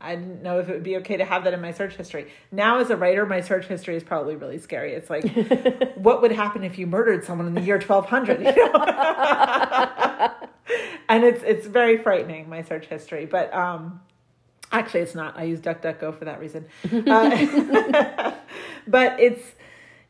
I 0.07 0.16
didn't 0.16 0.42
know 0.42 0.59
if 0.61 0.69
it 0.69 0.73
would 0.73 0.83
be 0.83 0.97
okay 0.99 1.16
to 1.16 1.25
have 1.25 1.45
that 1.45 1.55
in 1.55 1.61
my 1.61 1.73
search 1.73 1.97
history. 1.97 2.31
Now, 2.53 2.79
as 2.79 2.90
a 2.90 2.97
writer, 2.97 3.27
my 3.27 3.40
search 3.40 3.66
history 3.66 3.97
is 3.97 4.05
probably 4.05 4.37
really 4.37 4.59
scary. 4.59 4.92
It's 4.95 5.11
like, 5.11 5.25
what 5.97 6.23
would 6.23 6.33
happen 6.33 6.64
if 6.64 6.79
you 6.79 6.87
murdered 6.87 7.25
someone 7.25 7.47
in 7.47 7.55
the 7.55 7.61
year 7.61 7.79
1200? 7.81 8.40
You 8.40 8.55
know? 8.55 8.73
and 11.09 11.25
it's 11.25 11.42
it's 11.42 11.66
very 11.66 11.99
frightening 11.99 12.49
my 12.49 12.62
search 12.62 12.87
history. 12.87 13.27
But 13.27 13.53
um, 13.55 14.01
actually, 14.73 15.01
it's 15.01 15.14
not. 15.14 15.38
I 15.38 15.45
use 15.45 15.61
DuckDuckGo 15.61 16.19
for 16.19 16.25
that 16.27 16.40
reason. 16.40 16.66
Uh, 17.07 18.33
but 18.87 19.19
it's 19.21 19.42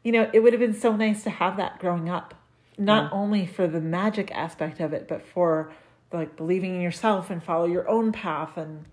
you 0.03 0.13
know, 0.13 0.31
it 0.33 0.41
would 0.41 0.53
have 0.53 0.61
been 0.61 0.75
so 0.75 0.95
nice 0.95 1.25
to 1.25 1.31
have 1.31 1.57
that 1.57 1.79
growing 1.81 2.09
up, 2.09 2.35
not 2.79 3.05
Yeah. 3.05 3.11
only 3.19 3.47
for 3.47 3.67
the 3.67 3.81
magic 3.81 4.31
aspect 4.33 4.79
of 4.81 4.93
it, 4.93 5.09
but 5.09 5.23
for 5.23 5.73
like 6.13 6.37
believing 6.37 6.75
in 6.77 6.81
yourself 6.81 7.29
and 7.31 7.43
follow 7.43 7.67
your 7.67 7.89
own 7.89 8.13
path 8.13 8.57
and 8.57 8.85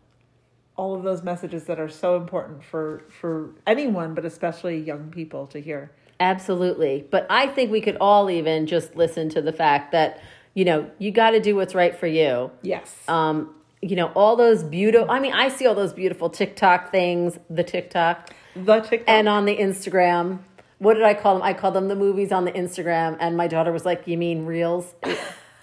all 0.75 0.95
of 0.95 1.03
those 1.03 1.23
messages 1.23 1.65
that 1.65 1.79
are 1.79 1.89
so 1.89 2.15
important 2.17 2.63
for 2.63 3.03
for 3.19 3.51
anyone, 3.67 4.13
but 4.13 4.25
especially 4.25 4.79
young 4.79 5.11
people 5.11 5.47
to 5.47 5.59
hear. 5.59 5.91
Absolutely. 6.19 7.05
But 7.09 7.27
I 7.29 7.47
think 7.47 7.71
we 7.71 7.81
could 7.81 7.97
all 7.99 8.29
even 8.29 8.65
just 8.65 8.95
listen 8.95 9.29
to 9.29 9.41
the 9.41 9.51
fact 9.51 9.91
that, 9.91 10.21
you 10.53 10.63
know, 10.65 10.89
you 10.97 11.11
got 11.11 11.31
to 11.31 11.39
do 11.39 11.55
what's 11.55 11.75
right 11.75 11.97
for 11.97 12.07
you. 12.07 12.51
Yes. 12.61 12.95
Um, 13.07 13.53
you 13.81 13.95
know, 13.95 14.07
all 14.15 14.35
those 14.37 14.63
beautiful, 14.63 15.11
I 15.11 15.19
mean, 15.19 15.33
I 15.33 15.49
see 15.49 15.65
all 15.67 15.75
those 15.75 15.91
beautiful 15.93 16.29
TikTok 16.29 16.91
things, 16.91 17.37
the 17.49 17.63
TikTok, 17.63 18.29
the 18.55 18.79
TikTok. 18.79 19.09
and 19.09 19.27
on 19.27 19.45
the 19.45 19.57
Instagram. 19.57 20.39
What 20.77 20.93
did 20.95 21.03
I 21.03 21.13
call 21.13 21.35
them? 21.35 21.43
I 21.43 21.53
called 21.53 21.75
them 21.75 21.87
the 21.87 21.95
movies 21.95 22.31
on 22.31 22.45
the 22.45 22.51
Instagram. 22.51 23.17
And 23.19 23.35
my 23.35 23.47
daughter 23.47 23.71
was 23.71 23.85
like, 23.85 24.07
You 24.07 24.17
mean 24.17 24.45
reels? 24.45 24.93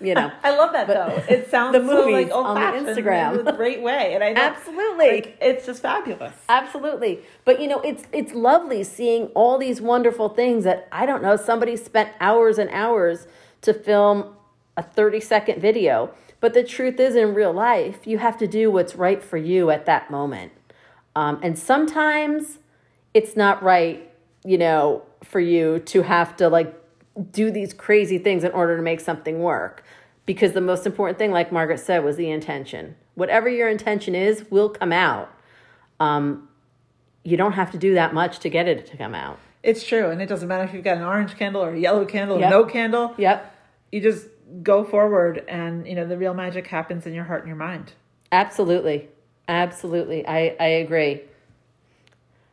You 0.00 0.14
know. 0.14 0.32
I 0.42 0.56
love 0.56 0.72
that 0.72 0.86
But 0.86 0.94
though. 1.28 1.34
It 1.34 1.50
sounds 1.50 1.72
the 1.74 1.80
so 1.80 2.06
movies 2.06 2.28
like 2.28 2.32
on 2.34 2.54
the 2.54 2.92
Instagram. 2.92 3.40
in 3.40 3.46
a 3.46 3.52
great 3.52 3.82
way, 3.82 4.14
and 4.14 4.24
I 4.24 4.32
know, 4.32 4.40
Absolutely. 4.40 5.10
like, 5.10 5.38
it's 5.40 5.66
just 5.66 5.82
fabulous. 5.82 6.34
Absolutely. 6.48 7.20
But 7.44 7.60
you 7.60 7.68
know, 7.68 7.80
it's 7.80 8.04
it's 8.12 8.32
lovely 8.32 8.82
seeing 8.84 9.26
all 9.28 9.58
these 9.58 9.80
wonderful 9.80 10.28
things 10.30 10.64
that 10.64 10.88
I 10.90 11.06
don't 11.06 11.22
know, 11.22 11.36
somebody 11.36 11.76
spent 11.76 12.10
hours 12.20 12.58
and 12.58 12.70
hours 12.70 13.26
to 13.62 13.74
film 13.74 14.36
a 14.76 14.82
30 14.82 15.20
second 15.20 15.60
video. 15.60 16.12
But 16.40 16.54
the 16.54 16.64
truth 16.64 16.98
is 16.98 17.14
in 17.16 17.34
real 17.34 17.52
life, 17.52 18.06
you 18.06 18.16
have 18.18 18.38
to 18.38 18.46
do 18.46 18.70
what's 18.70 18.96
right 18.96 19.22
for 19.22 19.36
you 19.36 19.70
at 19.70 19.84
that 19.84 20.10
moment. 20.10 20.52
Um, 21.14 21.38
and 21.42 21.58
sometimes 21.58 22.58
it's 23.12 23.36
not 23.36 23.62
right, 23.62 24.10
you 24.44 24.56
know, 24.56 25.02
for 25.22 25.40
you 25.40 25.80
to 25.80 26.00
have 26.02 26.36
to 26.36 26.48
like 26.48 26.74
do 27.30 27.50
these 27.50 27.72
crazy 27.72 28.18
things 28.18 28.44
in 28.44 28.52
order 28.52 28.76
to 28.76 28.82
make 28.82 29.00
something 29.00 29.40
work. 29.40 29.84
Because 30.26 30.52
the 30.52 30.60
most 30.60 30.86
important 30.86 31.18
thing, 31.18 31.32
like 31.32 31.50
Margaret 31.50 31.78
said, 31.80 32.04
was 32.04 32.16
the 32.16 32.30
intention. 32.30 32.94
Whatever 33.14 33.48
your 33.48 33.68
intention 33.68 34.14
is, 34.14 34.44
will 34.50 34.68
come 34.68 34.92
out. 34.92 35.30
Um, 35.98 36.48
you 37.24 37.36
don't 37.36 37.52
have 37.52 37.70
to 37.72 37.78
do 37.78 37.94
that 37.94 38.14
much 38.14 38.38
to 38.40 38.48
get 38.48 38.68
it 38.68 38.86
to 38.86 38.96
come 38.96 39.14
out. 39.14 39.38
It's 39.62 39.84
true, 39.84 40.08
and 40.10 40.22
it 40.22 40.26
doesn't 40.26 40.48
matter 40.48 40.64
if 40.64 40.72
you've 40.72 40.84
got 40.84 40.96
an 40.96 41.02
orange 41.02 41.36
candle 41.36 41.62
or 41.62 41.74
a 41.74 41.78
yellow 41.78 42.04
candle 42.06 42.38
Yep. 42.38 42.46
or 42.46 42.50
no 42.50 42.64
candle. 42.64 43.14
Yep, 43.18 43.54
You 43.92 44.00
just 44.00 44.26
go 44.62 44.84
forward, 44.84 45.44
and 45.48 45.86
you 45.86 45.94
know 45.94 46.06
the 46.06 46.16
real 46.16 46.32
magic 46.32 46.66
happens 46.68 47.06
in 47.06 47.12
your 47.12 47.24
heart 47.24 47.40
and 47.40 47.48
your 47.48 47.56
mind. 47.56 47.92
absolutely, 48.32 49.08
absolutely. 49.48 50.26
I 50.26 50.56
I 50.58 50.66
agree. 50.84 51.22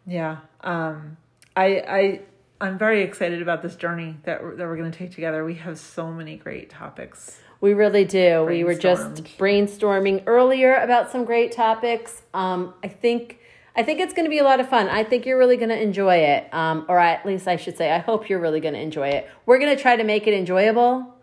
Yeah. 0.05 0.37
Um, 0.61 1.17
I 1.55 1.65
I 1.87 2.19
I'm 2.59 2.77
very 2.77 3.03
excited 3.03 3.41
about 3.41 3.61
this 3.61 3.75
journey 3.75 4.17
that 4.23 4.41
we're, 4.41 4.55
that 4.55 4.67
we're 4.67 4.77
going 4.77 4.91
to 4.91 4.97
take 4.97 5.11
together. 5.11 5.45
We 5.45 5.55
have 5.55 5.77
so 5.77 6.11
many 6.11 6.37
great 6.37 6.69
topics. 6.69 7.39
We 7.61 7.73
really 7.73 8.05
do. 8.05 8.45
We 8.45 8.63
were 8.63 8.75
just 8.75 9.23
brainstorming 9.37 10.23
earlier 10.27 10.75
about 10.75 11.11
some 11.11 11.25
great 11.25 11.51
topics. 11.51 12.21
Um, 12.33 12.73
I 12.83 12.87
think 12.87 13.39
I 13.75 13.83
think 13.83 13.99
it's 13.99 14.13
going 14.13 14.25
to 14.25 14.29
be 14.29 14.39
a 14.39 14.43
lot 14.43 14.59
of 14.59 14.67
fun. 14.67 14.89
I 14.89 15.03
think 15.03 15.27
you're 15.27 15.37
really 15.37 15.57
going 15.57 15.69
to 15.69 15.79
enjoy 15.79 16.15
it, 16.15 16.51
um, 16.51 16.85
or 16.89 16.97
at 16.97 17.23
least 17.27 17.47
I 17.47 17.57
should 17.57 17.77
say, 17.77 17.91
I 17.91 17.99
hope 17.99 18.27
you're 18.27 18.39
really 18.39 18.59
going 18.59 18.73
to 18.73 18.79
enjoy 18.79 19.09
it. 19.09 19.29
We're 19.45 19.59
going 19.59 19.75
to 19.75 19.79
try 19.79 19.95
to 19.95 20.03
make 20.03 20.25
it 20.25 20.33
enjoyable. 20.33 21.13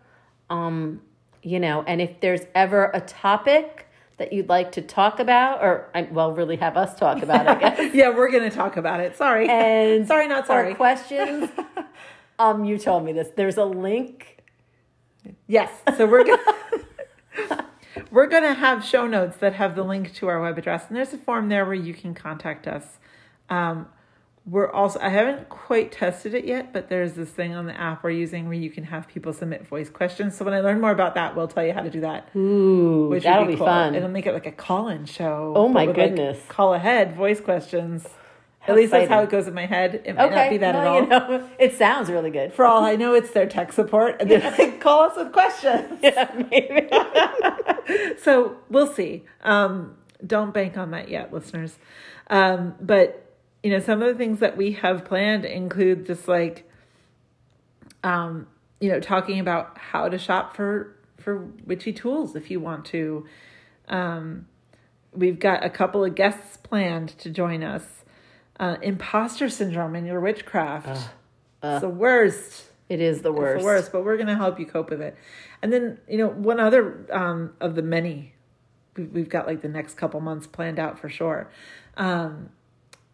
Um, 0.49 1.01
you 1.43 1.59
know, 1.59 1.83
and 1.85 2.01
if 2.01 2.21
there's 2.21 2.41
ever 2.55 2.91
a 2.93 3.01
topic 3.01 3.84
that 4.17 4.31
you'd 4.31 4.49
like 4.49 4.71
to 4.73 4.81
talk 4.81 5.19
about, 5.19 5.61
or 5.61 5.89
well, 6.11 6.31
really 6.31 6.55
have 6.57 6.77
us 6.77 6.95
talk 6.97 7.21
about, 7.21 7.47
I 7.47 7.55
guess. 7.59 7.93
yeah, 7.93 8.09
we're 8.15 8.31
going 8.31 8.49
to 8.49 8.55
talk 8.55 8.77
about 8.77 8.99
it. 8.99 9.17
Sorry. 9.17 9.47
and 9.49 10.07
sorry, 10.13 10.27
not 10.27 10.47
sorry. 10.47 10.71
Or 10.71 10.75
questions. 10.75 11.49
um, 12.39 12.63
you 12.65 12.77
told 12.77 13.03
me 13.03 13.11
this. 13.13 13.29
There's 13.35 13.57
a 13.57 13.65
link. 13.65 14.37
Yes. 15.47 15.71
So 15.97 16.05
we're 16.05 16.23
gonna 16.23 17.65
we're 18.11 18.27
gonna 18.27 18.53
have 18.53 18.85
show 18.85 19.07
notes 19.07 19.37
that 19.37 19.53
have 19.53 19.75
the 19.75 19.83
link 19.83 20.13
to 20.15 20.27
our 20.27 20.39
web 20.39 20.57
address, 20.57 20.85
and 20.87 20.95
there's 20.95 21.13
a 21.13 21.17
form 21.17 21.49
there 21.49 21.65
where 21.65 21.73
you 21.73 21.93
can 21.93 22.13
contact 22.13 22.67
us. 22.67 22.99
Um, 23.49 23.87
we're 24.47 24.71
also 24.71 24.99
I 24.99 25.09
haven't 25.09 25.49
quite 25.49 25.91
tested 25.91 26.35
it 26.35 26.45
yet, 26.45 26.71
but 26.71 26.87
there's 26.87 27.13
this 27.13 27.29
thing 27.29 27.55
on 27.55 27.65
the 27.65 27.79
app 27.79 28.03
we're 28.03 28.11
using 28.11 28.45
where 28.45 28.53
you 28.57 28.69
can 28.69 28.83
have 28.83 29.07
people 29.07 29.33
submit 29.33 29.65
voice 29.67 29.89
questions. 29.89 30.37
So 30.37 30.45
when 30.45 30.53
I 30.53 30.59
learn 30.59 30.79
more 30.79 30.91
about 30.91 31.15
that, 31.15 31.35
we'll 31.35 31.47
tell 31.47 31.65
you 31.65 31.73
how 31.73 31.81
to 31.81 31.89
do 31.89 32.01
that. 32.01 32.29
Ooh, 32.35 33.07
Which 33.09 33.23
that'll 33.23 33.45
would 33.45 33.51
be 33.51 33.57
cool. 33.57 33.65
fun. 33.65 33.95
It'll 33.95 34.09
make 34.09 34.27
it 34.27 34.33
like 34.33 34.45
a 34.45 34.51
call-in 34.51 35.05
show. 35.05 35.53
Oh 35.55 35.67
my 35.67 35.87
with, 35.87 35.97
like, 35.97 36.09
goodness. 36.09 36.39
call 36.47 36.75
ahead 36.75 37.15
voice 37.15 37.41
questions. 37.41 38.07
How 38.59 38.73
At 38.73 38.77
least 38.77 38.91
that's 38.91 39.09
how 39.09 39.21
it 39.21 39.29
goes 39.29 39.47
in 39.47 39.53
my 39.53 39.65
head. 39.65 40.01
It 40.05 40.15
might 40.15 40.25
okay, 40.25 40.35
not 40.35 40.49
be 40.49 40.57
that 40.57 40.71
no, 40.73 40.79
at 40.79 40.87
all. 40.87 41.01
you 41.01 41.07
know, 41.07 41.49
it 41.59 41.75
sounds 41.75 42.09
really 42.09 42.31
good. 42.31 42.53
For 42.53 42.65
all 42.65 42.83
I 42.83 42.95
know, 42.95 43.13
it's 43.13 43.31
their 43.31 43.47
tech 43.47 43.71
support, 43.71 44.17
and 44.19 44.29
they're 44.29 44.39
like, 44.57 44.81
"Call 44.81 45.01
us 45.01 45.15
with 45.15 45.31
questions." 45.31 45.99
yeah, 46.03 46.31
maybe. 46.49 46.89
so 48.23 48.57
we'll 48.69 48.91
see. 48.91 49.23
Um, 49.43 49.95
don't 50.25 50.51
bank 50.51 50.77
on 50.77 50.91
that 50.91 51.09
yet, 51.09 51.31
listeners. 51.31 51.77
Um, 52.27 52.73
but 52.81 53.24
you 53.65 53.71
know, 53.71 53.79
some 53.79 53.99
of 54.03 54.07
the 54.07 54.13
things 54.13 54.41
that 54.41 54.55
we 54.55 54.73
have 54.73 55.03
planned 55.05 55.43
include 55.43 56.05
just 56.05 56.27
like, 56.27 56.69
um, 58.03 58.45
you 58.79 58.89
know, 58.91 58.99
talking 58.99 59.39
about 59.39 59.75
how 59.79 60.07
to 60.07 60.19
shop 60.19 60.55
for 60.55 60.95
for 61.17 61.37
witchy 61.65 61.91
tools 61.91 62.35
if 62.35 62.51
you 62.51 62.59
want 62.59 62.85
to. 62.85 63.25
Um, 63.87 64.45
we've 65.13 65.39
got 65.39 65.65
a 65.65 65.69
couple 65.71 66.03
of 66.05 66.13
guests 66.13 66.57
planned 66.57 67.09
to 67.17 67.31
join 67.31 67.63
us. 67.63 68.03
Uh, 68.59 68.77
imposter 68.83 69.49
syndrome 69.49 69.95
in 69.95 70.05
your 70.05 70.19
witchcraft. 70.19 71.09
it's 71.63 71.81
the 71.81 71.89
worst. 71.89 72.65
It 72.87 73.01
is 73.01 73.23
the 73.23 73.31
It's 73.31 73.39
worst. 73.39 73.59
the 73.61 73.65
worst, 73.65 73.91
but 73.91 74.05
we're 74.05 74.17
going 74.17 74.27
to 74.27 74.35
help 74.35 74.59
you 74.59 74.67
cope 74.67 74.91
with 74.91 75.01
it. 75.01 75.17
And 75.63 75.73
then, 75.73 75.97
you 76.07 76.19
know, 76.19 76.27
one 76.27 76.59
other 76.59 77.07
um, 77.11 77.53
of 77.59 77.73
the 77.73 77.81
many, 77.81 78.35
we- 78.95 79.05
we've 79.05 79.29
got 79.29 79.47
like 79.47 79.61
the 79.63 79.67
next 79.69 79.95
couple 79.95 80.19
months 80.19 80.45
planned 80.45 80.77
out 80.77 80.99
for 80.99 81.09
sure. 81.09 81.49
Um, 81.97 82.51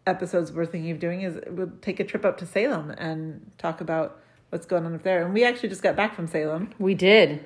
episodes 0.06 0.52
we're 0.52 0.66
thinking 0.66 0.90
of 0.90 0.98
doing 0.98 1.22
is 1.22 1.38
we'll 1.48 1.70
take 1.80 2.00
a 2.00 2.04
trip 2.04 2.24
up 2.24 2.38
to 2.38 2.46
Salem 2.46 2.90
and 2.90 3.50
talk 3.58 3.80
about 3.80 4.20
what's 4.50 4.66
going 4.66 4.84
on 4.84 4.94
up 4.94 5.02
there. 5.02 5.24
And 5.24 5.32
we 5.32 5.44
actually 5.44 5.68
just 5.68 5.82
got 5.82 5.96
back 5.96 6.14
from 6.14 6.26
Salem. 6.26 6.70
We 6.78 6.94
did. 6.94 7.44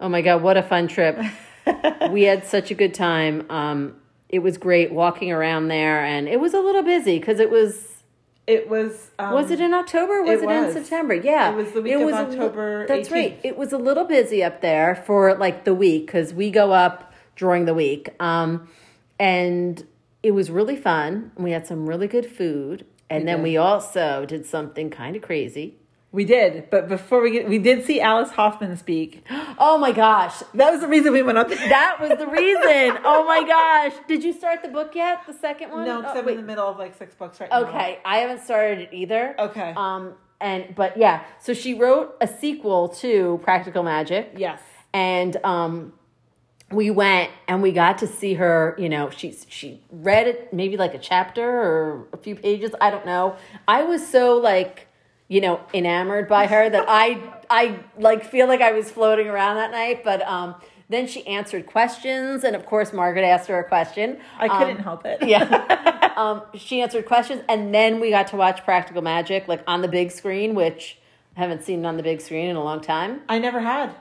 Oh 0.00 0.08
my 0.08 0.22
god, 0.22 0.42
what 0.42 0.56
a 0.56 0.62
fun 0.62 0.88
trip! 0.88 1.18
we 2.10 2.22
had 2.24 2.44
such 2.44 2.70
a 2.70 2.74
good 2.74 2.94
time. 2.94 3.46
Um, 3.50 3.96
it 4.28 4.40
was 4.40 4.58
great 4.58 4.92
walking 4.92 5.32
around 5.32 5.68
there, 5.68 6.04
and 6.04 6.28
it 6.28 6.38
was 6.40 6.52
a 6.54 6.60
little 6.60 6.82
busy 6.82 7.18
because 7.18 7.40
it 7.40 7.50
was. 7.50 7.92
It 8.46 8.68
was. 8.68 9.10
Um, 9.18 9.34
Was 9.34 9.50
it 9.50 9.60
in 9.60 9.74
October? 9.74 10.18
Or 10.20 10.22
was 10.22 10.42
it 10.42 10.48
it, 10.48 10.50
in. 10.50 10.72
September? 10.72 11.14
Yeah, 11.14 11.50
It 11.50 11.56
was 11.56 11.72
the 11.72 11.82
week 11.82 11.94
of 11.94 12.02
a 12.02 12.04
li- 12.06 12.12
October 12.12 12.86
That's 12.86 13.08
18th. 13.08 13.12
right. 13.12 13.40
It 13.42 13.56
was 13.56 13.72
a 13.72 13.78
little 13.78 14.04
busy 14.04 14.44
up 14.44 14.60
there 14.60 14.94
for 15.06 15.34
like 15.34 15.64
the 15.64 15.74
week 15.74 16.06
because 16.06 16.32
we 16.32 16.50
go 16.50 16.70
up 16.72 17.12
during 17.36 17.64
the 17.64 17.74
week, 17.74 18.10
um, 18.20 18.68
and 19.18 19.84
it 20.26 20.32
was 20.32 20.50
really 20.50 20.76
fun. 20.76 21.30
We 21.36 21.52
had 21.52 21.66
some 21.66 21.88
really 21.88 22.08
good 22.08 22.26
food, 22.26 22.84
and 23.08 23.22
We 23.22 23.26
then 23.26 23.36
did. 23.38 23.42
we 23.44 23.56
also 23.56 24.24
did 24.26 24.44
something 24.46 24.90
kind 24.90 25.14
of 25.16 25.22
crazy. 25.22 25.76
We 26.12 26.24
did, 26.24 26.70
but 26.70 26.88
before 26.88 27.20
we 27.20 27.30
get, 27.30 27.48
we 27.48 27.58
did 27.58 27.84
see 27.84 28.00
Alice 28.00 28.30
Hoffman 28.30 28.76
speak. 28.76 29.24
Oh 29.58 29.78
my 29.78 29.90
gosh, 29.92 30.42
That 30.54 30.70
was 30.70 30.80
the 30.82 30.86
reason 30.88 31.12
we 31.14 31.22
went 31.22 31.38
up 31.38 31.48
there. 31.48 31.56
That 31.56 31.96
was 31.98 32.10
the 32.18 32.26
reason. 32.26 32.98
oh 33.04 33.24
my 33.24 33.42
gosh. 33.56 33.94
Did 34.06 34.22
you 34.22 34.32
start 34.34 34.62
the 34.62 34.68
book 34.68 34.94
yet? 34.94 35.20
The 35.26 35.32
second 35.32 35.70
one? 35.70 35.86
no, 35.86 36.00
because 36.02 36.16
Oh, 36.16 36.20
I'm 36.20 36.28
in 36.28 36.36
the 36.36 36.42
middle 36.42 36.68
of 36.68 36.76
like 36.78 36.94
six 36.94 37.14
books 37.14 37.40
right 37.40 37.48
now. 37.50 37.62
Okay, 37.64 37.98
I 38.04 38.18
haven't 38.18 38.42
started 38.44 38.78
it 38.80 38.90
either. 38.92 39.34
Okay. 39.38 39.72
Um 39.76 40.12
and 40.40 40.74
but 40.74 40.98
yeah, 40.98 41.24
so 41.40 41.54
she 41.54 41.72
wrote 41.82 42.16
a 42.20 42.26
sequel 42.28 42.88
to 43.02 43.40
Practical 43.42 43.82
Magic 43.82 44.32
Yes. 44.36 44.60
and 44.92 45.32
um 45.42 45.94
we 46.72 46.90
went 46.90 47.30
and 47.46 47.62
we 47.62 47.70
got 47.72 47.98
to 47.98 48.06
see 48.06 48.34
her, 48.34 48.74
you 48.78 48.88
know, 48.88 49.08
she's 49.10 49.46
she 49.48 49.80
read 49.90 50.26
it 50.26 50.52
maybe 50.52 50.76
like 50.76 50.94
a 50.94 50.98
chapter 50.98 51.48
or 51.48 52.06
a 52.12 52.16
few 52.16 52.34
pages, 52.34 52.72
I 52.80 52.90
don't 52.90 53.06
know. 53.06 53.36
I 53.68 53.82
was 53.84 54.06
so 54.06 54.36
like 54.36 54.88
you 55.28 55.40
know, 55.40 55.60
enamored 55.74 56.28
by 56.28 56.46
her 56.46 56.70
that 56.70 56.84
I 56.88 57.20
I 57.50 57.80
like 57.98 58.24
feel 58.24 58.46
like 58.46 58.60
I 58.60 58.72
was 58.72 58.90
floating 58.90 59.26
around 59.28 59.56
that 59.56 59.70
night, 59.70 60.02
but 60.04 60.22
um 60.22 60.54
then 60.88 61.06
she 61.08 61.26
answered 61.26 61.66
questions 61.66 62.44
and 62.44 62.54
of 62.54 62.64
course 62.66 62.92
Margaret 62.92 63.24
asked 63.24 63.48
her 63.48 63.58
a 63.58 63.64
question. 63.64 64.18
I 64.38 64.46
Um, 64.46 64.58
couldn't 64.58 64.82
help 64.84 65.04
it. 65.04 65.18
yeah. 65.26 66.12
um, 66.16 66.42
she 66.54 66.80
answered 66.80 67.06
questions, 67.06 67.42
and 67.48 67.74
then 67.74 67.98
we 68.00 68.10
got 68.10 68.28
to 68.28 68.36
watch 68.36 68.64
Practical 68.64 69.02
Magic, 69.02 69.48
like 69.48 69.62
on 69.66 69.82
the 69.82 69.88
big 69.88 70.10
screen, 70.12 70.54
which 70.54 70.98
I 71.36 71.40
haven't 71.40 71.64
seen 71.64 71.84
on 71.84 71.96
the 71.96 72.02
big 72.04 72.20
screen 72.20 72.48
in 72.48 72.54
a 72.56 72.62
long 72.62 72.80
time. 72.80 73.20
I 73.28 73.38
never 73.40 73.60
had. 73.60 73.94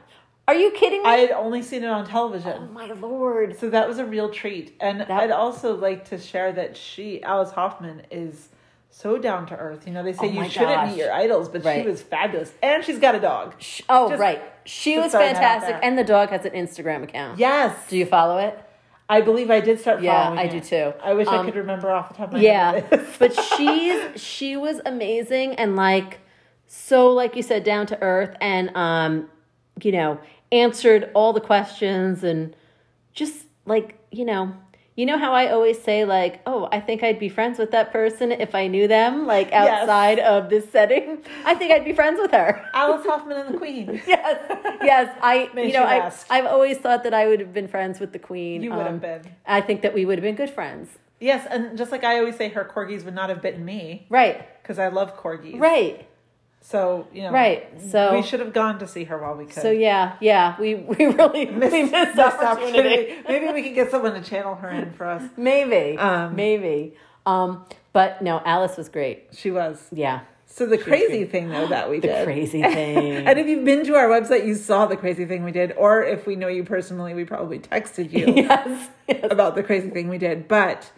Are 0.47 0.53
you 0.55 0.71
kidding 0.71 1.01
me? 1.03 1.09
I 1.09 1.17
had 1.17 1.31
only 1.31 1.61
seen 1.63 1.83
it 1.83 1.87
on 1.89 2.05
television. 2.05 2.53
oh 2.55 2.71
my 2.71 2.87
lord. 2.87 3.57
So 3.59 3.69
that 3.71 3.87
was 3.87 3.97
a 3.97 4.05
real 4.05 4.29
treat. 4.29 4.75
And 4.79 5.01
That- 5.01 5.09
I'd 5.11 5.31
also 5.31 5.75
like 5.75 6.05
to 6.09 6.17
share 6.19 6.51
that 6.53 6.77
she, 6.77 7.23
Alice 7.23 7.51
Hoffman, 7.51 8.03
is 8.11 8.49
so 8.91 9.17
down 9.17 9.45
to 9.47 9.57
earth. 9.57 9.87
You 9.87 9.93
know, 9.93 10.03
they 10.03 10.13
say 10.13 10.27
Oh 10.27 10.43
you 10.43 10.49
shouldn't 10.49 10.75
gosh. 10.75 10.89
meet 10.91 10.97
your 10.99 11.11
idols, 11.11 11.49
but 11.49 11.65
Right. 11.65 11.81
she 11.83 11.89
was 11.89 12.01
fabulous. 12.01 12.53
And 12.61 12.83
she's 12.83 12.99
got 12.99 13.15
a 13.15 13.19
dog. 13.19 13.55
Sh- 13.59 13.81
Oh, 13.89 14.09
Just- 14.09 14.21
right. 14.21 14.41
She 14.65 14.97
was 14.99 15.11
throwing 15.11 15.33
that 15.33 15.43
out 15.43 15.61
fantastic. 15.61 15.79
And 15.83 15.97
the 15.97 16.03
dog 16.03 16.29
has 16.29 16.45
an 16.45 16.51
Instagram 16.53 17.03
account. 17.03 17.37
Yes. 17.39 17.75
Do 17.89 17.97
you 17.97 18.05
follow 18.05 18.37
it? 18.37 18.57
I 19.09 19.21
believe 19.21 19.51
I 19.51 19.59
did 19.59 19.79
start 19.79 20.01
Yeah, 20.01 20.31
I 20.31 20.43
it. 20.43 20.51
do 20.51 20.59
too. 20.59 20.93
I 21.03 21.13
wish 21.13 21.27
I 21.27 21.37
Um, 21.37 21.45
could 21.45 21.55
remember 21.55 21.91
off 21.91 22.07
the 22.09 22.15
top 22.15 22.27
of 22.27 22.33
my 22.33 22.39
Yeah. 22.39 22.71
head. 22.71 22.87
Yeah, 22.91 23.01
but 23.19 23.33
she's 23.35 24.21
she 24.21 24.57
was 24.57 24.79
amazing 24.85 25.53
and 25.55 25.75
like 25.75 26.19
so 26.67 27.11
like 27.11 27.35
you 27.35 27.43
said 27.43 27.63
down 27.63 27.85
to 27.87 28.01
earth 28.01 28.35
and 28.41 28.75
um 28.75 29.29
you 29.83 29.91
know 29.91 30.17
answered 30.63 31.09
all 31.13 31.33
the 31.33 31.41
questions 31.41 32.23
and 32.23 32.55
just 33.13 33.45
like 33.65 33.97
you 34.11 34.25
know 34.25 34.53
you 34.95 35.05
know 35.05 35.17
how 35.17 35.33
I 35.33 35.49
always 35.55 35.81
say 35.81 36.05
like 36.05 36.41
oh 36.45 36.69
I 36.71 36.79
think 36.79 37.03
I'd 37.03 37.19
be 37.19 37.27
friends 37.29 37.59
with 37.59 37.71
that 37.71 37.91
person 37.91 38.31
if 38.31 38.55
I 38.55 38.67
knew 38.67 38.87
them 38.87 39.25
like 39.27 39.49
Yes. 39.51 39.67
outside 39.81 40.19
of 40.19 40.49
this 40.49 40.69
setting? 40.71 41.07
I 41.45 41.53
think 41.55 41.71
I'd 41.73 41.83
be 41.83 41.91
friends 41.93 42.17
with 42.21 42.31
her. 42.31 42.49
Alice 42.73 43.05
Hoffman 43.05 43.37
and 43.37 43.53
the 43.53 43.57
Queen. 43.57 44.01
yes. 44.07 44.35
Yes. 44.91 45.17
I 45.21 45.49
you 45.67 45.73
know 45.73 45.83
I 45.83 46.11
I've 46.29 46.45
always 46.45 46.77
thought 46.77 47.03
that 47.03 47.13
I 47.13 47.27
would 47.27 47.39
have 47.41 47.53
been 47.53 47.67
friends 47.67 47.99
with 47.99 48.11
the 48.13 48.19
queen. 48.19 48.61
You 48.63 48.71
would 48.71 48.87
Um, 48.87 48.99
have 48.99 49.01
been. 49.01 49.21
I 49.45 49.59
think 49.61 49.81
that 49.81 49.93
we 49.93 50.05
would 50.05 50.17
have 50.19 50.23
been 50.29 50.35
good 50.43 50.49
friends. 50.59 50.89
Yes, 51.19 51.47
and 51.49 51.77
just 51.77 51.91
like 51.93 52.03
I 52.03 52.19
always 52.19 52.35
say, 52.35 52.49
her 52.49 52.65
corgis 52.73 53.03
would 53.05 53.15
not 53.15 53.29
have 53.29 53.41
bitten 53.41 53.63
me. 53.65 54.05
Right. 54.09 54.37
Because 54.61 54.77
I 54.79 54.89
love 54.89 55.17
corgis. 55.17 55.59
right 55.59 56.07
So 56.67 57.07
you 57.13 57.21
know, 57.21 57.31
right 57.31 57.67
so 57.79 58.15
we 58.15 58.23
should 58.23 58.39
have 58.39 58.51
gone 58.51 58.79
to 58.79 58.87
see 58.87 59.03
her 59.03 59.19
while 59.19 59.35
we 59.35 59.45
could. 59.45 59.61
So 59.61 59.69
yeah, 59.69 60.15
yeah, 60.19 60.55
we 60.59 60.73
we 60.75 61.05
really 61.05 61.45
missed, 61.45 61.73
we 61.73 61.83
missed 61.83 62.17
opportunity. 62.17 62.43
opportunity. 62.47 63.15
Maybe 63.27 63.53
we 63.53 63.61
could 63.61 63.75
get 63.75 63.91
someone 63.91 64.13
to 64.15 64.21
channel 64.27 64.55
her 64.55 64.69
in 64.69 64.91
for 64.93 65.05
us. 65.05 65.21
Maybe, 65.37 65.95
Um, 65.97 66.35
maybe. 66.35 66.95
Um, 67.27 67.65
but 67.93 68.21
no, 68.23 68.41
Alice 68.45 68.77
was 68.77 68.89
great. 68.89 69.27
She 69.31 69.51
was. 69.51 69.87
Yeah, 69.91 70.21
So 70.47 70.65
the 70.65 70.77
crazy 70.79 71.25
thing 71.25 71.49
though 71.49 71.67
that 71.67 71.87
we 71.89 71.99
the 71.99 72.07
did. 72.07 72.25
crazy 72.25 72.61
thing. 72.77 73.27
And 73.27 73.37
if 73.37 73.45
you've 73.47 73.63
been 73.65 73.85
to 73.85 73.93
our 73.95 74.07
website, 74.07 74.45
you 74.47 74.55
saw 74.55 74.87
the 74.87 74.97
crazy 74.97 75.25
thing 75.25 75.43
we 75.43 75.51
did. 75.51 75.71
Or 75.73 76.03
if 76.03 76.25
we 76.25 76.35
know 76.35 76.47
you 76.47 76.63
personally, 76.63 77.13
we 77.13 77.25
probably 77.25 77.59
texted 77.59 78.11
you 78.11 78.33
yes, 78.35 78.89
yes. 79.07 79.27
about 79.29 79.53
the 79.55 79.61
crazy 79.63 79.91
thing 79.91 80.09
we 80.09 80.17
did. 80.17 80.47
But 80.47 80.91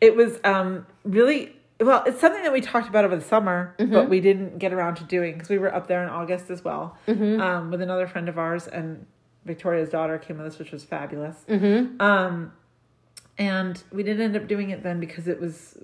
it 0.00 0.16
was 0.16 0.38
um, 0.44 0.86
really 1.04 1.54
well. 1.80 2.02
It's 2.06 2.20
something 2.20 2.42
that 2.42 2.52
we 2.52 2.60
talked 2.60 2.88
about 2.88 3.04
over 3.04 3.16
the 3.16 3.22
summer, 3.24 3.74
Mm-hmm. 3.78 3.92
but 3.92 4.08
we 4.08 4.20
didn't 4.20 4.58
get 4.58 4.72
around 4.72 4.96
to 4.96 5.04
doing 5.04 5.34
because 5.34 5.48
we 5.48 5.58
were 5.58 5.74
up 5.74 5.86
there 5.88 6.02
in 6.02 6.08
August 6.08 6.50
as 6.50 6.64
well 6.64 6.96
Mm-hmm. 7.06 7.40
um, 7.40 7.70
with 7.70 7.80
another 7.82 8.06
friend 8.06 8.28
of 8.28 8.38
ours, 8.38 8.66
and 8.66 9.06
Victoria's 9.44 9.88
daughter 9.90 10.18
came 10.18 10.38
with 10.38 10.46
us, 10.46 10.58
which 10.58 10.72
was 10.72 10.84
fabulous. 10.84 11.36
Mm-hmm. 11.48 12.00
Um, 12.00 12.52
and 13.38 13.82
we 13.92 14.02
didn't 14.02 14.22
end 14.22 14.36
up 14.36 14.48
doing 14.48 14.70
it 14.70 14.82
then 14.82 15.00
because 15.00 15.28
it 15.28 15.40
was. 15.40 15.78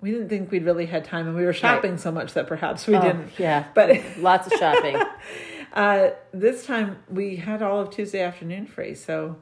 We 0.00 0.10
didn't 0.10 0.28
think 0.28 0.50
we'd 0.50 0.64
really 0.64 0.84
had 0.86 1.04
time, 1.04 1.26
and 1.26 1.34
we 1.34 1.44
were 1.46 1.52
shopping 1.54 1.96
so 1.96 2.12
much 2.12 2.34
that 2.34 2.46
perhaps 2.46 2.86
we 2.86 2.94
Oh, 2.94 3.00
didn't. 3.02 3.30
yeah, 3.38 3.64
But 3.74 4.00
lots 4.18 4.46
of 4.46 4.52
shopping. 4.58 4.96
uh, 5.72 6.10
this 6.32 6.66
time 6.66 6.98
we 7.08 7.36
had 7.36 7.62
all 7.62 7.80
of 7.80 7.90
Tuesday 7.90 8.20
afternoon 8.20 8.66
free. 8.66 8.94
So, 8.94 9.36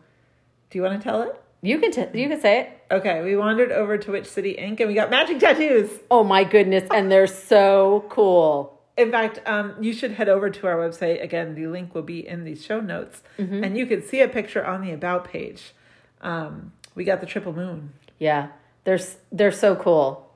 do 0.70 0.78
you 0.78 0.82
want 0.82 1.00
to 1.00 1.02
tell 1.04 1.22
it? 1.22 1.41
You 1.64 1.78
can 1.78 1.92
t- 1.92 2.06
you 2.20 2.28
can 2.28 2.40
say 2.40 2.60
it. 2.60 2.70
Okay, 2.90 3.22
we 3.22 3.36
wandered 3.36 3.70
over 3.70 3.96
to 3.96 4.10
Witch 4.12 4.26
City 4.26 4.50
Ink 4.52 4.80
and 4.80 4.88
we 4.88 4.94
got 4.94 5.10
matching 5.10 5.38
tattoos. 5.38 5.90
Oh 6.10 6.24
my 6.24 6.42
goodness, 6.44 6.88
and 6.92 7.10
they're 7.10 7.28
so 7.28 8.04
cool. 8.08 8.80
In 8.96 9.10
fact, 9.10 9.40
um, 9.46 9.74
you 9.80 9.92
should 9.94 10.10
head 10.12 10.28
over 10.28 10.50
to 10.50 10.66
our 10.66 10.76
website. 10.76 11.22
Again, 11.22 11.54
the 11.54 11.66
link 11.68 11.94
will 11.94 12.02
be 12.02 12.26
in 12.26 12.44
the 12.44 12.54
show 12.56 12.80
notes, 12.80 13.22
Mm-hmm. 13.38 13.62
and 13.64 13.78
you 13.78 13.86
can 13.86 14.02
see 14.02 14.20
a 14.20 14.28
picture 14.28 14.64
on 14.64 14.82
the 14.82 14.90
About 14.92 15.24
page. 15.24 15.72
Um, 16.20 16.72
we 16.94 17.04
got 17.04 17.20
the 17.20 17.26
triple 17.26 17.52
moon. 17.52 17.92
Yeah, 18.18 18.48
they're 18.84 19.00
they're 19.30 19.52
so 19.52 19.76
cool. 19.76 20.28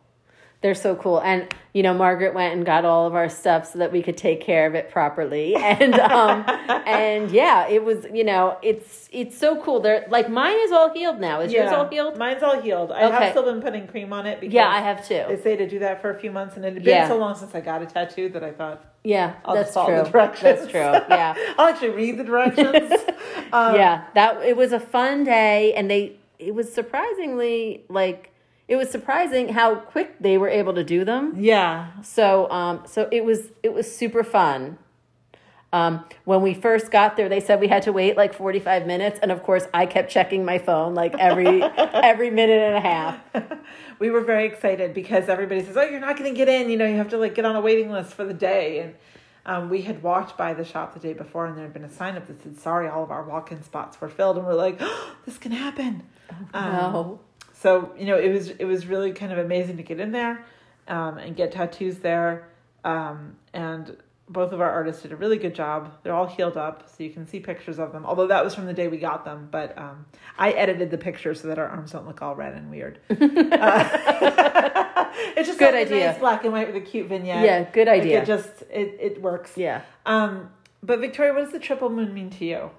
They're 0.62 0.74
so 0.74 0.96
cool, 0.96 1.20
and 1.20 1.54
you 1.74 1.82
know, 1.82 1.92
Margaret 1.92 2.32
went 2.34 2.54
and 2.54 2.64
got 2.64 2.86
all 2.86 3.06
of 3.06 3.14
our 3.14 3.28
stuff 3.28 3.70
so 3.72 3.78
that 3.80 3.92
we 3.92 4.02
could 4.02 4.16
take 4.16 4.40
care 4.40 4.66
of 4.66 4.74
it 4.74 4.90
properly, 4.90 5.54
and 5.54 5.94
um, 6.00 6.44
and 6.86 7.30
yeah, 7.30 7.68
it 7.68 7.84
was 7.84 8.06
you 8.12 8.24
know, 8.24 8.56
it's 8.62 9.08
it's 9.12 9.36
so 9.36 9.62
cool. 9.62 9.80
They're 9.80 10.06
like 10.08 10.30
mine 10.30 10.56
is 10.62 10.72
all 10.72 10.92
healed 10.92 11.20
now. 11.20 11.40
Is 11.42 11.52
yours 11.52 11.70
all 11.70 11.86
healed? 11.88 12.16
Mine's 12.16 12.42
all 12.42 12.60
healed. 12.60 12.90
I 12.90 13.04
Okay. 13.04 13.14
have 13.16 13.30
still 13.32 13.44
been 13.44 13.60
putting 13.60 13.86
cream 13.86 14.14
on 14.14 14.24
it 14.26 14.40
because 14.40 14.54
Yeah, 14.54 14.68
I 14.68 14.80
have 14.80 15.06
too. 15.06 15.24
They 15.28 15.36
say 15.40 15.56
to 15.56 15.68
do 15.68 15.78
that 15.80 16.00
for 16.00 16.10
a 16.10 16.18
few 16.18 16.30
months, 16.32 16.56
and 16.56 16.64
it 16.64 16.72
had 16.72 16.82
been 16.82 16.94
Yeah. 16.96 17.08
so 17.08 17.18
long 17.18 17.34
since 17.36 17.54
I 17.54 17.60
got 17.60 17.82
a 17.82 17.86
tattoo 17.86 18.30
that 18.30 18.42
I 18.42 18.50
thought 18.52 18.82
Yeah, 19.04 19.34
I'll 19.44 19.54
that's 19.54 19.68
just 19.68 19.74
follow 19.74 19.94
true. 19.94 20.04
the 20.04 20.10
directions. 20.10 20.42
That's 20.60 20.70
true. 20.70 20.80
Yeah. 20.80 21.34
I'll 21.58 21.68
actually 21.68 21.90
read 21.90 22.16
the 22.18 22.24
directions. 22.24 22.90
um, 23.52 23.74
yeah, 23.76 24.04
that 24.14 24.42
it 24.42 24.56
was 24.56 24.72
a 24.72 24.80
fun 24.80 25.22
day, 25.22 25.74
and 25.74 25.90
they 25.90 26.16
it 26.38 26.54
was 26.54 26.72
surprisingly 26.72 27.84
like 27.90 28.32
it 28.68 28.76
was 28.76 28.90
surprising 28.90 29.50
how 29.50 29.76
quick 29.76 30.18
they 30.20 30.36
were 30.38 30.48
able 30.48 30.74
to 30.74 30.84
do 30.84 31.04
them. 31.04 31.34
yeah, 31.38 31.88
So 32.02 32.50
um 32.50 32.82
so 32.86 33.08
it 33.12 33.24
was 33.24 33.50
it 33.62 33.72
was 33.72 33.86
super 33.94 34.22
fun. 34.24 34.78
Um, 35.72 36.04
when 36.24 36.40
we 36.42 36.54
first 36.54 36.90
got 36.90 37.16
there, 37.16 37.28
they 37.28 37.40
said 37.40 37.60
we 37.60 37.68
had 37.68 37.82
to 37.82 37.92
wait 37.92 38.16
like 38.16 38.32
forty 38.32 38.60
five 38.60 38.86
minutes, 38.86 39.18
and 39.20 39.30
of 39.32 39.42
course, 39.42 39.66
I 39.74 39.84
kept 39.84 40.10
checking 40.10 40.44
my 40.44 40.58
phone 40.58 40.94
like 40.94 41.14
every 41.18 41.62
every 42.12 42.30
minute 42.30 42.60
and 42.62 42.76
a 42.76 42.80
half. 42.80 43.18
we 43.98 44.08
were 44.10 44.22
very 44.22 44.46
excited 44.46 44.94
because 44.94 45.28
everybody 45.28 45.62
says, 45.64 45.76
"Oh, 45.76 45.82
you're 45.82 46.00
not 46.00 46.16
going 46.16 46.30
to 46.32 46.36
get 46.36 46.48
in. 46.48 46.70
You 46.70 46.78
know, 46.78 46.86
you 46.86 46.96
have 46.96 47.10
to 47.10 47.18
like 47.18 47.34
get 47.34 47.44
on 47.44 47.56
a 47.56 47.60
waiting 47.60 47.90
list 47.90 48.14
for 48.14 48.24
the 48.24 48.32
day." 48.32 48.78
And 48.78 48.94
um, 49.44 49.68
we 49.68 49.82
had 49.82 50.02
walked 50.02 50.38
by 50.38 50.54
the 50.54 50.64
shop 50.64 50.94
the 50.94 51.00
day 51.00 51.12
before, 51.12 51.46
and 51.46 51.56
there 51.56 51.64
had 51.64 51.74
been 51.74 51.84
a 51.84 51.90
sign 51.90 52.16
up 52.16 52.26
that 52.28 52.40
said, 52.42 52.58
"Sorry, 52.58 52.88
all 52.88 53.02
of 53.02 53.10
our 53.10 53.24
walk-in 53.24 53.62
spots 53.62 54.00
were 54.00 54.08
filled." 54.08 54.38
And 54.38 54.46
we're 54.46 54.54
like, 54.54 54.78
oh, 54.80 55.16
"This 55.26 55.36
can 55.36 55.52
happen." 55.52 56.04
Um, 56.54 56.72
No, 56.72 57.20
So 57.66 57.92
you 57.98 58.06
know, 58.06 58.16
it 58.16 58.32
was 58.32 58.50
it 58.50 58.64
was 58.64 58.86
really 58.86 59.10
kind 59.12 59.32
of 59.32 59.38
amazing 59.38 59.76
to 59.78 59.82
get 59.82 59.98
in 59.98 60.12
there 60.12 60.44
um, 60.86 61.18
and 61.18 61.34
get 61.34 61.50
tattoos 61.50 61.98
there. 61.98 62.46
Um, 62.84 63.34
and 63.52 63.96
both 64.28 64.52
of 64.52 64.60
our 64.60 64.70
artists 64.70 65.02
did 65.02 65.10
a 65.10 65.16
really 65.16 65.36
good 65.36 65.52
job. 65.52 65.92
They're 66.04 66.14
all 66.14 66.28
healed 66.28 66.56
up, 66.56 66.88
so 66.88 67.02
you 67.02 67.10
can 67.10 67.26
see 67.26 67.40
pictures 67.40 67.80
of 67.80 67.90
them. 67.90 68.06
Although 68.06 68.28
that 68.28 68.44
was 68.44 68.54
from 68.54 68.66
the 68.66 68.72
day 68.72 68.86
we 68.86 68.98
got 68.98 69.24
them, 69.24 69.48
but 69.50 69.76
um, 69.76 70.06
I 70.38 70.52
edited 70.52 70.92
the 70.92 70.98
pictures 70.98 71.40
so 71.40 71.48
that 71.48 71.58
our 71.58 71.66
arms 71.66 71.90
don't 71.90 72.06
look 72.06 72.22
all 72.22 72.36
red 72.36 72.54
and 72.54 72.70
weird. 72.70 73.00
Uh, 73.10 75.08
it's 75.36 75.48
just 75.48 75.58
Good 75.58 75.74
idea. 75.74 76.10
nice 76.12 76.18
black 76.20 76.44
and 76.44 76.52
white 76.52 76.68
with 76.72 76.76
a 76.76 76.80
cute 76.86 77.08
vignette. 77.08 77.44
Yeah, 77.44 77.68
good 77.70 77.88
Like, 77.88 78.02
idea. 78.02 78.22
it 78.22 78.26
just 78.26 78.62
it 78.70 78.96
it 79.00 79.20
works. 79.22 79.56
yeah. 79.56 79.80
Um, 80.04 80.50
but 80.84 81.00
Victoria, 81.00 81.32
what 81.32 81.42
does 81.42 81.52
the 81.52 81.58
triple 81.58 81.90
moon 81.90 82.14
mean 82.14 82.30
to 82.30 82.44
you? 82.44 82.70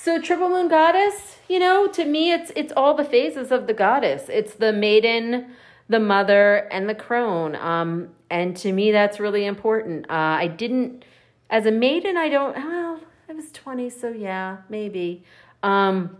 So 0.00 0.20
triple 0.20 0.48
moon 0.48 0.68
goddess, 0.68 1.38
you 1.48 1.58
know, 1.58 1.88
to 1.88 2.04
me 2.04 2.30
it's 2.30 2.52
it's 2.54 2.72
all 2.76 2.94
the 2.94 3.04
phases 3.04 3.50
of 3.50 3.66
the 3.66 3.74
goddess. 3.74 4.28
It's 4.28 4.54
the 4.54 4.72
maiden, 4.72 5.50
the 5.88 5.98
mother, 5.98 6.68
and 6.70 6.88
the 6.88 6.94
crone. 6.94 7.56
Um, 7.56 8.10
and 8.30 8.56
to 8.58 8.70
me 8.70 8.92
that's 8.92 9.18
really 9.18 9.44
important. 9.44 10.08
Uh, 10.08 10.38
I 10.38 10.46
didn't 10.46 11.04
as 11.50 11.66
a 11.66 11.72
maiden 11.72 12.16
I 12.16 12.28
don't 12.28 12.54
well, 12.54 13.00
I 13.28 13.32
was 13.32 13.50
20, 13.50 13.90
so 13.90 14.10
yeah, 14.10 14.58
maybe. 14.68 15.24
Um, 15.64 16.16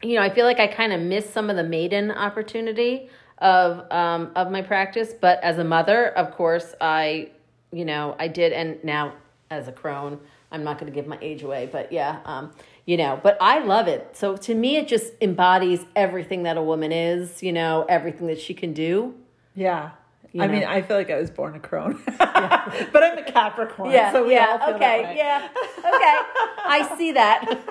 you 0.00 0.14
know, 0.14 0.22
I 0.22 0.30
feel 0.30 0.46
like 0.46 0.60
I 0.60 0.68
kind 0.68 0.92
of 0.92 1.00
missed 1.00 1.32
some 1.32 1.50
of 1.50 1.56
the 1.56 1.64
maiden 1.64 2.12
opportunity 2.12 3.10
of 3.38 3.90
um, 3.90 4.30
of 4.36 4.52
my 4.52 4.62
practice, 4.62 5.12
but 5.12 5.42
as 5.42 5.58
a 5.58 5.64
mother, 5.64 6.06
of 6.16 6.30
course, 6.36 6.72
I 6.80 7.30
you 7.72 7.84
know 7.84 8.14
I 8.20 8.28
did, 8.28 8.52
and 8.52 8.82
now 8.84 9.14
as 9.50 9.66
a 9.66 9.72
crone, 9.72 10.20
I'm 10.52 10.62
not 10.62 10.78
going 10.78 10.90
to 10.90 10.94
give 10.94 11.08
my 11.08 11.18
age 11.20 11.42
away, 11.42 11.68
but 11.70 11.90
yeah, 11.90 12.20
um, 12.24 12.52
you 12.86 12.96
know, 12.96 13.20
but 13.22 13.36
I 13.40 13.60
love 13.60 13.88
it. 13.88 14.16
So 14.16 14.36
to 14.36 14.54
me, 14.54 14.76
it 14.76 14.88
just 14.88 15.12
embodies 15.20 15.84
everything 15.94 16.42
that 16.44 16.56
a 16.56 16.62
woman 16.62 16.92
is, 16.92 17.42
you 17.42 17.52
know, 17.52 17.86
everything 17.88 18.26
that 18.26 18.40
she 18.40 18.54
can 18.54 18.72
do. 18.72 19.14
Yeah. 19.54 19.90
You 20.32 20.42
I 20.42 20.46
know. 20.46 20.52
mean, 20.54 20.64
I 20.64 20.80
feel 20.80 20.96
like 20.96 21.10
I 21.10 21.18
was 21.18 21.30
born 21.30 21.54
a 21.54 21.60
crone, 21.60 22.00
but 22.18 23.02
I'm 23.02 23.18
a 23.18 23.22
Capricorn. 23.22 23.90
Yeah, 23.90 24.12
so 24.12 24.26
we 24.26 24.36
all 24.38 24.46
yeah, 24.46 24.58
feel 24.66 24.78
that 24.78 25.00
okay, 25.00 25.14
yeah, 25.16 25.48
okay, 25.78 26.16
I 26.64 26.94
see 26.96 27.12
that. 27.12 27.60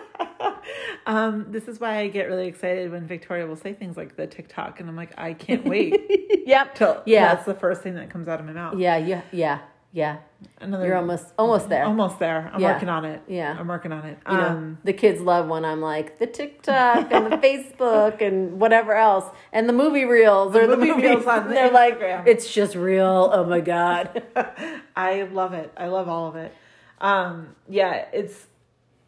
Um, 1.08 1.48
this 1.50 1.68
is 1.68 1.80
why 1.80 1.98
I 1.98 2.08
get 2.10 2.26
really 2.28 2.46
excited 2.48 2.92
when 2.92 3.08
Victoria 3.08 3.48
will 3.48 3.56
say 3.56 3.74
things 3.74 3.98
like 3.98 4.16
the 4.16 4.28
TikTok, 4.28 4.80
and 4.80 4.88
I'm 4.88 4.96
like, 4.96 5.12
I 5.18 5.34
can't 5.34 5.66
wait 5.66 6.44
yep. 6.46 6.76
till 6.76 7.02
Yeah. 7.08 7.34
that's 7.34 7.46
the 7.48 7.56
first 7.56 7.82
thing 7.82 7.96
that 7.96 8.12
comes 8.12 8.28
out 8.28 8.40
of 8.40 8.46
my 8.46 8.54
mouth. 8.54 8.78
Yeah, 8.78 8.98
yeah, 8.98 9.22
yeah, 9.32 9.60
yeah. 9.94 10.18
Another, 10.60 10.86
You're 10.88 10.96
almost 10.96 11.26
almost 11.38 11.70
there. 11.70 11.84
almost 11.86 12.18
there. 12.18 12.50
I'm 12.54 12.60
Yeah. 12.62 12.74
working 12.74 12.90
on 12.90 13.06
it. 13.06 13.22
Yeah. 13.28 13.56
I'm 13.60 13.68
working 13.68 13.92
on 13.92 14.06
it. 14.06 14.18
you 14.30 14.38
know, 14.38 14.44
Um, 14.48 14.78
the 14.84 14.94
kids 14.94 15.22
love 15.22 15.48
when 15.48 15.66
I'm 15.66 15.82
like 15.82 16.18
the 16.18 16.28
TikTok 16.28 17.12
and 17.12 17.32
the 17.32 17.38
Facebook 17.48 18.22
and 18.22 18.60
whatever 18.60 18.94
else 18.94 19.26
and 19.54 19.68
the 19.70 19.74
movie 19.74 20.06
reels 20.06 20.56
or 20.56 20.66
the 20.68 20.78
movie 20.78 20.92
movies. 20.92 21.04
reels 21.04 21.26
on 21.28 21.44
the 21.48 21.54
They're 21.54 21.70
like, 21.72 22.00
Instagram. 22.00 22.28
it's 22.28 22.52
just 22.52 22.76
real. 22.76 23.30
Oh 23.34 23.44
my 23.46 23.60
god. 23.60 24.24
I 24.96 25.24
love 25.24 25.54
it. 25.54 25.72
I 25.78 25.88
love 25.88 26.08
all 26.08 26.28
of 26.28 26.36
it. 26.36 26.54
Um, 27.00 27.56
yeah, 27.68 28.06
it's 28.14 28.48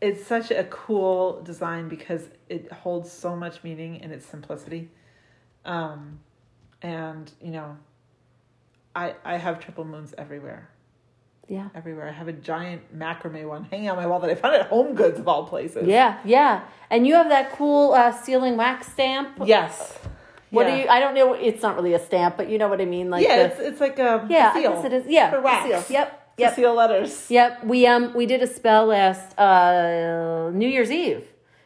it's 0.02 0.26
such 0.28 0.52
a 0.52 0.66
cool 0.66 1.42
design 1.44 1.88
because 1.88 2.28
it 2.50 2.70
holds 2.72 3.10
so 3.12 3.36
much 3.38 3.64
meaning 3.64 3.96
in 4.02 4.12
its 4.12 4.26
simplicity. 4.26 4.92
Um, 5.66 6.20
and 6.82 7.32
you 7.42 7.52
know, 7.52 7.78
I 8.96 9.16
I 9.24 9.38
have 9.38 9.60
triple 9.60 9.86
moons 9.86 10.14
everywhere. 10.18 10.70
Yeah. 11.50 11.70
everywhere. 11.76 12.08
I 12.10 12.12
have 12.14 12.28
a 12.28 12.34
giant 12.34 12.98
macrame 12.98 13.48
one 13.48 13.66
hanging 13.66 13.90
on 13.90 13.98
my 13.98 14.08
wall 14.08 14.20
that 14.22 14.30
I 14.30 14.36
found 14.36 14.56
at 14.56 14.68
Home 14.68 14.96
Goods 14.96 15.20
of 15.20 15.28
all 15.28 15.46
places. 15.46 15.88
Yeah, 15.88 16.18
yeah. 16.24 16.62
And 16.90 17.06
you 17.06 17.16
have 17.16 17.30
that 17.30 17.52
cool 17.54 17.94
uh, 17.94 18.12
sealing 18.12 18.56
wax 18.58 18.88
stamp. 18.92 19.30
Yes. 19.46 19.98
What 20.52 20.68
yeah. 20.68 20.76
do 20.76 20.82
you? 20.84 20.88
I 20.88 21.00
don't 21.00 21.16
know. 21.16 21.34
It's 21.34 21.62
not 21.62 21.76
really 21.76 21.94
a 21.94 22.00
stamp, 22.00 22.38
but 22.38 22.48
you 22.50 22.58
know 22.60 22.68
what 22.68 22.80
I 22.80 22.86
mean. 22.86 23.10
Like 23.10 23.24
yeah, 23.26 23.38
the, 23.38 23.44
it's 23.46 23.60
it's 23.60 23.82
like 23.82 23.98
a 24.00 24.26
yeah, 24.30 24.54
seal 24.54 24.72
I 24.72 24.76
guess 24.76 24.86
it 24.86 24.94
is. 24.94 25.04
Yeah, 25.08 25.32
for 25.32 25.42
wax. 25.42 25.66
seal. 25.68 25.84
Yep, 25.90 26.36
To 26.38 26.42
yep, 26.44 26.56
seal 26.56 26.74
letters. 26.76 27.26
yep. 27.30 27.64
We 27.66 27.88
um 27.88 28.14
we 28.14 28.26
did 28.28 28.42
a 28.44 28.48
spell 28.48 28.86
last 28.86 29.38
uh 29.40 30.52
New 30.54 30.68
Year's 30.68 30.92
Eve, 30.92 31.26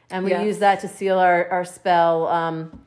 and 0.09 0.23
we 0.23 0.31
Yes. 0.31 0.45
used 0.45 0.59
that 0.61 0.79
to 0.81 0.87
seal 0.87 1.19
our 1.19 1.49
our 1.49 1.65
spell. 1.65 2.27
Um, 2.27 2.79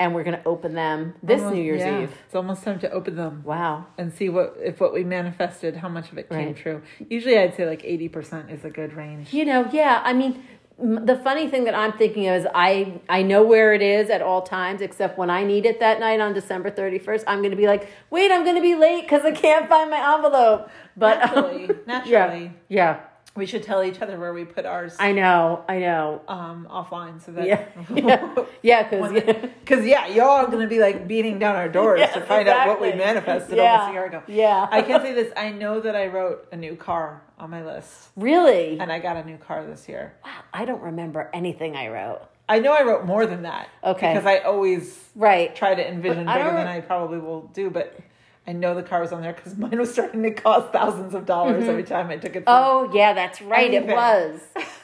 and 0.00 0.14
we're 0.14 0.24
gonna 0.24 0.42
open 0.44 0.74
them 0.74 1.14
this 1.22 1.40
Almost- 1.40 1.56
New 1.56 1.62
Year's 1.62 1.80
yeah. 1.80 2.02
Eve. 2.02 2.12
It's 2.26 2.34
almost 2.34 2.64
time 2.64 2.78
to 2.80 2.90
open 2.90 3.16
them 3.16 3.42
Wow. 3.44 3.86
and 3.98 4.12
see 4.12 4.28
what 4.28 4.56
if 4.62 4.80
what 4.80 4.92
we 4.92 5.04
manifested, 5.04 5.76
how 5.76 5.88
much 5.88 6.10
of 6.12 6.18
it 6.18 6.28
came 6.28 6.46
Right. 6.48 6.56
true. 6.56 6.82
Usually, 7.08 7.38
I'd 7.38 7.54
say 7.54 7.66
like 7.66 7.82
eighty 7.84 8.08
percent 8.08 8.50
is 8.50 8.64
a 8.64 8.70
good 8.70 8.92
range. 8.94 9.32
You 9.32 9.44
know, 9.44 9.68
yeah. 9.72 10.00
I 10.04 10.12
mean, 10.12 10.42
the 10.76 11.16
funny 11.22 11.46
thing 11.48 11.62
that 11.64 11.74
I'm 11.76 11.92
thinking 11.92 12.26
of 12.26 12.34
is 12.40 12.46
I 12.52 13.00
I 13.08 13.22
know 13.22 13.44
where 13.44 13.72
it 13.74 13.82
is 13.82 14.10
at 14.10 14.20
all 14.22 14.42
times, 14.42 14.80
except 14.80 15.16
when 15.16 15.30
I 15.30 15.44
need 15.44 15.64
it 15.66 15.78
that 15.78 16.00
night 16.00 16.18
on 16.18 16.34
December 16.34 16.68
31st. 16.72 17.22
I'm 17.28 17.38
going 17.38 17.52
to 17.52 17.56
be 17.56 17.68
like, 17.68 17.88
wait, 18.10 18.32
I'm 18.32 18.42
going 18.42 18.56
to 18.56 18.62
be 18.62 18.74
late 18.74 19.02
because 19.02 19.22
I 19.24 19.30
can't 19.30 19.68
find 19.68 19.88
my 19.90 20.14
envelope. 20.16 20.68
But 20.96 21.18
Naturally, 21.20 21.62
yeah, 21.68 21.74
naturally, 21.86 22.52
yeah. 22.68 23.00
We 23.36 23.46
should 23.46 23.62
tell 23.64 23.82
each 23.82 24.00
other 24.00 24.18
where 24.18 24.32
we 24.32 24.44
put 24.44 24.64
ours 24.64 24.94
I 24.98 25.12
know, 25.12 25.64
I 25.68 25.78
know. 25.80 26.22
um 26.28 26.68
offline 26.70 27.20
so 27.20 27.32
that 27.32 27.46
Yeah, 27.46 27.64
yeah, 27.94 28.44
yeah. 28.62 28.82
Because 28.88 29.12
Because 29.60 29.84
yeah, 29.86 30.06
y'all 30.06 30.28
are 30.44 30.46
gonna 30.46 30.68
be 30.68 30.78
like 30.78 31.08
beating 31.08 31.38
down 31.38 31.56
our 31.56 31.68
doors 31.68 32.00
to 32.12 32.20
find 32.20 32.48
out 32.48 32.68
what 32.68 32.80
we 32.80 32.92
manifested 32.92 33.56
Yeah, 33.56 33.72
almost 33.72 33.90
a 33.90 33.92
year 33.92 34.06
ago. 34.06 34.22
yeah. 34.28 34.68
I 34.70 34.82
can 34.82 35.00
say 35.02 35.12
this. 35.14 35.32
I 35.36 35.50
know 35.50 35.80
that 35.80 35.96
I 35.96 36.06
wrote 36.06 36.46
a 36.52 36.56
new 36.56 36.76
car 36.76 37.22
on 37.38 37.50
my 37.50 37.64
list, 37.64 38.10
really, 38.16 38.78
and 38.78 38.92
I 38.92 39.00
got 39.00 39.16
a 39.16 39.24
new 39.24 39.36
car 39.36 39.64
this 39.66 39.88
year. 39.88 40.14
wow, 40.24 40.30
I 40.52 40.64
don't 40.64 40.82
remember 40.82 41.30
anything 41.34 41.74
I 41.76 41.88
wrote. 41.88 42.20
I 42.48 42.58
know 42.60 42.72
I 42.72 42.82
wrote 42.82 43.04
more 43.06 43.26
than 43.26 43.42
that. 43.42 43.68
Okay. 43.82 44.12
Because 44.12 44.26
I 44.26 44.38
always 44.40 45.02
Right. 45.16 45.56
try 45.56 45.74
to 45.74 45.88
envision 45.88 46.28
I 46.28 46.34
bigger 46.36 46.44
don't- 46.50 46.56
than 46.56 46.66
I 46.68 46.80
probably 46.82 47.18
will 47.18 47.42
do, 47.54 47.70
but. 47.70 47.96
I 48.46 48.52
know 48.52 48.74
the 48.74 48.82
car 48.82 49.00
was 49.00 49.12
on 49.12 49.22
there 49.22 49.32
because 49.32 49.56
mine 49.58 49.78
was 49.78 49.92
starting 49.92 50.22
to 50.22 50.30
cost 50.32 50.72
thousands 50.72 51.14
of 51.14 51.26
dollars 51.26 51.64
every 51.68 51.84
time 51.84 52.10
I 52.10 52.16
took 52.16 52.36
it. 52.36 52.44
Mm-hmm. 52.44 52.48
Oh 52.48 52.90
yeah, 52.94 53.12
that's 53.12 53.40
right. 53.42 53.72
It 53.72 53.86
was. 53.86 54.40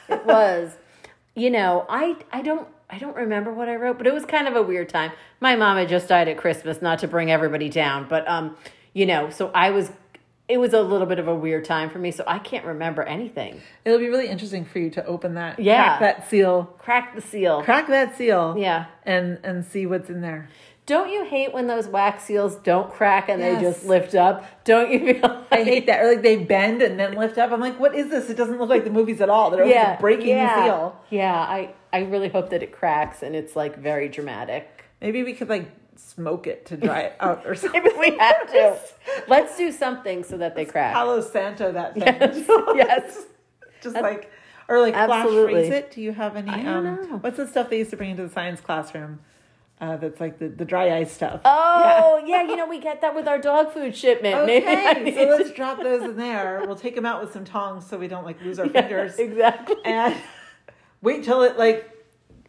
It 0.09 0.25
was. 0.25 0.71
You 1.35 1.49
know, 1.49 1.85
I 1.89 2.17
I 2.31 2.41
don't 2.41 2.67
I 2.89 2.97
don't 2.97 3.15
remember 3.15 3.53
what 3.53 3.69
I 3.69 3.75
wrote, 3.75 3.97
but 3.97 4.07
it 4.07 4.13
was 4.13 4.25
kind 4.25 4.47
of 4.47 4.55
a 4.55 4.61
weird 4.61 4.89
time. 4.89 5.11
My 5.39 5.55
mom 5.55 5.77
had 5.77 5.87
just 5.89 6.07
died 6.09 6.27
at 6.27 6.37
Christmas, 6.37 6.81
not 6.81 6.99
to 6.99 7.07
bring 7.07 7.31
everybody 7.31 7.69
down, 7.69 8.07
but 8.09 8.27
um, 8.27 8.57
you 8.93 9.05
know, 9.05 9.29
so 9.29 9.49
I 9.53 9.69
was 9.69 9.91
it 10.49 10.59
was 10.59 10.73
a 10.73 10.81
little 10.81 11.07
bit 11.07 11.17
of 11.17 11.29
a 11.29 11.35
weird 11.35 11.63
time 11.63 11.89
for 11.89 11.97
me, 11.99 12.11
so 12.11 12.25
I 12.27 12.37
can't 12.39 12.65
remember 12.65 13.03
anything. 13.03 13.61
It'll 13.85 13.99
be 13.99 14.09
really 14.09 14.27
interesting 14.27 14.65
for 14.65 14.79
you 14.79 14.89
to 14.89 15.05
open 15.05 15.35
that, 15.35 15.59
Yeah. 15.59 15.97
crack 15.97 15.99
that 16.17 16.29
seal, 16.29 16.63
Crack 16.79 17.15
the 17.15 17.21
seal. 17.21 17.63
crack 17.63 17.87
that 17.87 18.17
seal, 18.17 18.55
Yeah. 18.57 18.85
and 19.05 19.39
and 19.43 19.63
see 19.63 19.85
what's 19.85 20.09
in 20.09 20.19
there. 20.19 20.49
Don't 20.87 21.09
you 21.11 21.23
hate 21.25 21.53
when 21.53 21.67
those 21.67 21.87
wax 21.87 22.23
seals 22.23 22.55
don't 22.57 22.91
crack 22.91 23.29
and 23.29 23.39
Yes. 23.39 23.55
they 23.55 23.61
just 23.69 23.85
lift 23.85 24.15
up? 24.15 24.43
Don't 24.63 24.91
you 24.91 24.99
feel 24.99 25.21
like 25.21 25.45
I 25.51 25.63
hate 25.63 25.85
that. 25.85 26.01
Or 26.03 26.07
like 26.09 26.21
they 26.23 26.37
bend 26.37 26.81
and 26.81 26.99
then 26.99 27.13
lift 27.13 27.37
up. 27.37 27.51
I'm 27.51 27.59
like, 27.61 27.79
what 27.79 27.95
is 27.95 28.09
this? 28.09 28.29
It 28.29 28.35
doesn't 28.37 28.57
look 28.59 28.69
like 28.69 28.83
the 28.83 28.89
movies 28.89 29.21
at 29.21 29.29
all. 29.29 29.51
They're 29.51 29.65
yeah, 29.65 29.97
breaking 29.99 30.29
yeah, 30.29 30.55
the 30.55 30.63
seal. 30.65 30.99
Yeah, 31.09 31.33
I 31.39 31.73
I 31.93 31.99
really 32.01 32.29
hope 32.29 32.49
that 32.49 32.63
it 32.63 32.71
cracks 32.71 33.21
and 33.21 33.35
it's 33.35 33.55
like 33.55 33.77
very 33.77 34.09
dramatic. 34.09 34.85
Maybe 35.01 35.23
we 35.23 35.33
could 35.33 35.49
like 35.49 35.69
smoke 35.95 36.47
it 36.47 36.65
to 36.65 36.77
dry 36.77 37.01
it 37.01 37.15
out 37.19 37.43
or 37.45 37.53
something. 37.55 37.83
Maybe 37.83 37.95
we 37.97 38.17
have 38.17 38.51
to. 38.51 38.77
Let's 39.27 39.55
do 39.57 39.71
something 39.71 40.23
so 40.23 40.37
that 40.37 40.55
they 40.55 40.65
crack. 40.65 40.93
Palo 40.93 41.21
Santo 41.21 41.71
that 41.73 41.93
thing. 41.93 42.03
Yes, 42.03 42.45
yes. 42.75 43.23
Just 43.81 43.95
like 43.95 44.31
or 44.67 44.79
like 44.79 44.93
flash 44.95 45.27
freeze 45.27 45.69
it. 45.71 45.91
Do 45.91 46.01
you 46.01 46.11
have 46.11 46.35
any 46.35 46.49
I 46.49 46.65
um 46.65 46.83
don't 46.85 47.11
know. 47.11 47.17
what's 47.17 47.37
the 47.37 47.47
stuff 47.47 47.69
they 47.69 47.77
used 47.77 47.91
to 47.91 47.97
bring 47.97 48.09
into 48.11 48.23
the 48.23 48.29
science 48.33 48.61
classroom? 48.61 49.19
Uh, 49.81 49.97
that's 49.97 50.19
like 50.21 50.37
the, 50.37 50.47
the 50.47 50.63
dry 50.63 50.95
ice 50.95 51.11
stuff. 51.11 51.41
Oh, 51.43 52.23
yeah. 52.27 52.43
you 52.43 52.55
know, 52.55 52.67
we 52.67 52.79
get 52.79 53.01
that 53.01 53.15
with 53.15 53.27
our 53.27 53.39
dog 53.39 53.73
food 53.73 53.95
shipment. 53.95 54.35
Okay, 54.35 55.11
so 55.15 55.23
let's 55.23 55.51
drop 55.51 55.81
those 55.81 56.03
in 56.03 56.17
there. 56.17 56.61
We'll 56.67 56.75
take 56.75 56.93
them 56.93 57.05
out 57.07 57.19
with 57.19 57.33
some 57.33 57.43
tongs 57.45 57.87
so 57.87 57.97
we 57.97 58.07
don't 58.07 58.23
like 58.23 58.39
lose 58.43 58.59
our 58.59 58.69
fingers. 58.69 59.17
exactly. 59.17 59.77
and 59.83 60.15
wait 61.01 61.23
till 61.23 61.41
it 61.41 61.57
like 61.57 61.89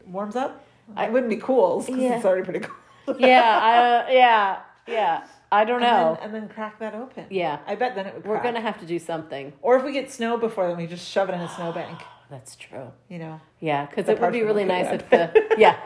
warms 0.07 0.37
up. 0.37 0.63
It 0.99 1.11
wouldn't 1.11 1.31
be 1.31 1.37
cool 1.39 1.81
because 1.81 1.97
Yeah. 1.97 2.17
it's 2.17 2.25
already 2.27 2.45
pretty 2.45 2.61
cool. 2.61 3.17
Yeah, 3.19 3.59
I, 3.63 3.77
uh, 3.79 4.11
yeah, 4.13 4.59
yeah. 4.87 5.25
I 5.51 5.65
don't 5.65 5.83
And 5.83 5.91
know. 5.91 6.15
then, 6.21 6.25
and 6.25 6.35
then 6.35 6.49
crack 6.51 6.79
that 6.81 6.95
open. 6.95 7.27
Yeah. 7.31 7.61
I 7.67 7.77
bet 7.77 7.95
then 7.95 8.07
it 8.07 8.15
would. 8.15 8.27
We're 8.27 8.43
gonna 8.43 8.61
have 8.61 8.79
to 8.81 8.87
do 8.87 8.99
something. 8.99 9.55
Or 9.63 9.77
if 9.79 9.85
we 9.85 9.93
get 9.93 10.11
snow 10.13 10.37
before, 10.37 10.69
then 10.69 10.77
we 10.77 10.87
just 10.87 11.09
shove 11.09 11.31
it 11.31 11.33
in 11.35 11.41
a 11.41 11.49
snowbank. 11.49 11.99
That's 12.33 12.57
true. 12.57 12.91
You 13.11 13.19
know. 13.19 13.41
Yeah, 13.61 13.85
because 13.85 14.09
it 14.09 14.19
would 14.19 14.33
be 14.33 14.43
really 14.43 14.65
nice 14.65 14.87
if 14.91 15.11
the 15.11 15.55
yeah, 15.59 15.77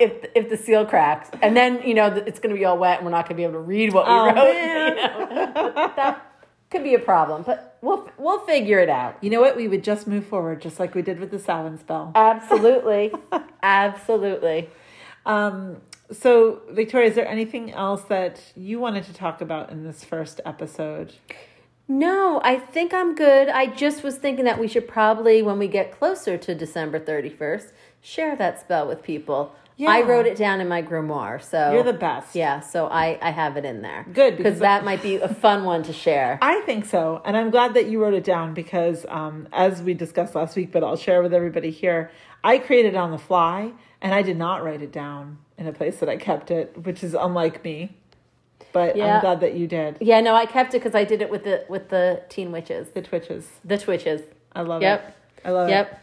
if 0.00 0.12
if 0.34 0.48
the 0.48 0.56
seal 0.56 0.86
cracks, 0.86 1.28
and 1.42 1.54
then 1.54 1.82
you 1.86 1.92
know 1.92 2.06
it's 2.06 2.40
going 2.40 2.54
to 2.54 2.58
be 2.58 2.64
all 2.64 2.78
wet, 2.78 2.96
and 2.98 3.04
we're 3.04 3.10
not 3.12 3.26
going 3.28 3.36
to 3.36 3.40
be 3.40 3.42
able 3.42 3.52
to 3.52 3.58
read 3.60 3.92
what 3.92 4.06
we 4.06 4.12
Oh, 4.12 4.24
wrote. 4.24 4.34
man. 4.34 4.96
You 4.96 5.04
know? 5.04 5.92
that 5.96 6.26
could 6.70 6.82
be 6.82 6.94
a 6.94 6.98
problem, 6.98 7.42
but 7.42 7.76
we'll 7.82 8.08
we'll 8.16 8.40
figure 8.46 8.78
it 8.78 8.88
out. 8.88 9.18
You 9.20 9.28
know 9.28 9.42
what? 9.42 9.56
We 9.58 9.68
would 9.68 9.84
just 9.84 10.06
move 10.06 10.24
forward, 10.24 10.62
just 10.62 10.80
like 10.80 10.94
we 10.94 11.02
did 11.02 11.20
with 11.20 11.30
the 11.30 11.38
Samhain 11.38 11.76
spell. 11.78 12.12
Absolutely, 12.14 13.12
absolutely. 13.62 14.70
Um. 15.26 15.82
So, 16.12 16.62
Victoria, 16.70 17.08
is 17.10 17.14
there 17.14 17.28
anything 17.28 17.72
else 17.72 18.02
that 18.04 18.40
you 18.56 18.80
wanted 18.80 19.04
to 19.04 19.12
talk 19.12 19.40
about 19.42 19.70
in 19.70 19.84
this 19.84 20.02
first 20.02 20.40
episode? 20.46 21.12
No, 21.90 22.40
I 22.44 22.56
think 22.56 22.94
I'm 22.94 23.16
good. 23.16 23.48
I 23.48 23.66
just 23.66 24.04
was 24.04 24.16
thinking 24.16 24.44
that 24.44 24.60
we 24.60 24.68
should 24.68 24.86
probably, 24.86 25.42
when 25.42 25.58
we 25.58 25.66
get 25.66 25.90
closer 25.90 26.38
to 26.38 26.54
December 26.54 27.00
31st, 27.00 27.72
share 28.00 28.36
that 28.36 28.60
spell 28.60 28.86
with 28.86 29.02
people. 29.02 29.56
I 29.84 30.02
wrote 30.02 30.26
it 30.26 30.36
down 30.36 30.60
in 30.60 30.68
my 30.68 30.82
grimoire, 30.82 31.42
so 31.42 31.72
You're 31.72 31.82
the 31.82 31.92
best. 31.92 32.36
Yeah, 32.36 32.60
so 32.60 32.86
I 32.86 33.18
I 33.20 33.30
have 33.30 33.56
it 33.56 33.64
in 33.64 33.82
there. 33.82 34.04
Good, 34.12 34.36
because 34.36 34.52
because- 34.54 34.58
that 34.60 34.84
might 34.84 35.02
be 35.02 35.16
a 35.16 35.26
fun 35.26 35.64
one 35.64 35.82
to 35.82 35.92
share. 35.92 36.38
I 36.42 36.60
think 36.60 36.84
so. 36.84 37.22
And 37.24 37.36
I'm 37.36 37.50
glad 37.50 37.74
that 37.74 37.86
you 37.86 38.00
wrote 38.00 38.14
it 38.14 38.22
down 38.22 38.54
because, 38.54 39.04
um, 39.08 39.48
as 39.52 39.82
we 39.82 39.94
discussed 39.94 40.36
last 40.36 40.54
week, 40.54 40.70
but 40.70 40.84
I'll 40.84 40.96
share 40.96 41.22
with 41.22 41.34
everybody 41.34 41.70
here, 41.70 42.12
I 42.44 42.58
created 42.58 42.94
it 42.94 42.96
on 42.98 43.10
the 43.10 43.18
fly 43.18 43.72
and 44.00 44.14
I 44.14 44.22
did 44.22 44.36
not 44.36 44.62
write 44.62 44.82
it 44.82 44.92
down 44.92 45.38
in 45.58 45.66
a 45.66 45.72
place 45.72 45.98
that 45.98 46.08
I 46.08 46.18
kept 46.18 46.50
it, 46.52 46.84
which 46.84 47.02
is 47.02 47.14
unlike 47.14 47.64
me. 47.64 47.96
But 48.72 48.96
Yeah. 48.96 49.16
I'm 49.16 49.20
glad 49.20 49.40
that 49.40 49.54
you 49.54 49.66
did. 49.66 49.96
Yeah, 50.00 50.20
no, 50.20 50.34
I 50.34 50.46
kept 50.46 50.74
it 50.74 50.78
because 50.78 50.94
I 50.94 51.04
did 51.04 51.22
it 51.22 51.30
with 51.30 51.44
the 51.44 51.64
with 51.68 51.88
the 51.88 52.22
teen 52.28 52.52
witches, 52.52 52.88
The 52.90 53.02
twitches. 53.02 53.48
the 53.64 53.78
twitches. 53.78 54.22
I 54.52 54.62
love 54.62 54.82
it. 54.82 54.86
Yep. 54.86 55.08
it. 55.08 55.48
I 55.48 55.50
love 55.50 55.68
it. 55.68 55.72
Yep. 55.72 56.02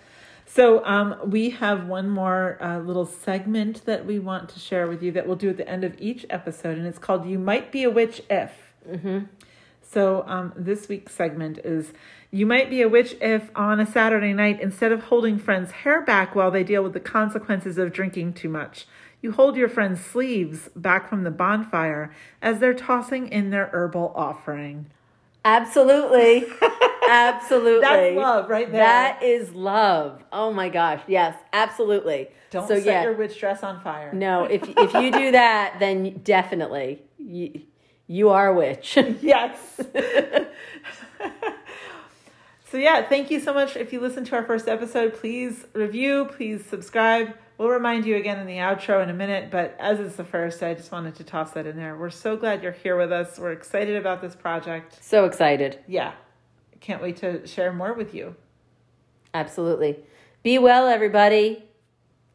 So 0.49 0.84
um, 0.86 1.15
we 1.25 1.49
have 1.51 1.88
one 1.88 2.10
more 2.10 2.58
uh, 2.62 2.80
little 2.80 3.06
segment 3.06 3.86
that 3.86 4.06
we 4.06 4.17
want 4.17 4.47
to 4.49 4.60
share 4.60 4.88
with 4.88 5.03
you 5.03 5.12
that 5.12 5.27
we'll 5.27 5.36
do 5.36 5.49
at 5.49 5.58
the 5.58 5.67
end 5.67 5.84
of 5.84 5.95
each 5.99 6.25
episode, 6.30 6.77
and 6.77 6.88
it's 6.88 6.99
called 6.99 7.25
"You 7.25 7.38
Might 7.38 7.71
Be 7.71 7.84
a 7.84 7.89
Witch 7.89 8.21
If." 8.30 8.51
Mm-hmm. 8.89 9.25
So 9.82 10.23
um, 10.27 10.53
this 10.56 10.88
week's 10.88 11.13
segment 11.13 11.60
is 11.60 11.91
"You 12.32 12.45
might 12.45 12.69
be 12.69 12.82
a 12.82 12.89
witch 12.89 13.15
if 13.21 13.49
on 13.56 13.80
a 13.80 13.86
Saturday 13.86 14.34
night, 14.34 14.60
instead 14.62 14.91
of 14.91 15.03
holding 15.03 15.38
friends' 15.38 15.71
hair 15.71 16.01
back 16.01 16.34
while 16.36 16.51
they 16.51 16.63
deal 16.63 16.82
with 16.84 16.93
the 16.93 16.99
consequences 17.01 17.77
of 17.77 17.91
drinking 17.93 18.34
too 18.34 18.49
much." 18.49 18.86
You 19.21 19.32
hold 19.32 19.56
your 19.56 19.69
friend's 19.69 20.01
sleeves 20.01 20.69
back 20.75 21.10
from 21.10 21.23
the 21.23 21.32
bonfire 21.32 22.13
as 22.41 22.60
they're 22.60 22.73
tossing 22.73 23.27
in 23.30 23.49
their 23.49 23.69
herbal 23.73 24.13
offering. 24.15 24.88
Absolutely. 25.43 26.45
absolutely. 27.10 27.82
That's 27.82 28.15
love 28.17 28.49
right 28.49 28.71
there. 28.71 28.82
That 28.82 29.23
is 29.23 29.53
love. 29.53 30.23
Oh 30.32 30.51
my 30.51 30.69
gosh. 30.69 31.01
Yes, 31.08 31.36
absolutely. 31.53 32.27
Don't 32.51 32.67
so, 32.67 32.75
set 32.75 32.86
yeah. 32.86 33.03
your 33.03 33.13
witch 33.13 33.39
dress 33.39 33.63
on 33.63 33.82
fire. 33.82 34.12
No, 34.13 34.43
if 34.43 34.62
if 34.63 34.93
you 34.93 35.12
do 35.12 35.32
that, 35.32 35.77
then 35.80 36.21
definitely 36.23 37.01
you, 37.17 37.62
you 38.08 38.30
are 38.30 38.47
a 38.49 38.53
witch. 38.53 38.97
Yes. 39.21 39.58
so 42.69 42.77
yeah, 42.77 43.08
thank 43.08 43.32
you 43.32 43.39
so 43.39 43.53
much. 43.53 43.75
If 43.75 43.91
you 43.91 43.99
listened 43.99 44.27
to 44.27 44.36
our 44.36 44.43
first 44.43 44.67
episode, 44.67 45.13
please 45.13 45.65
review, 45.73 46.25
please 46.25 46.65
subscribe. 46.65 47.34
We'll 47.57 47.69
remind 47.69 48.05
you 48.05 48.17
again 48.17 48.39
in 48.39 48.45
the 48.45 48.58
outro 48.58 49.01
in 49.01 49.10
a 49.10 49.13
minute, 49.13 49.49
but 49.49 49.75
as 49.79 49.99
it's 49.99 50.15
the 50.15 50.23
first, 50.23 50.62
I 50.62 50.75
just 50.75 50.91
wanted 50.91 51.15
to 51.15 51.23
toss 51.23 51.51
that 51.51 51.65
in 51.65 51.75
there. 51.75 51.97
We're 51.97 52.12
so 52.12 52.37
glad 52.37 52.62
you're 52.62 52.71
here 52.71 52.95
with 52.95 53.12
us. 53.12 53.39
We're 53.39 53.51
excited 53.51 53.95
about 53.95 54.21
this 54.21 54.35
project. 54.35 55.03
so 55.03 55.25
excited. 55.25 55.79
Yeah. 55.87 56.13
Can't 56.81 57.01
wait 57.01 57.17
to 57.17 57.47
share 57.47 57.73
more 57.73 57.93
with 57.93 58.13
you. 58.13 58.35
Absolutely. 59.33 59.97
Be 60.43 60.60
well, 60.60 60.87
everybody. 60.87 61.63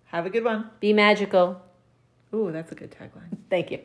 Have 0.06 0.26
a 0.26 0.30
good 0.30 0.44
one. 0.44 0.70
Be 0.80 0.92
magical. 0.92 1.62
Ooh, 2.34 2.50
that's 2.50 2.72
a 2.72 2.74
good 2.74 2.90
tagline. 2.90 3.38
Thank 3.50 3.70
you. 3.70 3.78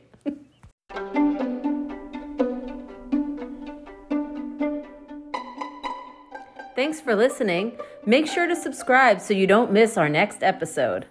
Thanks 6.76 7.00
for 7.00 7.16
listening. 7.16 7.78
Make 8.06 8.28
sure 8.28 8.48
to 8.48 8.56
subscribe 8.56 9.22
so 9.22 9.34
you 9.34 9.48
don't 9.48 9.72
miss 9.72 9.98
our 9.98 10.10
next 10.10 10.44
episode. 10.44 11.06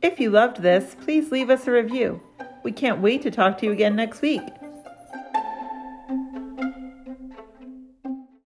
If 0.00 0.20
you 0.20 0.30
loved 0.30 0.62
this, 0.62 0.94
please 1.00 1.32
leave 1.32 1.50
us 1.50 1.66
a 1.66 1.72
review. 1.72 2.20
We 2.62 2.70
can't 2.70 3.00
wait 3.00 3.22
to 3.22 3.32
talk 3.32 3.58
to 3.58 3.66
you 3.66 3.72
again 3.72 3.96
next 3.96 4.22
week. 4.22 4.42